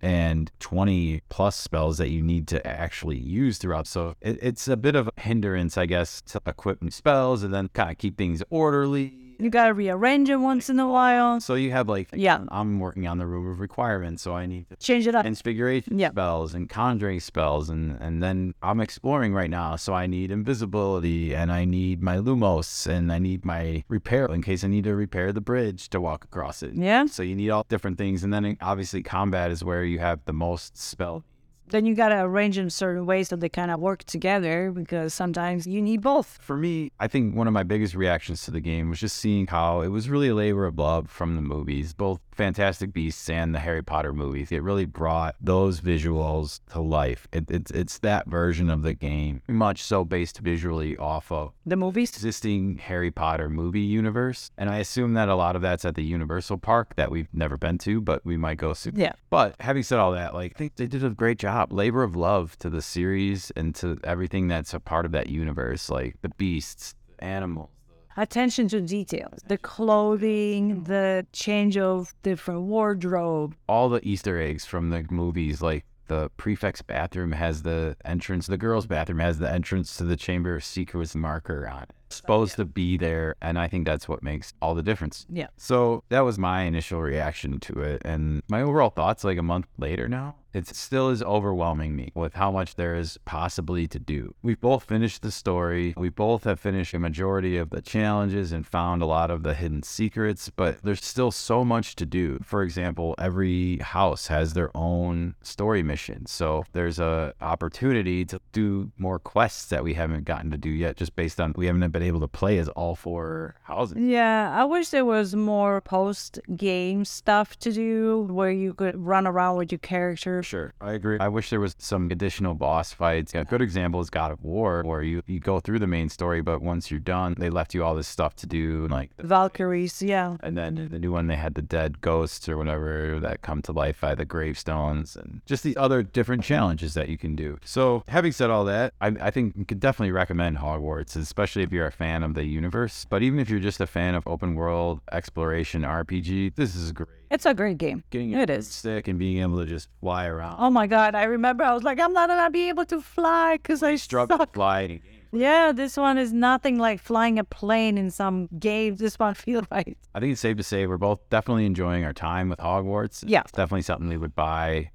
and 0.02 0.52
20 0.60 1.22
plus 1.30 1.56
spells 1.56 1.98
that 2.00 2.10
you 2.10 2.22
need 2.22 2.48
to 2.48 2.66
actually 2.66 3.18
use 3.18 3.58
throughout. 3.58 3.88
So 3.88 4.16
it, 4.22 4.40
it's 4.42 4.68
a 4.68 4.78
bit 4.78 4.96
of 4.96 5.10
a 5.16 5.22
hindrance, 5.22 5.78
I 5.78 5.86
guess, 5.86 6.22
to 6.24 6.42
equip 6.46 6.82
new 6.82 6.90
spells 6.90 7.44
and 7.44 7.54
then 7.54 7.70
kind 7.70 7.92
of 7.92 7.98
keep 7.98 8.18
things 8.18 8.44
orderly. 8.50 9.31
You 9.42 9.50
gotta 9.50 9.74
rearrange 9.74 10.30
it 10.30 10.36
once 10.36 10.70
in 10.70 10.80
a 10.80 10.88
while. 10.88 11.40
So 11.40 11.56
you 11.56 11.72
have 11.72 11.90
like, 11.90 12.10
Yeah. 12.14 12.44
I'm 12.50 12.80
working 12.80 13.08
on 13.08 13.18
the 13.18 13.26
room 13.26 13.48
of 13.52 13.60
requirements, 13.60 14.22
so 14.22 14.36
I 14.36 14.46
need 14.46 14.70
to 14.70 14.76
Change 14.76 15.08
it 15.08 15.16
up. 15.16 15.26
inspiration 15.26 15.98
Yeah. 15.98 16.12
spells 16.12 16.54
and 16.54 16.70
conjuring 16.70 17.20
spells 17.20 17.70
and 17.70 17.98
and 18.00 18.22
then 18.22 18.54
I'm 18.62 18.80
exploring 18.80 19.34
right 19.34 19.50
now 19.50 19.76
so 19.78 19.94
I 19.94 20.06
need 20.08 20.30
invisibility 20.32 21.34
and 21.36 21.52
I 21.52 21.66
need 21.66 22.02
my 22.04 22.18
lumos 22.18 22.88
and 22.88 23.12
I 23.12 23.20
need 23.20 23.44
my 23.46 23.84
repair 23.88 24.26
in 24.28 24.42
case 24.42 24.64
I 24.64 24.68
need 24.68 24.84
to 24.86 24.96
repair 24.96 25.34
the 25.34 25.42
bridge 25.42 25.90
to 25.90 26.00
walk 26.00 26.24
across 26.24 26.62
it. 26.64 26.74
Yeah. 26.76 27.06
So 27.08 27.24
you 27.24 27.36
need 27.36 27.50
all 27.50 27.66
different 27.68 27.98
things 27.98 28.24
and 28.24 28.32
then 28.34 28.58
obviously 28.62 29.02
combat 29.04 29.50
is 29.52 29.64
where 29.64 29.84
you 29.84 30.00
have 30.00 30.20
the 30.26 30.34
most 30.34 30.78
spell. 30.78 31.24
Then 31.72 31.86
you 31.86 31.96
gotta 31.96 32.20
arrange 32.22 32.58
them 32.58 32.70
certain 32.70 33.06
ways 33.06 33.30
so 33.30 33.36
they 33.36 33.50
kind 33.50 33.72
of 33.72 33.80
work 33.80 34.04
together 34.04 34.72
because 34.72 35.14
sometimes 35.14 35.66
you 35.66 35.82
need 35.82 36.02
both. 36.02 36.38
For 36.42 36.58
me, 36.58 36.92
I 37.00 37.08
think 37.08 37.36
one 37.36 37.48
of 37.48 37.54
my 37.54 37.64
biggest 37.64 37.96
reactions 37.96 38.44
to 38.44 38.52
the 38.52 38.60
game 38.62 38.90
was 38.90 39.00
just 39.00 39.16
seeing 39.16 39.48
how 39.48 39.82
it 39.82 39.88
was 39.88 40.10
really 40.10 40.30
a 40.30 40.36
labor 40.36 40.66
of 40.66 40.78
love 40.78 41.10
from 41.10 41.36
the 41.36 41.42
movies, 41.42 41.94
both 41.94 42.20
Fantastic 42.32 42.92
Beasts 42.94 43.30
and 43.30 43.54
the 43.54 43.60
Harry 43.60 43.84
Potter 43.84 44.14
movies. 44.14 44.52
It 44.52 44.64
really 44.64 44.86
brought 44.86 45.36
those 45.40 45.80
visuals 45.82 46.60
to 46.72 46.82
life. 46.82 47.28
It, 47.32 47.50
it's 47.52 47.72
it's 47.72 48.00
that 48.00 48.28
version 48.28 48.70
of 48.70 48.82
the 48.82 48.94
game, 48.94 49.42
much 49.48 49.84
so 49.84 50.04
based 50.04 50.40
visually 50.40 50.98
off 50.98 51.32
of 51.32 51.54
The 51.66 51.76
movies. 51.76 52.10
existing 52.10 52.80
Harry 52.80 53.12
Potter 53.12 53.50
movie 53.50 53.82
universe. 53.82 54.50
And 54.58 54.70
I 54.70 54.78
assume 54.78 55.14
that 55.14 55.30
a 55.30 55.36
lot 55.36 55.56
of 55.56 55.62
that's 55.62 55.86
at 55.86 55.96
the 55.96 56.04
Universal 56.04 56.58
Park 56.60 56.96
that 56.96 57.12
we've 57.12 57.28
never 57.34 57.58
been 57.58 57.78
to, 57.80 58.02
but 58.02 58.26
we 58.26 58.38
might 58.38 58.58
go 58.58 58.74
soon. 58.74 58.98
Yeah. 58.98 59.14
But 59.30 59.56
having 59.60 59.84
said 59.84 60.00
all 60.00 60.14
that, 60.14 60.34
like 60.34 60.54
I 60.56 60.58
think 60.58 60.76
they 60.76 60.88
did 60.88 61.04
a 61.04 61.10
great 61.10 61.38
job. 61.38 61.61
Labor 61.70 62.04
of 62.04 62.16
love 62.16 62.58
to 62.60 62.70
the 62.70 62.82
series 62.82 63.52
and 63.58 63.76
to 63.76 63.98
everything 64.04 64.48
that's 64.48 64.74
a 64.74 64.80
part 64.80 65.06
of 65.06 65.12
that 65.12 65.28
universe, 65.28 65.90
like 65.90 66.16
the 66.22 66.30
beasts, 66.30 66.96
the 67.18 67.24
animals. 67.24 67.70
Attention 68.18 68.68
to 68.70 68.82
details. 68.82 69.40
The 69.48 69.58
clothing, 69.58 70.84
the 70.84 71.26
change 71.32 71.78
of 71.78 72.14
different 72.24 72.62
wardrobe. 72.64 73.56
All 73.68 73.90
the 73.90 74.06
Easter 74.08 74.42
eggs 74.42 74.66
from 74.66 74.90
the 74.90 75.06
movies, 75.10 75.62
like 75.62 75.86
the 76.08 76.30
prefect's 76.36 76.82
bathroom 76.82 77.32
has 77.32 77.64
the 77.64 77.96
entrance, 78.04 78.48
the 78.48 78.58
girls' 78.58 78.86
bathroom 78.86 79.20
has 79.20 79.40
the 79.40 79.50
entrance 79.50 79.96
to 79.96 80.04
the 80.04 80.18
Chamber 80.18 80.56
of 80.56 80.64
Secrets 80.64 81.16
marker 81.16 81.68
on 81.70 81.84
it. 81.84 81.92
Supposed 82.10 82.58
to 82.58 82.66
be 82.66 82.98
there, 82.98 83.36
and 83.42 83.58
I 83.58 83.70
think 83.70 83.86
that's 83.86 84.10
what 84.10 84.22
makes 84.22 84.54
all 84.62 84.76
the 84.76 84.84
difference. 84.84 85.26
Yeah. 85.30 85.48
So 85.56 86.04
that 86.10 86.20
was 86.22 86.38
my 86.38 86.64
initial 86.64 87.02
reaction 87.02 87.62
to 87.62 87.80
it. 87.80 88.02
And 88.04 88.42
my 88.50 88.62
overall 88.62 88.90
thoughts, 88.90 89.24
like 89.24 89.38
a 89.38 89.44
month 89.44 89.68
later 89.78 90.10
now, 90.10 90.36
it 90.54 90.68
still 90.68 91.10
is 91.10 91.24
overwhelming 91.24 91.96
me 91.96 92.12
with 92.16 92.34
how 92.34 92.52
much 92.52 92.76
there 92.76 92.96
is 92.96 93.18
possibly 93.26 93.88
to 93.88 94.00
do. 94.00 94.36
We've 94.42 94.60
both 94.60 94.84
finished 94.84 95.22
the 95.22 95.32
story. 95.32 95.94
We 95.98 96.10
both 96.10 96.44
have 96.44 96.60
finished 96.60 96.94
a 96.94 97.00
majority 97.00 97.58
of 97.58 97.70
the 97.70 97.82
challenges 97.82 98.52
and 98.52 98.66
found 98.66 99.02
a 99.02 99.06
lot 99.06 99.32
of 99.32 99.44
the 99.44 99.54
hidden 99.54 99.84
secrets, 99.84 100.50
but 100.50 100.82
there's 100.84 101.04
still 101.04 101.32
so 101.32 101.64
much 101.64 101.96
to 101.98 102.06
do. 102.06 102.40
For 102.44 102.64
example, 102.64 103.16
every 103.18 103.78
house 103.78 104.28
has 104.28 104.54
their 104.54 104.76
own 104.76 105.36
story 105.42 105.84
mission. 105.84 106.26
So 106.26 106.66
there's 106.74 107.00
a 107.00 107.34
opportunity 107.42 108.26
to 108.26 108.40
do 108.52 108.92
more 108.98 109.20
quests 109.20 109.66
that 109.66 109.84
we 109.84 109.94
haven't 109.94 110.26
gotten 110.26 110.52
to 110.52 110.58
do 110.58 110.70
yet 110.70 110.98
just 110.98 111.16
based 111.16 111.40
on 111.40 111.54
we 111.56 111.68
haven't 111.68 111.92
been 111.92 112.04
able 112.04 112.20
to 112.20 112.28
play 112.28 112.58
as 112.58 112.68
all 112.70 112.96
four 112.96 113.56
houses. 113.64 113.98
Yeah, 113.98 114.52
I 114.54 114.66
wish 114.66 114.90
there 114.90 115.06
was 115.06 115.36
more 115.36 115.82
post 115.82 116.40
game 116.56 117.06
stuff 117.06 117.58
to 117.60 117.72
do 117.72 118.28
where 118.30 118.52
you 118.52 118.74
could 118.74 118.98
run 118.98 119.28
around 119.28 119.58
with 119.58 119.72
your 119.72 119.80
character. 119.80 120.41
Sure, 120.44 120.74
I 120.82 120.94
agree. 120.94 121.18
I 121.20 121.28
wish 121.28 121.50
there 121.50 121.60
was 121.60 121.76
some 121.78 122.12
additional 122.12 122.54
boss 122.54 122.94
fights. 122.94 123.34
A 123.34 123.44
good 123.44 123.62
example 123.62 124.00
is 124.00 124.10
God 124.10 124.32
of 124.32 124.44
War, 124.44 124.84
where 124.84 125.02
you, 125.02 125.22
you 125.26 125.40
go 125.40 125.60
through 125.60 125.80
the 125.80 125.88
main 125.88 126.10
story, 126.10 126.42
but 126.42 126.62
once 126.62 126.92
you're 126.92 127.00
done, 127.00 127.36
they 127.38 127.50
left 127.50 127.74
you 127.74 127.84
all 127.84 127.96
this 127.96 128.08
stuff 128.08 128.36
to 128.38 128.48
do, 128.48 128.88
like 128.90 129.16
the 129.18 129.28
Valkyries, 129.28 130.02
yeah. 130.02 130.38
and 130.42 130.58
then 130.58 130.90
the 130.92 131.00
new 131.00 131.12
one 131.12 131.28
they 131.28 131.36
had 131.36 131.56
the 131.56 131.62
dead 131.62 132.02
ghosts 132.02 132.48
or 132.50 132.58
whatever 132.58 133.20
that 133.20 133.42
come 133.42 133.62
to 133.62 133.72
life 133.72 134.02
by 134.02 134.16
the 134.16 134.26
gravestones 134.26 135.16
and 135.16 135.42
just 135.46 135.64
the 135.64 135.78
other 135.78 136.04
different 136.04 136.44
challenges 136.44 136.94
that 136.94 137.10
you 137.10 137.18
can 137.18 137.36
do 137.36 137.58
so 137.64 138.04
having 138.08 138.32
said 138.32 138.50
all 138.50 138.66
that 138.66 138.94
i, 139.02 139.08
I 139.08 139.32
think 139.32 139.56
you 139.56 139.66
could 139.66 139.80
definitely 139.80 140.12
recommend 140.12 140.58
hogwarts 140.58 141.16
especially 141.16 141.64
if 141.64 141.72
you're 141.72 141.88
a 141.88 141.92
fan 141.92 142.24
of 142.24 142.34
the 142.34 142.46
universe 142.46 143.06
but 143.10 143.22
even 143.24 143.40
if 143.40 143.50
you're 143.50 143.60
just 143.60 143.82
a 143.82 143.88
fan 143.88 144.16
of 144.16 144.28
open 144.28 144.56
world 144.56 145.02
exploration 145.12 145.84
rpg 145.84 146.56
this 146.56 146.76
is 146.76 146.92
great 146.92 147.21
It's 147.32 147.46
a 147.46 147.54
great 147.54 147.78
game. 147.78 148.04
getting 148.12 148.34
It 148.34 148.50
is. 148.50 148.68
stick 148.68 149.08
and 149.08 149.18
being 149.18 149.40
able 149.42 149.58
to 149.60 149.66
just 149.66 149.88
fly 150.02 150.26
around 150.28 150.58
Oh 150.60 150.70
my 150.70 150.86
god, 150.86 151.16
I 151.16 151.24
remember 151.24 151.64
I 151.64 151.74
was 151.74 151.84
like, 151.84 152.00
I'm 152.00 152.14
not 152.14 152.28
gonna 152.30 152.50
be 152.52 152.70
able 152.70 152.86
to 152.86 153.02
fly 153.02 153.58
because 153.58 153.82
I 153.82 153.96
struggle 153.96 154.38
suck. 154.38 154.54
flying 154.54 155.02
Yeah, 155.32 155.72
this 155.72 155.96
one 155.96 156.18
is 156.18 156.34
nothing 156.34 156.78
like 156.78 157.00
flying 157.02 157.40
a 157.40 157.46
plane 157.46 157.98
in 157.98 158.12
some 158.12 158.50
games. 158.60 159.00
This 159.00 159.18
one 159.18 159.34
feels 159.46 159.66
right. 159.72 159.98
i 160.14 160.20
think 160.20 160.34
it's 160.34 160.42
safe 160.42 160.58
to 160.58 160.64
say 160.64 160.86
we're 160.88 160.98
both 160.98 161.20
definitely 161.30 161.66
enjoying 161.66 162.04
our 162.04 162.14
time 162.14 162.50
with 162.50 162.60
hogwarts 162.60 163.24
Yeah. 163.26 163.42
it's 163.42 163.54
definitely 163.54 163.84
something 163.84 164.10
we 164.10 164.18
would 164.18 164.36
buy 164.36 164.92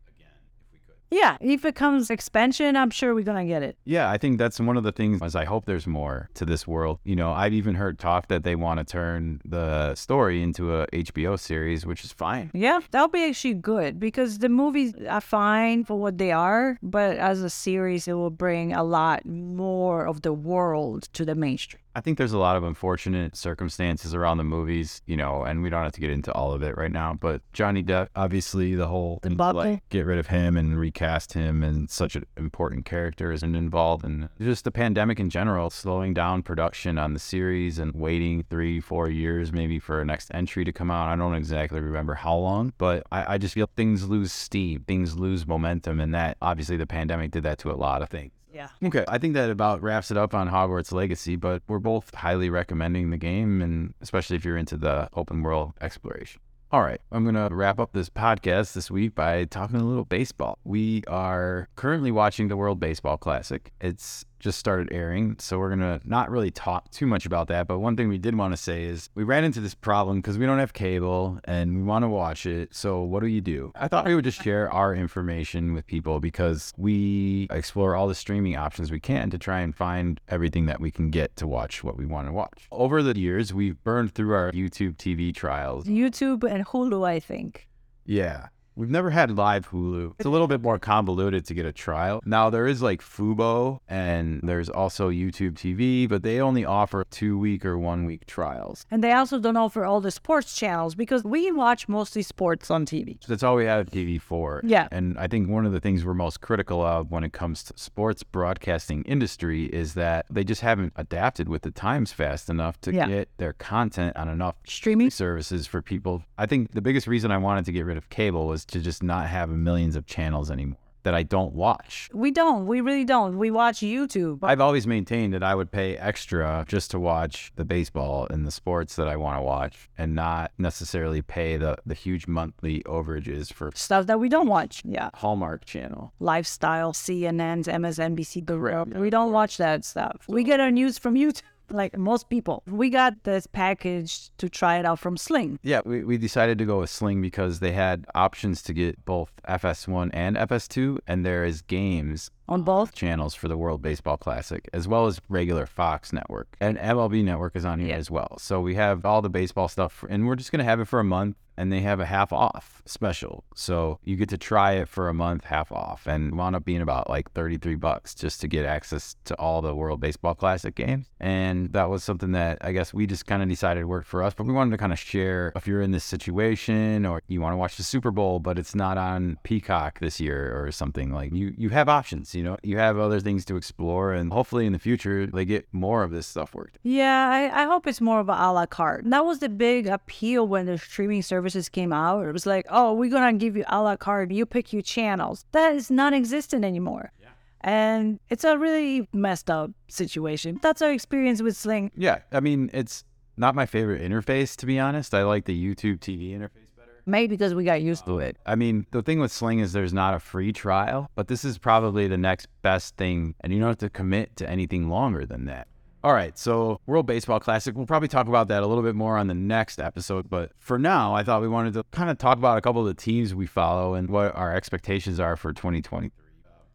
Yeah, 1.10 1.36
if 1.40 1.64
it 1.64 1.74
comes 1.74 2.10
expansion, 2.10 2.76
I'm 2.76 2.90
sure 2.90 3.14
we're 3.14 3.24
gonna 3.24 3.46
get 3.46 3.62
it. 3.62 3.78
Yeah, 3.84 4.10
I 4.10 4.18
think 4.18 4.38
that's 4.38 4.58
one 4.58 4.76
of 4.76 4.82
the 4.82 4.92
things 4.92 5.22
is 5.22 5.36
I 5.36 5.44
hope 5.44 5.66
there's 5.66 5.86
more 5.86 6.28
to 6.34 6.44
this 6.44 6.66
world. 6.66 6.98
You 7.04 7.16
know, 7.16 7.32
I've 7.32 7.52
even 7.52 7.74
heard 7.74 7.98
talk 7.98 8.28
that 8.28 8.42
they 8.42 8.56
want 8.56 8.78
to 8.78 8.84
turn 8.84 9.40
the 9.44 9.94
story 9.94 10.42
into 10.42 10.74
a 10.74 10.86
HBO 10.88 11.38
series, 11.38 11.86
which 11.86 12.04
is 12.04 12.12
fine. 12.12 12.50
Yeah, 12.54 12.80
that'll 12.90 13.08
be 13.08 13.24
actually 13.24 13.54
good 13.54 14.00
because 14.00 14.38
the 14.38 14.48
movies 14.48 14.94
are 15.08 15.20
fine 15.20 15.84
for 15.84 15.98
what 15.98 16.18
they 16.18 16.32
are, 16.32 16.78
but 16.82 17.16
as 17.16 17.42
a 17.42 17.50
series, 17.50 18.08
it 18.08 18.14
will 18.14 18.30
bring 18.30 18.72
a 18.72 18.82
lot 18.82 19.24
more 19.24 20.06
of 20.06 20.22
the 20.22 20.32
world 20.32 21.08
to 21.12 21.24
the 21.24 21.34
mainstream. 21.34 21.80
I 21.96 22.02
think 22.02 22.18
there's 22.18 22.34
a 22.34 22.38
lot 22.38 22.58
of 22.58 22.62
unfortunate 22.62 23.34
circumstances 23.36 24.12
around 24.12 24.36
the 24.36 24.44
movies, 24.44 25.00
you 25.06 25.16
know, 25.16 25.44
and 25.44 25.62
we 25.62 25.70
don't 25.70 25.82
have 25.82 25.92
to 25.92 26.00
get 26.00 26.10
into 26.10 26.30
all 26.30 26.52
of 26.52 26.62
it 26.62 26.76
right 26.76 26.92
now. 26.92 27.14
But 27.14 27.40
Johnny 27.54 27.82
Depp, 27.82 28.08
obviously, 28.14 28.74
the 28.74 28.86
whole 28.86 29.18
thing 29.22 29.32
like 29.56 29.88
get 29.88 30.04
rid 30.04 30.18
of 30.18 30.26
him 30.26 30.58
and 30.58 30.78
recast 30.78 31.32
him, 31.32 31.62
and 31.62 31.88
such 31.88 32.14
an 32.14 32.26
important 32.36 32.84
character 32.84 33.32
isn't 33.32 33.54
involved, 33.54 34.04
and 34.04 34.28
just 34.38 34.64
the 34.64 34.70
pandemic 34.70 35.18
in 35.18 35.30
general, 35.30 35.70
slowing 35.70 36.12
down 36.12 36.42
production 36.42 36.98
on 36.98 37.14
the 37.14 37.18
series 37.18 37.78
and 37.78 37.94
waiting 37.94 38.44
three, 38.50 38.78
four 38.78 39.08
years 39.08 39.50
maybe 39.50 39.78
for 39.78 40.02
a 40.02 40.04
next 40.04 40.30
entry 40.34 40.66
to 40.66 40.72
come 40.72 40.90
out. 40.90 41.08
I 41.08 41.16
don't 41.16 41.34
exactly 41.34 41.80
remember 41.80 42.12
how 42.12 42.36
long, 42.36 42.74
but 42.76 43.04
I, 43.10 43.36
I 43.36 43.38
just 43.38 43.54
feel 43.54 43.70
things 43.74 44.06
lose 44.06 44.32
steam, 44.32 44.84
things 44.86 45.16
lose 45.16 45.46
momentum, 45.46 46.00
and 46.00 46.14
that 46.14 46.36
obviously 46.42 46.76
the 46.76 46.86
pandemic 46.86 47.30
did 47.30 47.44
that 47.44 47.56
to 47.60 47.70
a 47.70 47.72
lot 47.72 48.02
of 48.02 48.10
things. 48.10 48.32
Yeah. 48.56 48.68
Okay, 48.82 49.04
I 49.06 49.18
think 49.18 49.34
that 49.34 49.50
about 49.50 49.82
wraps 49.82 50.10
it 50.10 50.16
up 50.16 50.32
on 50.32 50.48
Hogwarts 50.48 50.90
Legacy, 50.90 51.36
but 51.36 51.62
we're 51.68 51.78
both 51.78 52.14
highly 52.14 52.48
recommending 52.48 53.10
the 53.10 53.18
game, 53.18 53.60
and 53.60 53.92
especially 54.00 54.36
if 54.36 54.46
you're 54.46 54.56
into 54.56 54.78
the 54.78 55.10
open 55.12 55.42
world 55.42 55.74
exploration. 55.82 56.40
All 56.72 56.80
right, 56.80 57.00
I'm 57.12 57.22
going 57.22 57.34
to 57.36 57.54
wrap 57.54 57.78
up 57.78 57.92
this 57.92 58.08
podcast 58.08 58.72
this 58.72 58.90
week 58.90 59.14
by 59.14 59.44
talking 59.44 59.76
a 59.76 59.84
little 59.84 60.06
baseball. 60.06 60.58
We 60.64 61.04
are 61.06 61.68
currently 61.76 62.10
watching 62.10 62.48
the 62.48 62.56
World 62.56 62.80
Baseball 62.80 63.18
Classic. 63.18 63.72
It's 63.80 64.24
just 64.46 64.58
started 64.60 64.88
airing, 64.92 65.36
so 65.40 65.58
we're 65.58 65.74
going 65.74 65.80
to 65.80 66.00
not 66.04 66.30
really 66.30 66.52
talk 66.52 66.88
too 66.92 67.04
much 67.04 67.26
about 67.26 67.48
that. 67.48 67.66
But 67.66 67.80
one 67.80 67.96
thing 67.96 68.08
we 68.08 68.16
did 68.16 68.36
want 68.36 68.52
to 68.52 68.56
say 68.56 68.84
is 68.84 69.10
we 69.16 69.24
ran 69.24 69.42
into 69.42 69.60
this 69.60 69.74
problem 69.74 70.18
because 70.18 70.38
we 70.38 70.46
don't 70.46 70.60
have 70.60 70.72
cable 70.72 71.40
and 71.44 71.76
we 71.76 71.82
want 71.82 72.04
to 72.04 72.08
watch 72.08 72.46
it. 72.46 72.72
So, 72.72 73.02
what 73.02 73.20
do 73.20 73.26
you 73.26 73.40
do? 73.40 73.72
I 73.74 73.88
thought 73.88 74.06
we 74.06 74.14
would 74.14 74.24
just 74.24 74.40
share 74.40 74.72
our 74.72 74.94
information 74.94 75.74
with 75.74 75.84
people 75.88 76.20
because 76.20 76.72
we 76.76 77.48
explore 77.50 77.96
all 77.96 78.06
the 78.06 78.14
streaming 78.14 78.56
options 78.56 78.92
we 78.92 79.00
can 79.00 79.30
to 79.30 79.38
try 79.38 79.58
and 79.60 79.74
find 79.74 80.20
everything 80.28 80.66
that 80.66 80.80
we 80.80 80.92
can 80.92 81.10
get 81.10 81.34
to 81.36 81.46
watch 81.48 81.82
what 81.82 81.96
we 81.96 82.06
want 82.06 82.28
to 82.28 82.32
watch. 82.32 82.68
Over 82.70 83.02
the 83.02 83.18
years, 83.18 83.52
we've 83.52 83.82
burned 83.82 84.14
through 84.14 84.32
our 84.32 84.52
YouTube 84.52 84.94
TV 84.96 85.34
trials. 85.34 85.86
YouTube 85.86 86.48
and 86.48 86.64
Hulu, 86.64 87.04
I 87.04 87.18
think. 87.18 87.66
Yeah. 88.04 88.46
We've 88.76 88.90
never 88.90 89.08
had 89.08 89.30
live 89.34 89.70
Hulu. 89.70 90.12
It's 90.18 90.26
a 90.26 90.28
little 90.28 90.46
bit 90.48 90.60
more 90.60 90.78
convoluted 90.78 91.46
to 91.46 91.54
get 91.54 91.64
a 91.64 91.72
trial. 91.72 92.20
Now 92.26 92.50
there 92.50 92.66
is 92.66 92.82
like 92.82 93.00
Fubo 93.00 93.80
and 93.88 94.38
there's 94.42 94.68
also 94.68 95.08
YouTube 95.08 95.52
TV, 95.54 96.06
but 96.06 96.22
they 96.22 96.42
only 96.42 96.66
offer 96.66 97.02
two 97.10 97.38
week 97.38 97.64
or 97.64 97.78
one 97.78 98.04
week 98.04 98.26
trials. 98.26 98.84
And 98.90 99.02
they 99.02 99.12
also 99.12 99.38
don't 99.38 99.56
offer 99.56 99.86
all 99.86 100.02
the 100.02 100.10
sports 100.10 100.54
channels 100.54 100.94
because 100.94 101.24
we 101.24 101.50
watch 101.50 101.88
mostly 101.88 102.20
sports 102.20 102.70
on 102.70 102.84
TV. 102.84 103.16
So 103.24 103.32
that's 103.32 103.42
all 103.42 103.56
we 103.56 103.64
have 103.64 103.86
TV 103.86 104.20
for. 104.20 104.60
Yeah. 104.62 104.88
And 104.92 105.18
I 105.18 105.26
think 105.26 105.48
one 105.48 105.64
of 105.64 105.72
the 105.72 105.80
things 105.80 106.04
we're 106.04 106.12
most 106.12 106.42
critical 106.42 106.82
of 106.84 107.10
when 107.10 107.24
it 107.24 107.32
comes 107.32 107.62
to 107.64 107.72
sports 107.78 108.22
broadcasting 108.24 109.04
industry 109.04 109.64
is 109.66 109.94
that 109.94 110.26
they 110.28 110.44
just 110.44 110.60
haven't 110.60 110.92
adapted 110.96 111.48
with 111.48 111.62
the 111.62 111.70
times 111.70 112.12
fast 112.12 112.50
enough 112.50 112.78
to 112.82 112.92
Yeah. 112.92 113.08
get 113.08 113.30
their 113.38 113.54
content 113.54 114.14
on 114.18 114.28
enough 114.28 114.56
Streaming? 114.66 115.08
services 115.08 115.66
for 115.66 115.80
people. 115.80 116.24
I 116.36 116.44
think 116.44 116.72
the 116.72 116.82
biggest 116.82 117.06
reason 117.06 117.30
I 117.30 117.38
wanted 117.38 117.64
to 117.64 117.72
get 117.72 117.86
rid 117.86 117.96
of 117.96 118.10
cable 118.10 118.46
was 118.46 118.65
to 118.68 118.80
just 118.80 119.02
not 119.02 119.28
have 119.28 119.50
millions 119.50 119.96
of 119.96 120.06
channels 120.06 120.50
anymore 120.50 120.78
that 121.06 121.14
I 121.14 121.22
don't 121.22 121.54
watch. 121.54 122.10
We 122.12 122.32
don't. 122.32 122.66
We 122.66 122.80
really 122.80 123.04
don't. 123.04 123.38
We 123.38 123.52
watch 123.52 123.78
YouTube. 123.78 124.40
I've 124.42 124.60
always 124.60 124.88
maintained 124.88 125.34
that 125.34 125.42
I 125.44 125.54
would 125.54 125.70
pay 125.70 125.96
extra 125.96 126.64
just 126.66 126.90
to 126.90 126.98
watch 126.98 127.52
the 127.54 127.64
baseball 127.64 128.26
and 128.28 128.44
the 128.44 128.50
sports 128.50 128.96
that 128.96 129.06
I 129.06 129.14
want 129.14 129.38
to 129.38 129.42
watch 129.42 129.88
and 129.96 130.16
not 130.16 130.50
necessarily 130.58 131.22
pay 131.22 131.58
the, 131.58 131.76
the 131.86 131.94
huge 131.94 132.26
monthly 132.26 132.82
overages 132.86 133.52
for 133.52 133.70
Stuff 133.72 134.06
that 134.06 134.18
we 134.18 134.28
don't 134.28 134.48
watch. 134.48 134.82
Yeah. 134.84 135.10
Hallmark 135.14 135.64
channel. 135.64 136.12
Lifestyle, 136.18 136.92
CNN's, 136.92 137.68
MSNBC. 137.68 138.44
The 138.44 138.56
Correct. 138.56 138.94
We 138.94 139.08
don't 139.08 139.30
watch 139.30 139.58
that 139.58 139.84
stuff. 139.84 140.24
We 140.26 140.42
get 140.42 140.58
our 140.58 140.72
news 140.72 140.98
from 140.98 141.14
YouTube, 141.14 141.42
like 141.70 141.96
most 141.98 142.28
people. 142.28 142.62
We 142.66 142.90
got 142.90 143.24
this 143.24 143.46
package 143.46 144.30
to 144.38 144.48
try 144.48 144.78
it 144.78 144.84
out 144.86 144.98
from 144.98 145.16
Sling. 145.16 145.58
Yeah, 145.62 145.80
we, 145.84 146.04
we 146.04 146.16
decided 146.18 146.58
to 146.58 146.64
go 146.64 146.80
with 146.80 146.90
Sling 146.90 147.20
because 147.20 147.60
they 147.60 147.72
had 147.72 148.04
options 148.14 148.62
to 148.62 148.72
get 148.72 149.04
both 149.04 149.30
FS1 149.48 150.10
and 150.12 150.36
FS2, 150.36 150.98
and 151.06 151.24
there 151.24 151.44
is 151.44 151.62
games 151.62 152.30
On 152.48 152.62
both? 152.62 152.94
channels 152.94 153.34
for 153.34 153.48
the 153.48 153.56
World 153.56 153.82
Baseball 153.82 154.16
Classic, 154.16 154.68
as 154.72 154.86
well 154.88 155.06
as 155.06 155.20
regular 155.28 155.66
Fox 155.66 156.12
Network. 156.12 156.56
And 156.60 156.78
MLB 156.78 157.24
Network 157.24 157.56
is 157.56 157.64
on 157.64 157.80
here 157.80 157.88
Yeah. 157.90 157.96
as 157.96 158.10
well. 158.10 158.36
So 158.38 158.60
we 158.60 158.74
have 158.76 159.04
all 159.04 159.22
the 159.22 159.30
baseball 159.30 159.68
stuff, 159.68 160.04
and 160.08 160.26
we're 160.26 160.36
just 160.36 160.52
going 160.52 160.58
to 160.60 160.64
have 160.64 160.80
it 160.80 160.86
for 160.86 161.00
a 161.00 161.04
month. 161.04 161.36
And 161.56 161.72
they 161.72 161.80
have 161.80 162.00
a 162.00 162.06
half 162.06 162.32
off 162.32 162.82
special. 162.86 163.44
So 163.54 163.98
you 164.04 164.16
get 164.16 164.28
to 164.30 164.38
try 164.38 164.72
it 164.72 164.88
for 164.88 165.08
a 165.08 165.14
month 165.14 165.44
half 165.44 165.72
off 165.72 166.06
and 166.06 166.36
wound 166.36 166.56
up 166.56 166.64
being 166.64 166.80
about 166.80 167.10
like 167.10 167.32
33 167.32 167.74
bucks 167.74 168.14
just 168.14 168.40
to 168.40 168.48
get 168.48 168.64
access 168.64 169.16
to 169.24 169.34
all 169.36 169.60
the 169.60 169.74
World 169.74 170.00
Baseball 170.00 170.34
Classic 170.34 170.74
games. 170.74 171.06
And 171.20 171.72
that 171.72 171.90
was 171.90 172.04
something 172.04 172.32
that 172.32 172.58
I 172.60 172.72
guess 172.72 172.94
we 172.94 173.06
just 173.06 173.26
kind 173.26 173.42
of 173.42 173.48
decided 173.48 173.84
worked 173.86 174.06
for 174.06 174.22
us. 174.22 174.34
But 174.34 174.44
we 174.44 174.52
wanted 174.52 174.70
to 174.70 174.78
kind 174.78 174.92
of 174.92 174.98
share 174.98 175.52
if 175.56 175.66
you're 175.66 175.82
in 175.82 175.90
this 175.90 176.04
situation 176.04 177.04
or 177.04 177.22
you 177.28 177.40
want 177.40 177.52
to 177.52 177.56
watch 177.56 177.76
the 177.76 177.82
Super 177.82 178.10
Bowl, 178.10 178.38
but 178.38 178.58
it's 178.58 178.74
not 178.74 178.98
on 178.98 179.38
Peacock 179.42 179.98
this 179.98 180.20
year 180.20 180.56
or 180.56 180.70
something 180.70 181.12
like 181.12 181.32
you, 181.32 181.54
you 181.56 181.70
have 181.70 181.88
options, 181.88 182.34
you 182.34 182.42
know, 182.42 182.56
you 182.62 182.78
have 182.78 182.98
other 182.98 183.20
things 183.20 183.44
to 183.46 183.56
explore. 183.56 184.12
And 184.12 184.32
hopefully 184.32 184.66
in 184.66 184.72
the 184.72 184.78
future, 184.78 185.26
they 185.26 185.44
get 185.44 185.66
more 185.72 186.02
of 186.02 186.10
this 186.10 186.26
stuff 186.26 186.54
worked. 186.54 186.78
Yeah, 186.82 187.28
I, 187.28 187.62
I 187.62 187.64
hope 187.64 187.86
it's 187.86 188.00
more 188.00 188.20
of 188.20 188.28
a 188.28 188.36
a 188.36 188.52
la 188.52 188.66
carte. 188.66 189.08
That 189.08 189.24
was 189.24 189.38
the 189.38 189.48
big 189.48 189.86
appeal 189.86 190.46
when 190.46 190.66
the 190.66 190.78
streaming 190.78 191.22
services 191.46 191.68
came 191.68 191.92
out. 191.92 192.26
It 192.26 192.32
was 192.32 192.44
like, 192.44 192.66
oh, 192.70 192.92
we're 192.92 193.10
going 193.10 193.38
to 193.38 193.44
give 193.44 193.56
you 193.56 193.64
a 193.68 193.80
la 193.80 193.96
carte. 193.96 194.32
You 194.32 194.46
pick 194.46 194.72
your 194.72 194.82
channels. 194.82 195.44
That 195.52 195.74
is 195.76 195.90
non 195.90 196.12
existent 196.12 196.64
anymore. 196.64 197.12
Yeah. 197.20 197.28
And 197.60 198.18
it's 198.28 198.42
a 198.44 198.58
really 198.58 199.08
messed 199.12 199.48
up 199.48 199.70
situation. 199.88 200.58
That's 200.60 200.82
our 200.82 200.90
experience 200.90 201.42
with 201.42 201.56
Sling. 201.56 201.92
Yeah. 201.96 202.18
I 202.32 202.40
mean, 202.40 202.70
it's 202.72 203.04
not 203.36 203.54
my 203.54 203.64
favorite 203.64 204.02
interface, 204.02 204.56
to 204.56 204.66
be 204.66 204.80
honest. 204.80 205.14
I 205.14 205.22
like 205.22 205.44
the 205.44 205.56
YouTube 205.56 206.00
TV 206.00 206.32
interface 206.32 206.74
better. 206.76 207.02
Maybe 207.06 207.36
because 207.36 207.54
we 207.54 207.64
got 207.64 207.80
used 207.80 208.06
to 208.06 208.14
um, 208.14 208.22
it. 208.22 208.36
I 208.44 208.56
mean, 208.56 208.86
the 208.90 209.02
thing 209.02 209.20
with 209.20 209.30
Sling 209.30 209.60
is 209.60 209.72
there's 209.72 209.94
not 209.94 210.14
a 210.14 210.18
free 210.18 210.52
trial, 210.52 211.10
but 211.14 211.28
this 211.28 211.44
is 211.44 211.58
probably 211.58 212.08
the 212.08 212.18
next 212.18 212.48
best 212.62 212.96
thing, 212.96 213.36
and 213.40 213.52
you 213.52 213.60
don't 213.60 213.68
have 213.68 213.78
to 213.78 213.90
commit 213.90 214.34
to 214.36 214.50
anything 214.50 214.88
longer 214.88 215.24
than 215.24 215.44
that. 215.44 215.68
All 216.06 216.12
right, 216.12 216.38
so 216.38 216.80
World 216.86 217.04
Baseball 217.04 217.40
Classic. 217.40 217.74
We'll 217.74 217.84
probably 217.84 218.06
talk 218.06 218.28
about 218.28 218.46
that 218.46 218.62
a 218.62 218.66
little 218.68 218.84
bit 218.84 218.94
more 218.94 219.18
on 219.18 219.26
the 219.26 219.34
next 219.34 219.80
episode. 219.80 220.30
But 220.30 220.52
for 220.56 220.78
now, 220.78 221.12
I 221.16 221.24
thought 221.24 221.42
we 221.42 221.48
wanted 221.48 221.74
to 221.74 221.82
kind 221.90 222.10
of 222.10 222.16
talk 222.16 222.38
about 222.38 222.56
a 222.56 222.60
couple 222.60 222.80
of 222.80 222.86
the 222.86 222.94
teams 222.94 223.34
we 223.34 223.44
follow 223.44 223.94
and 223.94 224.08
what 224.08 224.32
our 224.36 224.54
expectations 224.54 225.18
are 225.18 225.36
for 225.36 225.52
2023. 225.52 226.12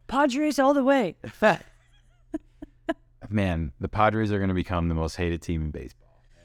Padres 0.06 0.58
all 0.58 0.74
the 0.74 0.84
way. 0.84 1.16
Man, 3.30 3.72
the 3.80 3.88
Padres 3.88 4.30
are 4.32 4.38
going 4.38 4.48
to 4.48 4.54
become 4.54 4.90
the 4.90 4.94
most 4.94 5.16
hated 5.16 5.40
team 5.40 5.62
in 5.62 5.70
baseball. 5.70 6.01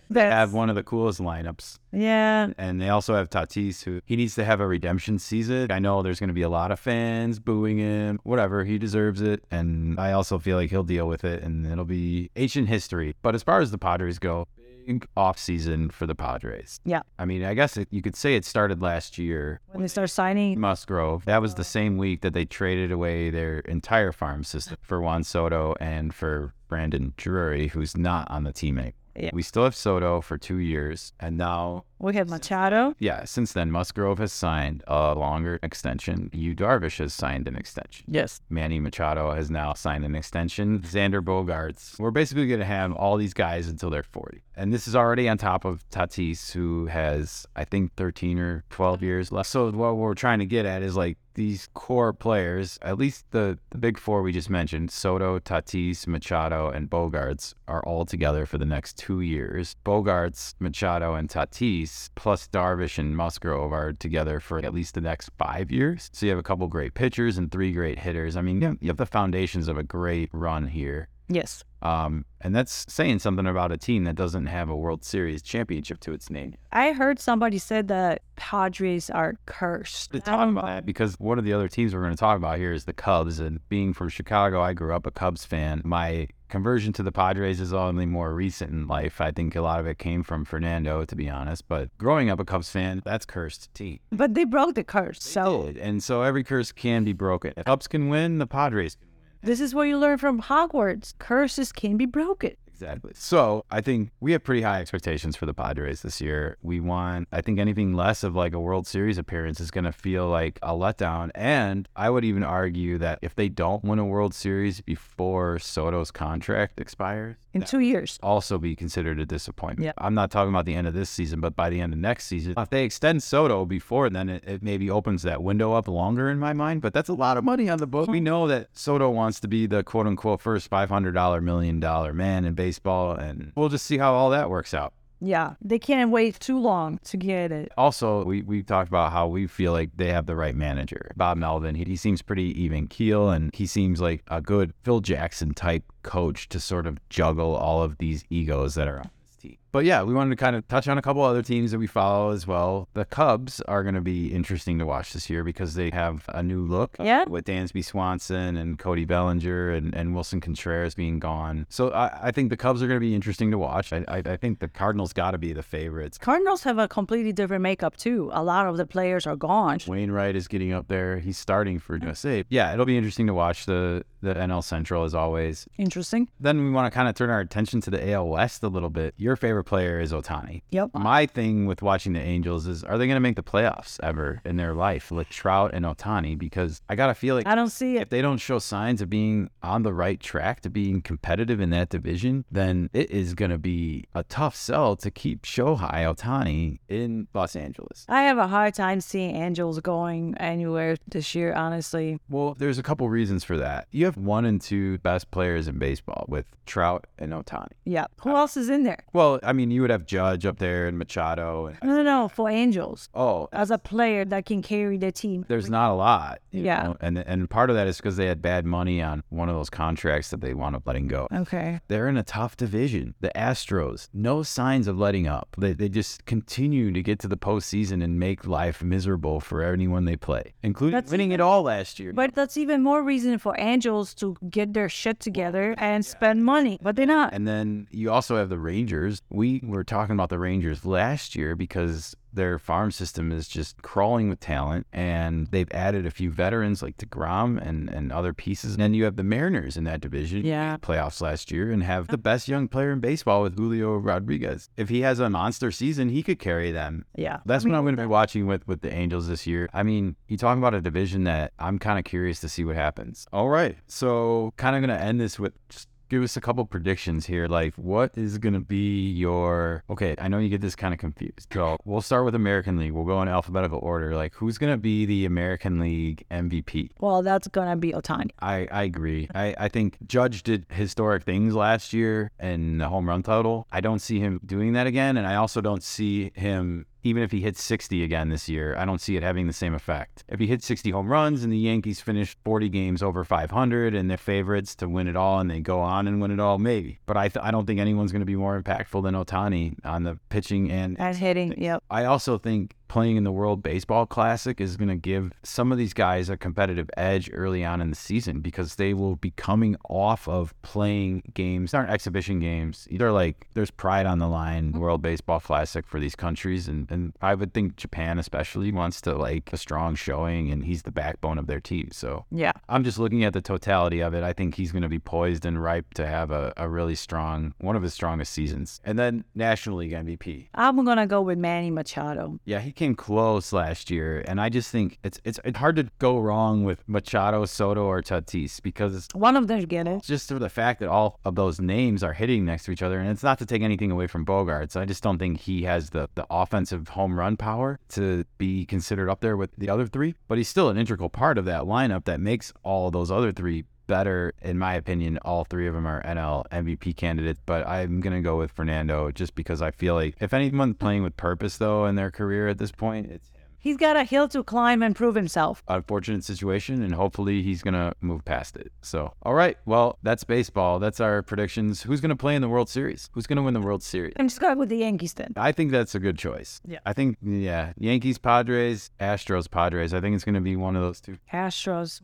They 0.09 0.21
That's- 0.21 0.33
have 0.39 0.53
one 0.53 0.69
of 0.69 0.75
the 0.75 0.83
coolest 0.83 1.19
lineups. 1.19 1.79
yeah. 1.91 2.47
And 2.57 2.81
they 2.81 2.89
also 2.89 3.15
have 3.15 3.29
Tatis, 3.29 3.83
who 3.83 4.01
he 4.05 4.15
needs 4.15 4.35
to 4.35 4.45
have 4.45 4.59
a 4.61 4.67
redemption 4.67 5.19
season. 5.19 5.71
I 5.71 5.79
know 5.79 6.01
there's 6.01 6.19
going 6.19 6.29
to 6.29 6.33
be 6.33 6.41
a 6.43 6.49
lot 6.49 6.71
of 6.71 6.79
fans 6.79 7.39
booing 7.39 7.77
him. 7.77 8.19
Whatever, 8.23 8.63
he 8.63 8.77
deserves 8.77 9.21
it. 9.21 9.43
And 9.51 9.99
I 9.99 10.13
also 10.13 10.39
feel 10.39 10.55
like 10.57 10.69
he'll 10.69 10.83
deal 10.83 11.07
with 11.07 11.23
it, 11.25 11.43
and 11.43 11.65
it'll 11.65 11.83
be 11.85 12.29
ancient 12.35 12.69
history. 12.69 13.15
But 13.21 13.35
as 13.35 13.43
far 13.43 13.59
as 13.59 13.71
the 13.71 13.77
Padres 13.77 14.17
go, 14.19 14.47
big 14.85 15.05
off 15.17 15.37
season 15.37 15.89
for 15.89 16.07
the 16.07 16.15
Padres. 16.15 16.79
Yeah. 16.85 17.01
I 17.19 17.25
mean, 17.25 17.43
I 17.43 17.53
guess 17.53 17.75
it, 17.75 17.89
you 17.91 18.01
could 18.01 18.15
say 18.15 18.35
it 18.35 18.45
started 18.45 18.81
last 18.81 19.17
year. 19.17 19.59
When 19.73 19.81
they 19.81 19.89
start 19.89 20.09
signing, 20.09 20.57
Musgrove. 20.57 21.25
That 21.25 21.41
was 21.41 21.55
the 21.55 21.65
same 21.65 21.97
week 21.97 22.21
that 22.21 22.31
they 22.33 22.45
traded 22.45 22.93
away 22.93 23.29
their 23.29 23.59
entire 23.59 24.13
farm 24.13 24.45
system 24.45 24.77
for 24.81 25.01
Juan 25.01 25.25
Soto 25.25 25.75
and 25.81 26.13
for 26.13 26.53
Brandon 26.69 27.13
Drury, 27.17 27.67
who's 27.67 27.97
not 27.97 28.31
on 28.31 28.45
the 28.45 28.53
team 28.53 28.77
anymore. 28.77 28.93
Yeah. 29.17 29.31
We 29.33 29.41
still 29.41 29.63
have 29.63 29.75
Soto 29.75 30.21
for 30.21 30.37
two 30.37 30.57
years, 30.57 31.11
and 31.19 31.37
now 31.37 31.85
we 31.99 32.15
have 32.15 32.29
Machado. 32.29 32.93
yeah, 32.99 33.25
since 33.25 33.53
then, 33.53 33.71
Musgrove 33.71 34.19
has 34.19 34.31
signed 34.31 34.83
a 34.87 35.15
longer 35.15 35.59
extension. 35.63 36.29
Yu 36.33 36.55
Darvish 36.55 36.99
has 36.99 37.13
signed 37.13 37.47
an 37.47 37.55
extension. 37.55 38.05
Yes. 38.07 38.41
Manny 38.49 38.79
Machado 38.79 39.33
has 39.33 39.49
now 39.49 39.73
signed 39.73 40.05
an 40.05 40.15
extension. 40.15 40.79
Xander 40.79 41.21
Bogaerts. 41.21 41.99
We're 41.99 42.11
basically 42.11 42.47
going 42.47 42.59
to 42.59 42.65
have 42.65 42.93
all 42.93 43.17
these 43.17 43.33
guys 43.33 43.67
until 43.67 43.89
they're 43.89 44.03
40. 44.03 44.43
And 44.55 44.73
this 44.73 44.87
is 44.87 44.95
already 44.95 45.29
on 45.29 45.37
top 45.37 45.65
of 45.65 45.87
Tatis, 45.89 46.51
who 46.51 46.87
has, 46.87 47.45
I 47.55 47.63
think, 47.63 47.93
13 47.95 48.39
or 48.39 48.63
12 48.69 48.97
mm-hmm. 48.97 49.05
years 49.05 49.31
left. 49.31 49.49
So, 49.49 49.71
what 49.71 49.97
we're 49.97 50.15
trying 50.15 50.39
to 50.39 50.45
get 50.45 50.65
at 50.65 50.81
is 50.81 50.95
like 50.95 51.17
these 51.37 51.69
core 51.75 52.11
players, 52.11 52.79
at 52.81 52.97
least 52.97 53.23
the, 53.29 53.59
the 53.69 53.77
big 53.77 53.99
four 53.99 54.23
we 54.23 54.33
just 54.33 54.49
mentioned 54.49 54.89
Soto, 54.89 55.37
Tatis, 55.37 56.07
Machado, 56.07 56.69
and 56.69 56.89
Bogaerts 56.89 57.53
are 57.67 57.83
all 57.85 58.05
together 58.05 58.47
for 58.47 58.57
the 58.57 58.65
next 58.65 58.97
two 58.97 59.21
years. 59.21 59.75
Bogaerts, 59.85 60.55
Machado, 60.59 61.13
and 61.13 61.29
Tatis, 61.29 61.86
plus 62.15 62.47
Darvish 62.47 62.97
and 62.97 63.15
Musgrove, 63.15 63.71
are 63.73 63.93
together 63.93 64.39
for 64.39 64.59
at 64.59 64.73
least 64.73 64.95
the 64.95 65.01
next 65.01 65.29
five 65.37 65.71
years. 65.71 66.09
So 66.13 66.25
you 66.25 66.31
have 66.31 66.39
a 66.39 66.43
couple 66.43 66.67
great 66.67 66.93
pitchers 66.93 67.37
and 67.37 67.51
three 67.51 67.71
great 67.71 67.99
hitters. 67.99 68.35
I 68.35 68.41
mean, 68.41 68.61
you 68.81 68.87
have 68.87 68.97
the 68.97 69.05
foundations 69.05 69.67
of 69.67 69.77
a 69.77 69.83
great 69.83 70.29
run 70.33 70.67
here. 70.67 71.07
Yes. 71.29 71.63
Um, 71.81 72.25
and 72.41 72.55
that's 72.55 72.85
saying 72.91 73.19
something 73.19 73.45
about 73.45 73.71
a 73.71 73.77
team 73.77 74.03
that 74.05 74.15
doesn't 74.15 74.47
have 74.47 74.69
a 74.69 74.75
World 74.75 75.03
Series 75.03 75.41
championship 75.41 75.99
to 76.01 76.13
its 76.13 76.29
name. 76.29 76.55
I 76.71 76.93
heard 76.93 77.19
somebody 77.19 77.57
said 77.57 77.87
that 77.89 78.21
Padres 78.35 79.09
are 79.09 79.35
cursed. 79.45 80.11
to 80.11 80.19
talk 80.19 80.49
about 80.49 80.65
that 80.65 80.85
because 80.85 81.15
one 81.19 81.37
of 81.37 81.45
the 81.45 81.53
other 81.53 81.67
teams 81.67 81.93
we're 81.93 82.01
going 82.01 82.13
to 82.13 82.17
talk 82.17 82.37
about 82.37 82.57
here 82.57 82.71
is 82.71 82.85
the 82.85 82.93
Cubs. 82.93 83.39
And 83.39 83.67
being 83.69 83.93
from 83.93 84.09
Chicago, 84.09 84.61
I 84.61 84.73
grew 84.73 84.95
up 84.95 85.05
a 85.05 85.11
Cubs 85.11 85.45
fan. 85.45 85.81
My 85.83 86.27
conversion 86.49 86.93
to 86.93 87.03
the 87.03 87.11
Padres 87.11 87.59
is 87.59 87.73
only 87.73 88.05
more 88.05 88.33
recent 88.33 88.71
in 88.71 88.87
life. 88.87 89.19
I 89.21 89.31
think 89.31 89.55
a 89.55 89.61
lot 89.61 89.79
of 89.79 89.87
it 89.87 89.99
came 89.99 90.23
from 90.23 90.45
Fernando, 90.45 91.05
to 91.05 91.15
be 91.15 91.29
honest. 91.29 91.67
But 91.67 91.95
growing 91.97 92.29
up 92.29 92.39
a 92.39 92.45
Cubs 92.45 92.69
fan, 92.69 93.01
that's 93.05 93.25
cursed 93.25 93.73
team. 93.73 93.99
But 94.11 94.33
they 94.33 94.45
broke 94.45 94.75
the 94.75 94.83
curse. 94.83 95.21
So 95.21 95.65
Did. 95.67 95.77
And 95.77 96.01
so 96.01 96.21
every 96.23 96.43
curse 96.43 96.71
can 96.71 97.03
be 97.03 97.13
broken. 97.13 97.53
If 97.57 97.65
Cubs 97.65 97.87
can 97.87 98.09
win, 98.09 98.39
the 98.39 98.47
Padres 98.47 98.95
can 98.95 99.07
win. 99.09 99.16
This 99.41 99.59
is 99.59 99.73
what 99.73 99.83
you 99.83 99.97
learn 99.97 100.17
from 100.17 100.41
Hogwarts. 100.41 101.13
Curses 101.19 101.71
can 101.71 101.97
be 101.97 102.05
broken. 102.05 102.55
Exactly. 102.77 103.11
So 103.15 103.65
I 103.71 103.81
think 103.81 104.11
we 104.19 104.33
have 104.33 104.43
pretty 104.43 104.61
high 104.61 104.81
expectations 104.81 105.35
for 105.35 105.47
the 105.47 105.53
Padres 105.53 106.03
this 106.03 106.21
year. 106.21 106.57
We 106.61 106.79
want, 106.79 107.27
I 107.31 107.41
think 107.41 107.57
anything 107.57 107.95
less 107.95 108.23
of 108.23 108.35
like 108.35 108.53
a 108.53 108.59
World 108.59 108.85
Series 108.85 109.17
appearance 109.17 109.59
is 109.59 109.71
going 109.71 109.85
to 109.85 109.91
feel 109.91 110.27
like 110.27 110.59
a 110.61 110.73
letdown. 110.73 111.31
And 111.33 111.89
I 111.95 112.11
would 112.11 112.23
even 112.23 112.43
argue 112.43 112.99
that 112.99 113.17
if 113.23 113.33
they 113.33 113.49
don't 113.49 113.83
win 113.83 113.97
a 113.97 114.05
World 114.05 114.35
Series 114.35 114.81
before 114.81 115.57
Soto's 115.57 116.11
contract 116.11 116.79
expires, 116.79 117.37
In 117.61 117.67
two 117.67 117.79
years. 117.79 118.19
also 118.23 118.57
be 118.57 118.75
considered 118.75 119.19
a 119.19 119.25
disappointment. 119.25 119.85
Yeah. 119.85 119.93
I'm 119.97 120.13
not 120.13 120.31
talking 120.31 120.49
about 120.49 120.65
the 120.65 120.75
end 120.75 120.87
of 120.87 120.93
this 120.93 121.09
season, 121.09 121.39
but 121.39 121.55
by 121.55 121.69
the 121.69 121.81
end 121.81 121.93
of 121.93 121.99
next 121.99 122.25
season. 122.25 122.53
If 122.57 122.69
they 122.69 122.83
extend 122.83 123.23
Soto 123.23 123.65
before 123.65 124.09
then, 124.09 124.29
it, 124.29 124.43
it 124.45 124.63
maybe 124.63 124.89
opens 124.89 125.23
that 125.23 125.43
window 125.43 125.73
up 125.73 125.87
longer 125.87 126.29
in 126.29 126.39
my 126.39 126.53
mind, 126.53 126.81
but 126.81 126.93
that's 126.93 127.09
a 127.09 127.13
lot 127.13 127.37
of 127.37 127.43
money 127.43 127.69
on 127.69 127.77
the 127.79 127.87
book. 127.87 128.09
We 128.09 128.19
know 128.19 128.47
that 128.47 128.69
Soto 128.73 129.09
wants 129.09 129.39
to 129.41 129.47
be 129.47 129.65
the 129.67 129.83
quote 129.83 130.07
unquote 130.07 130.41
first 130.41 130.69
$500 130.69 131.43
million 131.43 131.79
man 132.15 132.45
in 132.45 132.53
baseball, 132.53 133.13
and 133.13 133.51
we'll 133.55 133.69
just 133.69 133.85
see 133.85 133.97
how 133.97 134.13
all 134.13 134.29
that 134.31 134.49
works 134.49 134.73
out. 134.73 134.93
Yeah. 135.19 135.53
They 135.61 135.79
can't 135.79 136.11
wait 136.11 136.39
too 136.39 136.59
long 136.59 136.99
to 137.05 137.17
get 137.17 137.51
it. 137.51 137.71
Also, 137.77 138.23
we, 138.23 138.41
we 138.41 138.63
talked 138.63 138.89
about 138.89 139.11
how 139.11 139.27
we 139.27 139.47
feel 139.47 139.71
like 139.71 139.91
they 139.95 140.11
have 140.11 140.25
the 140.25 140.35
right 140.35 140.55
manager. 140.55 141.11
Bob 141.15 141.37
Melvin, 141.37 141.75
he, 141.75 141.83
he 141.83 141.95
seems 141.95 142.21
pretty 142.21 142.61
even 142.61 142.87
keel 142.87 143.29
and 143.29 143.53
he 143.53 143.65
seems 143.65 143.99
like 143.99 144.23
a 144.27 144.41
good 144.41 144.73
Phil 144.83 144.99
Jackson 144.99 145.53
type 145.53 145.83
coach 146.03 146.49
to 146.49 146.59
sort 146.59 146.87
of 146.87 146.97
juggle 147.09 147.55
all 147.55 147.81
of 147.81 147.97
these 147.97 148.23
egos 148.29 148.75
that 148.75 148.87
are 148.87 148.99
on 148.99 149.09
this 149.25 149.35
team. 149.37 149.57
But 149.71 149.85
yeah, 149.85 150.03
we 150.03 150.13
wanted 150.13 150.31
to 150.31 150.35
kind 150.37 150.55
of 150.55 150.67
touch 150.67 150.87
on 150.87 150.97
a 150.97 151.01
couple 151.01 151.21
other 151.23 151.41
teams 151.41 151.71
that 151.71 151.79
we 151.79 151.87
follow 151.87 152.31
as 152.31 152.47
well. 152.47 152.87
The 152.93 153.05
Cubs 153.05 153.61
are 153.61 153.83
going 153.83 153.95
to 153.95 154.01
be 154.01 154.27
interesting 154.33 154.79
to 154.79 154.85
watch 154.85 155.13
this 155.13 155.29
year 155.29 155.43
because 155.43 155.73
they 155.75 155.89
have 155.91 156.25
a 156.29 156.41
new 156.41 156.61
look 156.65 156.95
Yeah. 156.99 157.25
with 157.27 157.45
Dansby 157.45 157.83
Swanson 157.83 158.55
and 158.57 158.79
Cody 158.79 159.05
Bellinger 159.05 159.69
and, 159.71 159.93
and 159.93 160.15
Willson 160.15 160.41
Contreras 160.41 160.95
being 160.95 161.19
gone. 161.19 161.65
So 161.69 161.89
I, 161.91 162.27
I 162.27 162.31
think 162.31 162.49
the 162.49 162.57
Cubs 162.57 162.81
are 162.81 162.87
going 162.87 162.97
to 162.99 163.05
be 163.05 163.13
interesting 163.15 163.51
to 163.51 163.57
watch. 163.57 163.91
I, 163.93 164.03
I, 164.07 164.17
I 164.25 164.37
think 164.37 164.59
the 164.59 164.67
Cardinals 164.67 165.13
got 165.13 165.31
to 165.31 165.37
be 165.37 165.53
the 165.53 165.63
favorites. 165.63 166.17
Cardinals 166.17 166.63
have 166.63 166.77
a 166.77 166.87
completely 166.87 167.33
different 167.33 167.61
makeup 167.61 167.97
too. 167.97 168.29
A 168.33 168.43
lot 168.43 168.67
of 168.67 168.77
the 168.77 168.85
players 168.85 169.27
are 169.27 169.35
gone. 169.35 169.79
Wainwright 169.87 170.35
is 170.35 170.47
getting 170.47 170.71
up 170.73 170.87
there. 170.87 171.19
He's 171.19 171.37
starting 171.37 171.79
for 171.79 171.97
USA. 171.97 172.43
Yeah, 172.49 172.73
it'll 172.73 172.85
be 172.85 172.97
interesting 172.97 173.27
to 173.27 173.33
watch 173.33 173.65
the 173.65 174.03
the 174.21 174.33
NL 174.33 174.63
Central 174.63 175.03
as 175.03 175.13
always. 175.13 175.67
Interesting. 175.77 176.27
Then 176.39 176.63
we 176.63 176.71
want 176.71 176.91
to 176.91 176.95
kind 176.95 177.07
of 177.07 177.13
turn 177.13 177.29
our 177.29 177.39
attention 177.39 177.81
to 177.81 177.91
the 177.91 178.11
AL 178.13 178.27
West 178.27 178.63
a 178.63 178.67
little 178.67 178.89
bit. 178.89 179.13
Your 179.17 179.35
favorite 179.35 179.65
player 179.67 179.99
is 179.99 180.11
Ohtani. 180.11 180.63
Yep. 180.71 180.91
My 180.93 181.25
thing 181.25 181.67
with 181.67 181.81
watching 181.81 182.13
the 182.13 182.21
Angels 182.21 182.65
is 182.65 182.83
are 182.83 182.97
they 182.97 183.05
going 183.05 183.17
to 183.17 183.21
make 183.21 183.35
the 183.35 183.43
playoffs 183.43 183.99
ever 184.01 184.41
in 184.45 184.55
their 184.55 184.73
life 184.73 185.11
with 185.11 185.29
Trout 185.29 185.71
and 185.73 185.85
Ohtani? 185.85 186.37
Because 186.37 186.81
I 186.89 186.95
got 186.95 187.07
to 187.07 187.13
feel 187.13 187.35
like 187.35 187.45
I 187.45 187.53
don't 187.53 187.69
see 187.69 187.97
it. 187.97 188.03
if 188.03 188.09
they 188.09 188.21
don't 188.21 188.37
show 188.37 188.59
signs 188.59 189.01
of 189.01 189.09
being 189.09 189.49
on 189.61 189.83
the 189.83 189.93
right 189.93 190.19
track 190.19 190.61
to 190.61 190.69
being 190.69 191.01
competitive 191.01 191.59
in 191.59 191.69
that 191.71 191.89
division, 191.89 192.45
then 192.49 192.89
it 192.93 193.11
is 193.11 193.33
going 193.33 193.51
to 193.51 193.57
be 193.57 194.05
a 194.15 194.23
tough 194.23 194.55
sell 194.55 194.95
to 194.95 195.11
keep 195.11 195.43
Shohei 195.43 196.15
Ohtani 196.15 196.79
in 196.87 197.27
Los 197.33 197.55
Angeles. 197.55 198.05
I 198.07 198.23
have 198.23 198.37
a 198.37 198.47
hard 198.47 198.73
time 198.73 199.01
seeing 199.01 199.35
Angels 199.35 199.79
going 199.81 200.35
anywhere 200.37 200.95
this 201.07 201.35
year, 201.35 201.53
honestly. 201.53 202.19
Well, 202.29 202.55
there's 202.57 202.79
a 202.79 202.83
couple 202.83 203.09
reasons 203.09 203.43
for 203.43 203.57
that. 203.57 203.87
You 203.91 204.05
have 204.05 204.15
one 204.15 204.45
and 204.45 204.61
two 204.61 204.97
best 204.99 205.29
players 205.29 205.67
in 205.67 205.77
baseball 205.77 206.25
with 206.29 206.45
Trout 206.65 207.05
and 207.19 207.33
Ohtani. 207.33 207.71
Yeah. 207.85 208.05
Who 208.21 208.31
uh, 208.31 208.37
else 208.37 208.55
is 208.55 208.69
in 208.69 208.83
there? 208.83 209.03
Well, 209.13 209.39
I 209.47 209.53
mean, 209.53 209.71
you 209.71 209.81
would 209.81 209.89
have 209.89 210.05
Judge 210.05 210.45
up 210.45 210.57
there 210.59 210.87
and 210.87 210.97
Machado. 210.97 211.67
And, 211.67 211.77
No, 211.83 211.95
no, 211.95 212.03
no. 212.03 212.27
For 212.27 212.49
Angels. 212.49 213.09
oh, 213.13 213.47
As 213.53 213.71
a 213.71 213.77
player 213.77 214.25
that 214.25 214.45
can 214.45 214.61
carry 214.61 214.97
the 214.97 215.11
team. 215.11 215.45
there's 215.47 215.69
not 215.69 215.91
a 215.91 215.93
lot. 215.93 216.39
Yeah. 216.51 216.83
know? 216.83 216.97
And 217.01 217.17
and 217.19 217.49
part 217.49 217.69
of 217.69 217.75
that 217.75 217.87
is 217.87 217.97
because 217.97 218.17
they 218.17 218.25
had 218.25 218.41
bad 218.41 218.65
money 218.65 219.01
on 219.01 219.23
one 219.29 219.47
of 219.49 219.55
those 219.55 219.69
contracts 219.69 220.29
that 220.31 220.41
they 220.41 220.53
wound 220.53 220.75
up 220.75 220.85
letting 220.85 221.07
go. 221.07 221.27
Okay. 221.33 221.79
They're 221.87 222.07
in 222.09 222.17
a 222.17 222.23
tough 222.23 222.57
division. 222.57 223.13
The 223.21 223.31
Astros, 223.35 224.09
no 224.13 224.43
signs 224.43 224.87
of 224.87 224.97
letting 224.97 225.27
up. 225.27 225.55
They, 225.57 225.73
they 225.73 225.89
just 225.89 226.25
continue 226.25 226.91
to 226.91 227.01
get 227.01 227.19
to 227.19 227.27
the 227.27 227.37
postseason 227.37 228.03
and 228.03 228.19
make 228.19 228.45
life 228.47 228.83
miserable 228.83 229.39
for 229.39 229.61
anyone 229.63 230.05
they 230.05 230.15
play, 230.15 230.53
including 230.63 230.93
That's 230.95 231.11
winning 231.11 231.29
even- 231.31 231.39
it 231.39 231.43
all 231.43 231.63
last 231.63 231.99
year. 231.99 232.11
But 232.13 232.33
that's 232.35 232.57
even 232.57 232.81
more 232.83 233.01
reason 233.03 233.37
for 233.37 233.55
Angels 233.57 234.13
to 234.15 234.35
get 234.49 234.73
their 234.73 234.89
shit 234.89 235.19
together 235.19 235.75
and 235.77 236.05
spend 236.05 236.43
money. 236.43 236.79
But 236.81 236.95
they're 236.95 237.05
not. 237.05 237.33
And 237.33 237.47
then 237.47 237.87
you 237.91 238.11
also 238.11 238.35
have 238.37 238.49
the 238.49 238.59
Rangers. 238.59 239.21
We 239.37 239.61
were 239.63 239.83
talking 239.83 240.13
about 240.13 240.29
the 240.29 240.39
Rangers 240.39 240.83
last 240.83 241.35
year 241.35 241.55
because 241.55 242.15
their 242.33 242.57
farm 242.57 242.89
system 242.89 243.31
is 243.31 243.47
just 243.47 243.83
crawling 243.83 244.29
with 244.29 244.39
talent 244.39 244.87
and 244.91 245.45
they've 245.51 245.71
added 245.71 246.07
a 246.07 246.11
few 246.11 246.31
veterans 246.31 246.81
like 246.81 246.97
DeGrom 246.97 247.61
and, 247.61 247.87
and 247.87 248.11
other 248.11 248.33
pieces. 248.33 248.73
And 248.73 248.81
then 248.81 248.95
you 248.95 249.03
have 249.03 249.15
the 249.15 249.23
Mariners 249.23 249.77
in 249.77 249.83
that 249.83 250.01
division. 250.01 250.43
Yeah. 250.43 250.77
Playoffs 250.77 251.21
last 251.21 251.51
year 251.51 251.71
and 251.71 251.83
have 251.83 252.07
the 252.07 252.17
best 252.17 252.47
young 252.47 252.67
player 252.67 252.91
in 252.91 252.99
baseball 252.99 253.43
with 253.43 253.55
Julio 253.55 253.97
Rodriguez. 253.97 254.69
If 254.75 254.89
he 254.89 255.01
has 255.01 255.19
a 255.19 255.29
monster 255.29 255.69
season, 255.69 256.09
he 256.09 256.23
could 256.23 256.39
carry 256.39 256.71
them. 256.71 257.05
Yeah. 257.15 257.41
That's 257.45 257.63
what 257.63 257.75
I'm 257.75 257.83
going 257.83 257.95
to 257.95 258.01
be 258.01 258.07
watching 258.07 258.47
with 258.47 258.67
with 258.67 258.81
the 258.81 258.91
Angels 258.91 259.27
this 259.27 259.45
year. 259.45 259.69
I 259.71 259.83
mean, 259.83 260.15
you 260.27 260.37
talk 260.37 260.57
about 260.57 260.73
a 260.73 260.81
division 260.81 261.25
that 261.25 261.53
I'm 261.59 261.77
kind 261.77 261.99
of 261.99 262.05
curious 262.05 262.39
to 262.39 262.49
see 262.49 262.65
what 262.65 262.75
happens. 262.75 263.27
All 263.31 263.49
right, 263.49 263.77
so 263.85 264.51
kind 264.57 264.75
of 264.75 264.81
going 264.81 264.97
to 264.97 265.03
end 265.03 265.21
this 265.21 265.37
with 265.37 265.53
just 265.69 265.89
give 266.09 266.23
us 266.23 266.37
a 266.37 266.41
couple 266.41 266.65
predictions 266.65 267.25
here. 267.25 267.47
Like, 267.47 267.73
what 267.75 268.17
is 268.17 268.37
going 268.37 268.53
to 268.53 268.59
be 268.59 269.09
your. 269.11 269.83
Okay, 269.89 270.15
I 270.17 270.27
know 270.27 270.39
you 270.39 270.49
get 270.49 270.61
this 270.61 270.75
kind 270.75 270.93
of 270.93 270.99
confused. 270.99 271.47
So 271.53 271.77
we'll 271.85 272.01
start 272.01 272.25
with 272.25 272.35
American 272.35 272.77
League. 272.77 272.91
We'll 272.91 273.05
go 273.05 273.21
in 273.21 273.27
alphabetical 273.27 273.79
order. 273.81 274.15
Like, 274.15 274.33
who's 274.33 274.57
going 274.57 274.73
to 274.73 274.77
be 274.77 275.05
the 275.05 275.25
American 275.25 275.79
League 275.79 276.25
MVP? 276.31 276.91
Well, 276.99 277.21
that's 277.21 277.47
gonna 277.47 277.75
be 277.75 277.91
Ohtani. 277.91 278.29
I, 278.39 278.67
I 278.71 278.83
agree. 278.83 279.27
I, 279.33 279.55
I 279.57 279.67
think 279.67 279.97
Judge 280.07 280.43
did 280.43 280.65
historic 280.69 281.23
things 281.23 281.55
last 281.55 281.93
year 281.93 282.31
in 282.39 282.77
the 282.77 282.87
home 282.87 283.07
run 283.07 283.23
total. 283.23 283.67
I 283.71 283.81
don't 283.81 283.99
see 283.99 284.19
him 284.19 284.39
doing 284.45 284.73
that 284.73 284.87
again. 284.87 285.17
And 285.17 285.27
I 285.27 285.35
also 285.35 285.61
don't 285.61 285.83
see 285.83 286.31
him, 286.35 286.85
even 287.07 287.23
if 287.23 287.31
he 287.31 287.41
hits 287.41 287.61
60 287.63 288.03
again 288.03 288.29
this 288.29 288.47
year, 288.47 288.75
I 288.77 288.85
don't 288.85 289.01
see 289.01 289.15
it 289.17 289.23
having 289.23 289.47
the 289.47 289.53
same 289.53 289.73
effect. 289.73 290.23
If 290.27 290.39
he 290.39 290.47
hits 290.47 290.65
60 290.65 290.91
home 290.91 291.09
runs 291.09 291.43
and 291.43 291.51
the 291.51 291.57
Yankees 291.57 291.99
finish 291.99 292.37
40 292.43 292.69
games 292.69 293.01
over 293.03 293.23
500 293.23 293.95
and 293.95 294.09
they're 294.09 294.17
favorites 294.17 294.75
to 294.75 294.87
win 294.87 295.07
it 295.07 295.15
all 295.15 295.39
and 295.39 295.49
they 295.49 295.59
go 295.59 295.79
on 295.79 296.07
and 296.07 296.21
win 296.21 296.31
it 296.31 296.39
all, 296.39 296.57
maybe. 296.57 296.99
But 297.05 297.17
I, 297.17 297.29
th- 297.29 297.43
I 297.43 297.51
don't 297.51 297.65
think 297.65 297.79
anyone's 297.79 298.11
going 298.11 298.21
to 298.21 298.25
be 298.25 298.35
more 298.35 298.61
impactful 298.61 299.03
than 299.03 299.15
Ohtani 299.15 299.75
on 299.83 300.03
the 300.03 300.19
pitching 300.29 300.71
and 300.71 300.99
And 300.99 301.15
hitting, 301.15 301.61
yep. 301.61 301.83
I 301.89 302.05
also 302.05 302.37
think 302.37 302.75
playing 302.87 303.17
in 303.17 303.23
the 303.23 303.31
World 303.31 303.63
Baseball 303.63 304.05
Classic 304.05 304.59
is 304.59 304.77
going 304.77 304.89
to 304.89 304.95
give 304.95 305.31
some 305.43 305.71
of 305.71 305.77
these 305.77 305.93
guys 305.93 306.29
a 306.29 306.37
competitive 306.37 306.89
edge 306.97 307.29
early 307.33 307.63
on 307.63 307.81
in 307.81 307.89
the 307.89 307.95
season 307.95 308.41
because 308.41 308.75
they 308.75 308.93
will 308.93 309.15
be 309.15 309.31
coming 309.31 309.75
off 309.89 310.27
of 310.27 310.53
playing 310.61 311.23
games, 311.33 311.73
aren't 311.73 311.89
exhibition 311.89 312.39
games. 312.39 312.87
They're 312.91 313.11
like, 313.11 313.47
there's 313.53 313.71
pride 313.71 314.05
on 314.05 314.19
the 314.19 314.27
line, 314.27 314.71
mm-hmm. 314.71 314.79
World 314.79 315.01
Baseball 315.01 315.39
Classic 315.39 315.85
for 315.85 315.99
these 315.99 316.15
countries. 316.15 316.67
And, 316.67 316.89
and 316.91 317.13
I 317.21 317.35
would 317.35 317.53
think 317.53 317.75
Japan, 317.75 318.19
especially, 318.19 318.71
wants 318.71 319.01
to 319.01 319.15
like 319.15 319.51
a 319.53 319.57
strong 319.57 319.95
showing, 319.95 320.51
and 320.51 320.65
he's 320.65 320.83
the 320.83 320.91
backbone 320.91 321.37
of 321.37 321.47
their 321.47 321.59
team. 321.59 321.89
So 321.91 322.25
Yeah. 322.31 322.53
I'm 322.69 322.83
just 322.83 322.99
looking 322.99 323.23
at 323.23 323.33
the 323.33 323.41
totality 323.41 324.01
of 324.01 324.13
it. 324.13 324.23
I 324.23 324.33
think 324.33 324.55
he's 324.55 324.71
going 324.71 324.83
to 324.83 324.89
be 324.89 324.99
poised 324.99 325.45
and 325.45 325.61
ripe 325.61 325.93
to 325.95 326.05
have 326.07 326.31
a, 326.31 326.53
a 326.57 326.69
really 326.69 326.95
strong, 326.95 327.53
one 327.59 327.75
of 327.75 327.83
his 327.83 327.93
strongest 327.93 328.33
seasons. 328.33 328.81
And 328.83 328.97
then 328.97 329.23
National 329.35 329.77
League 329.77 329.91
MVP. 329.91 330.47
I'm 330.53 330.83
gonna 330.83 331.07
go 331.07 331.21
with 331.21 331.37
Manny 331.37 331.71
Machado. 331.71 332.39
Yeah, 332.45 332.59
he 332.59 332.71
came 332.77 332.95
close 332.95 333.51
last 333.51 333.91
year, 333.91 334.23
and 334.27 334.39
I 334.39 334.49
just 334.49 334.71
think 334.71 334.99
it's 335.03 335.19
it's 335.25 335.39
it's 335.43 335.57
hard 335.57 335.75
to 335.77 335.89
go 335.99 336.17
wrong 336.19 336.63
with 336.63 336.83
Machado, 336.87 337.45
Soto, 337.45 337.83
or 337.85 338.01
Tatis 338.01 338.61
because 338.61 339.07
One 339.13 339.35
of 339.35 339.47
them 339.47 339.61
get 339.61 339.87
it. 339.87 340.03
just 340.03 340.29
through 340.29 340.39
the 340.39 340.49
fact 340.49 340.79
that 340.79 340.89
all 340.89 341.19
of 341.25 341.35
those 341.35 341.59
names 341.59 342.03
are 342.03 342.13
hitting 342.13 342.45
next 342.45 342.65
to 342.65 342.71
each 342.71 342.81
other, 342.81 342.99
and 342.99 343.09
it's 343.09 343.23
not 343.23 343.39
to 343.39 343.45
take 343.45 343.61
anything 343.61 343.91
away 343.91 344.07
from 344.07 344.25
Bogaerts. 344.25 344.75
I 344.79 344.85
just 344.85 345.03
don't 345.03 345.17
think 345.17 345.41
he 345.41 345.63
has 345.63 345.89
the 345.89 346.07
the 346.15 346.25
offensive 346.29 346.89
home 346.89 347.19
run 347.19 347.35
power 347.35 347.79
to 347.89 348.23
be 348.37 348.65
considered 348.65 349.09
up 349.09 349.19
there 349.21 349.35
with 349.35 349.49
the 349.57 349.69
other 349.69 349.85
three. 349.87 350.15
But 350.27 350.37
he's 350.37 350.47
still 350.47 350.69
an 350.69 350.77
integral 350.77 351.09
part 351.09 351.37
of 351.37 351.45
that 351.45 351.63
lineup 351.63 352.05
that 352.05 352.19
makes 352.19 352.53
all 352.63 352.91
those 352.91 353.11
other 353.11 353.31
three 353.31 353.65
better, 353.87 354.33
in 354.41 354.57
my 354.57 354.75
opinion. 354.75 355.17
All 355.23 355.45
three 355.45 355.67
of 355.67 355.73
them 355.73 355.87
are 355.87 356.03
NL 356.03 356.45
MVP 356.51 356.95
candidates, 356.95 357.39
but 357.45 357.65
I'm 357.67 358.01
gonna 358.01 358.21
go 358.21 358.37
with 358.37 358.51
Fernando 358.51 359.11
just 359.11 359.35
because 359.35 359.61
I 359.61 359.71
feel 359.71 359.95
like 359.95 360.15
if 360.19 360.33
anyone's 360.33 360.75
playing 360.77 361.03
with 361.03 361.17
purpose 361.17 361.57
though 361.57 361.85
in 361.85 361.95
their 361.95 362.11
career 362.11 362.47
at 362.47 362.57
this 362.57 362.71
point, 362.71 363.09
it's 363.11 363.29
him. 363.29 363.37
He's 363.59 363.77
got 363.77 363.97
a 363.97 364.03
hill 364.03 364.27
to 364.29 364.43
climb 364.43 364.81
and 364.83 364.95
prove 364.95 365.15
himself. 365.15 365.63
Unfortunate 365.67 366.23
situation, 366.23 366.81
and 366.81 366.93
hopefully 366.93 367.41
he's 367.41 367.61
gonna 367.63 367.93
move 368.01 368.23
past 368.23 368.55
it. 368.55 368.71
So, 368.81 369.13
all 369.23 369.33
right, 369.33 369.57
well, 369.65 369.97
that's 370.03 370.23
baseball. 370.23 370.79
That's 370.79 370.99
our 370.99 371.21
predictions. 371.23 371.81
Who's 371.83 371.99
gonna 371.99 372.15
play 372.15 372.35
in 372.35 372.41
the 372.41 372.49
World 372.49 372.69
Series? 372.69 373.09
Who's 373.13 373.27
gonna 373.27 373.43
win 373.43 373.53
the 373.53 373.61
World 373.61 373.83
Series? 373.83 374.13
I'm 374.17 374.27
just 374.27 374.39
going 374.39 374.57
with 374.57 374.69
the 374.69 374.77
Yankees 374.77 375.13
then. 375.13 375.33
I 375.35 375.51
think 375.51 375.71
that's 375.71 375.95
a 375.95 375.99
good 375.99 376.17
choice. 376.17 376.61
Yeah. 376.65 376.79
I 376.85 376.93
think 376.93 377.17
yeah, 377.21 377.73
Yankees, 377.77 378.17
Padres, 378.17 378.91
Astros, 378.99 379.49
Padres. 379.49 379.93
I 379.93 380.01
think 380.01 380.15
it's 380.15 380.23
gonna 380.23 380.39
be 380.39 380.55
one 380.55 380.75
of 380.75 380.81
those 380.83 381.01
two. 381.01 381.17
Astros. 381.33 382.01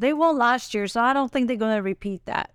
They 0.00 0.12
won 0.12 0.38
last 0.38 0.74
year, 0.74 0.86
so 0.88 1.00
I 1.00 1.12
don't 1.12 1.30
think 1.30 1.46
they're 1.46 1.56
gonna 1.56 1.82
repeat 1.82 2.24
that. 2.26 2.52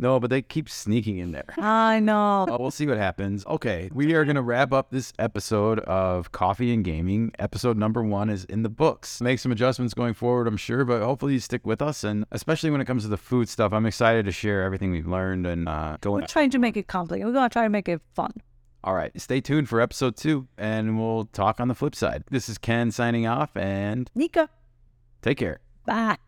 No, 0.00 0.20
but 0.20 0.30
they 0.30 0.42
keep 0.42 0.68
sneaking 0.68 1.18
in 1.18 1.32
there. 1.32 1.54
I 1.58 1.98
know. 1.98 2.46
Oh, 2.48 2.56
we'll 2.60 2.70
see 2.70 2.86
what 2.86 2.98
happens. 2.98 3.44
Okay, 3.46 3.90
we 3.92 4.14
are 4.14 4.24
going 4.24 4.36
to 4.36 4.42
wrap 4.42 4.72
up 4.72 4.90
this 4.90 5.12
episode 5.18 5.80
of 5.80 6.30
Coffee 6.30 6.72
and 6.72 6.84
Gaming. 6.84 7.32
Episode 7.40 7.76
number 7.76 8.04
one 8.04 8.30
is 8.30 8.44
in 8.44 8.62
the 8.62 8.68
books. 8.68 9.20
Make 9.20 9.40
some 9.40 9.50
adjustments 9.50 9.94
going 9.94 10.14
forward, 10.14 10.46
I'm 10.46 10.56
sure, 10.56 10.84
but 10.84 11.02
hopefully 11.02 11.32
you 11.32 11.40
stick 11.40 11.66
with 11.66 11.82
us. 11.82 12.04
And 12.04 12.24
especially 12.30 12.70
when 12.70 12.80
it 12.80 12.84
comes 12.84 13.02
to 13.02 13.08
the 13.08 13.16
food 13.16 13.48
stuff, 13.48 13.72
I'm 13.72 13.86
excited 13.86 14.24
to 14.26 14.30
share 14.32 14.62
everything 14.62 14.92
we've 14.92 15.08
learned 15.08 15.48
and 15.48 15.68
uh, 15.68 15.96
go 16.00 16.12
We're 16.12 16.26
trying 16.28 16.50
to 16.50 16.60
make 16.60 16.76
it 16.76 16.86
complicated. 16.86 17.26
We're 17.26 17.34
gonna 17.34 17.48
try 17.48 17.64
to 17.64 17.68
make 17.68 17.88
it 17.88 18.00
fun. 18.14 18.32
All 18.84 18.94
right, 18.94 19.10
stay 19.20 19.40
tuned 19.40 19.68
for 19.68 19.80
episode 19.80 20.16
two, 20.16 20.46
and 20.56 20.96
we'll 20.96 21.24
talk 21.24 21.58
on 21.58 21.66
the 21.66 21.74
flip 21.74 21.96
side. 21.96 22.22
This 22.30 22.48
is 22.48 22.56
Ken 22.56 22.92
signing 22.92 23.26
off, 23.26 23.56
and 23.56 24.08
Nikka, 24.14 24.48
take 25.22 25.38
care. 25.38 25.58
bye. 25.84 26.18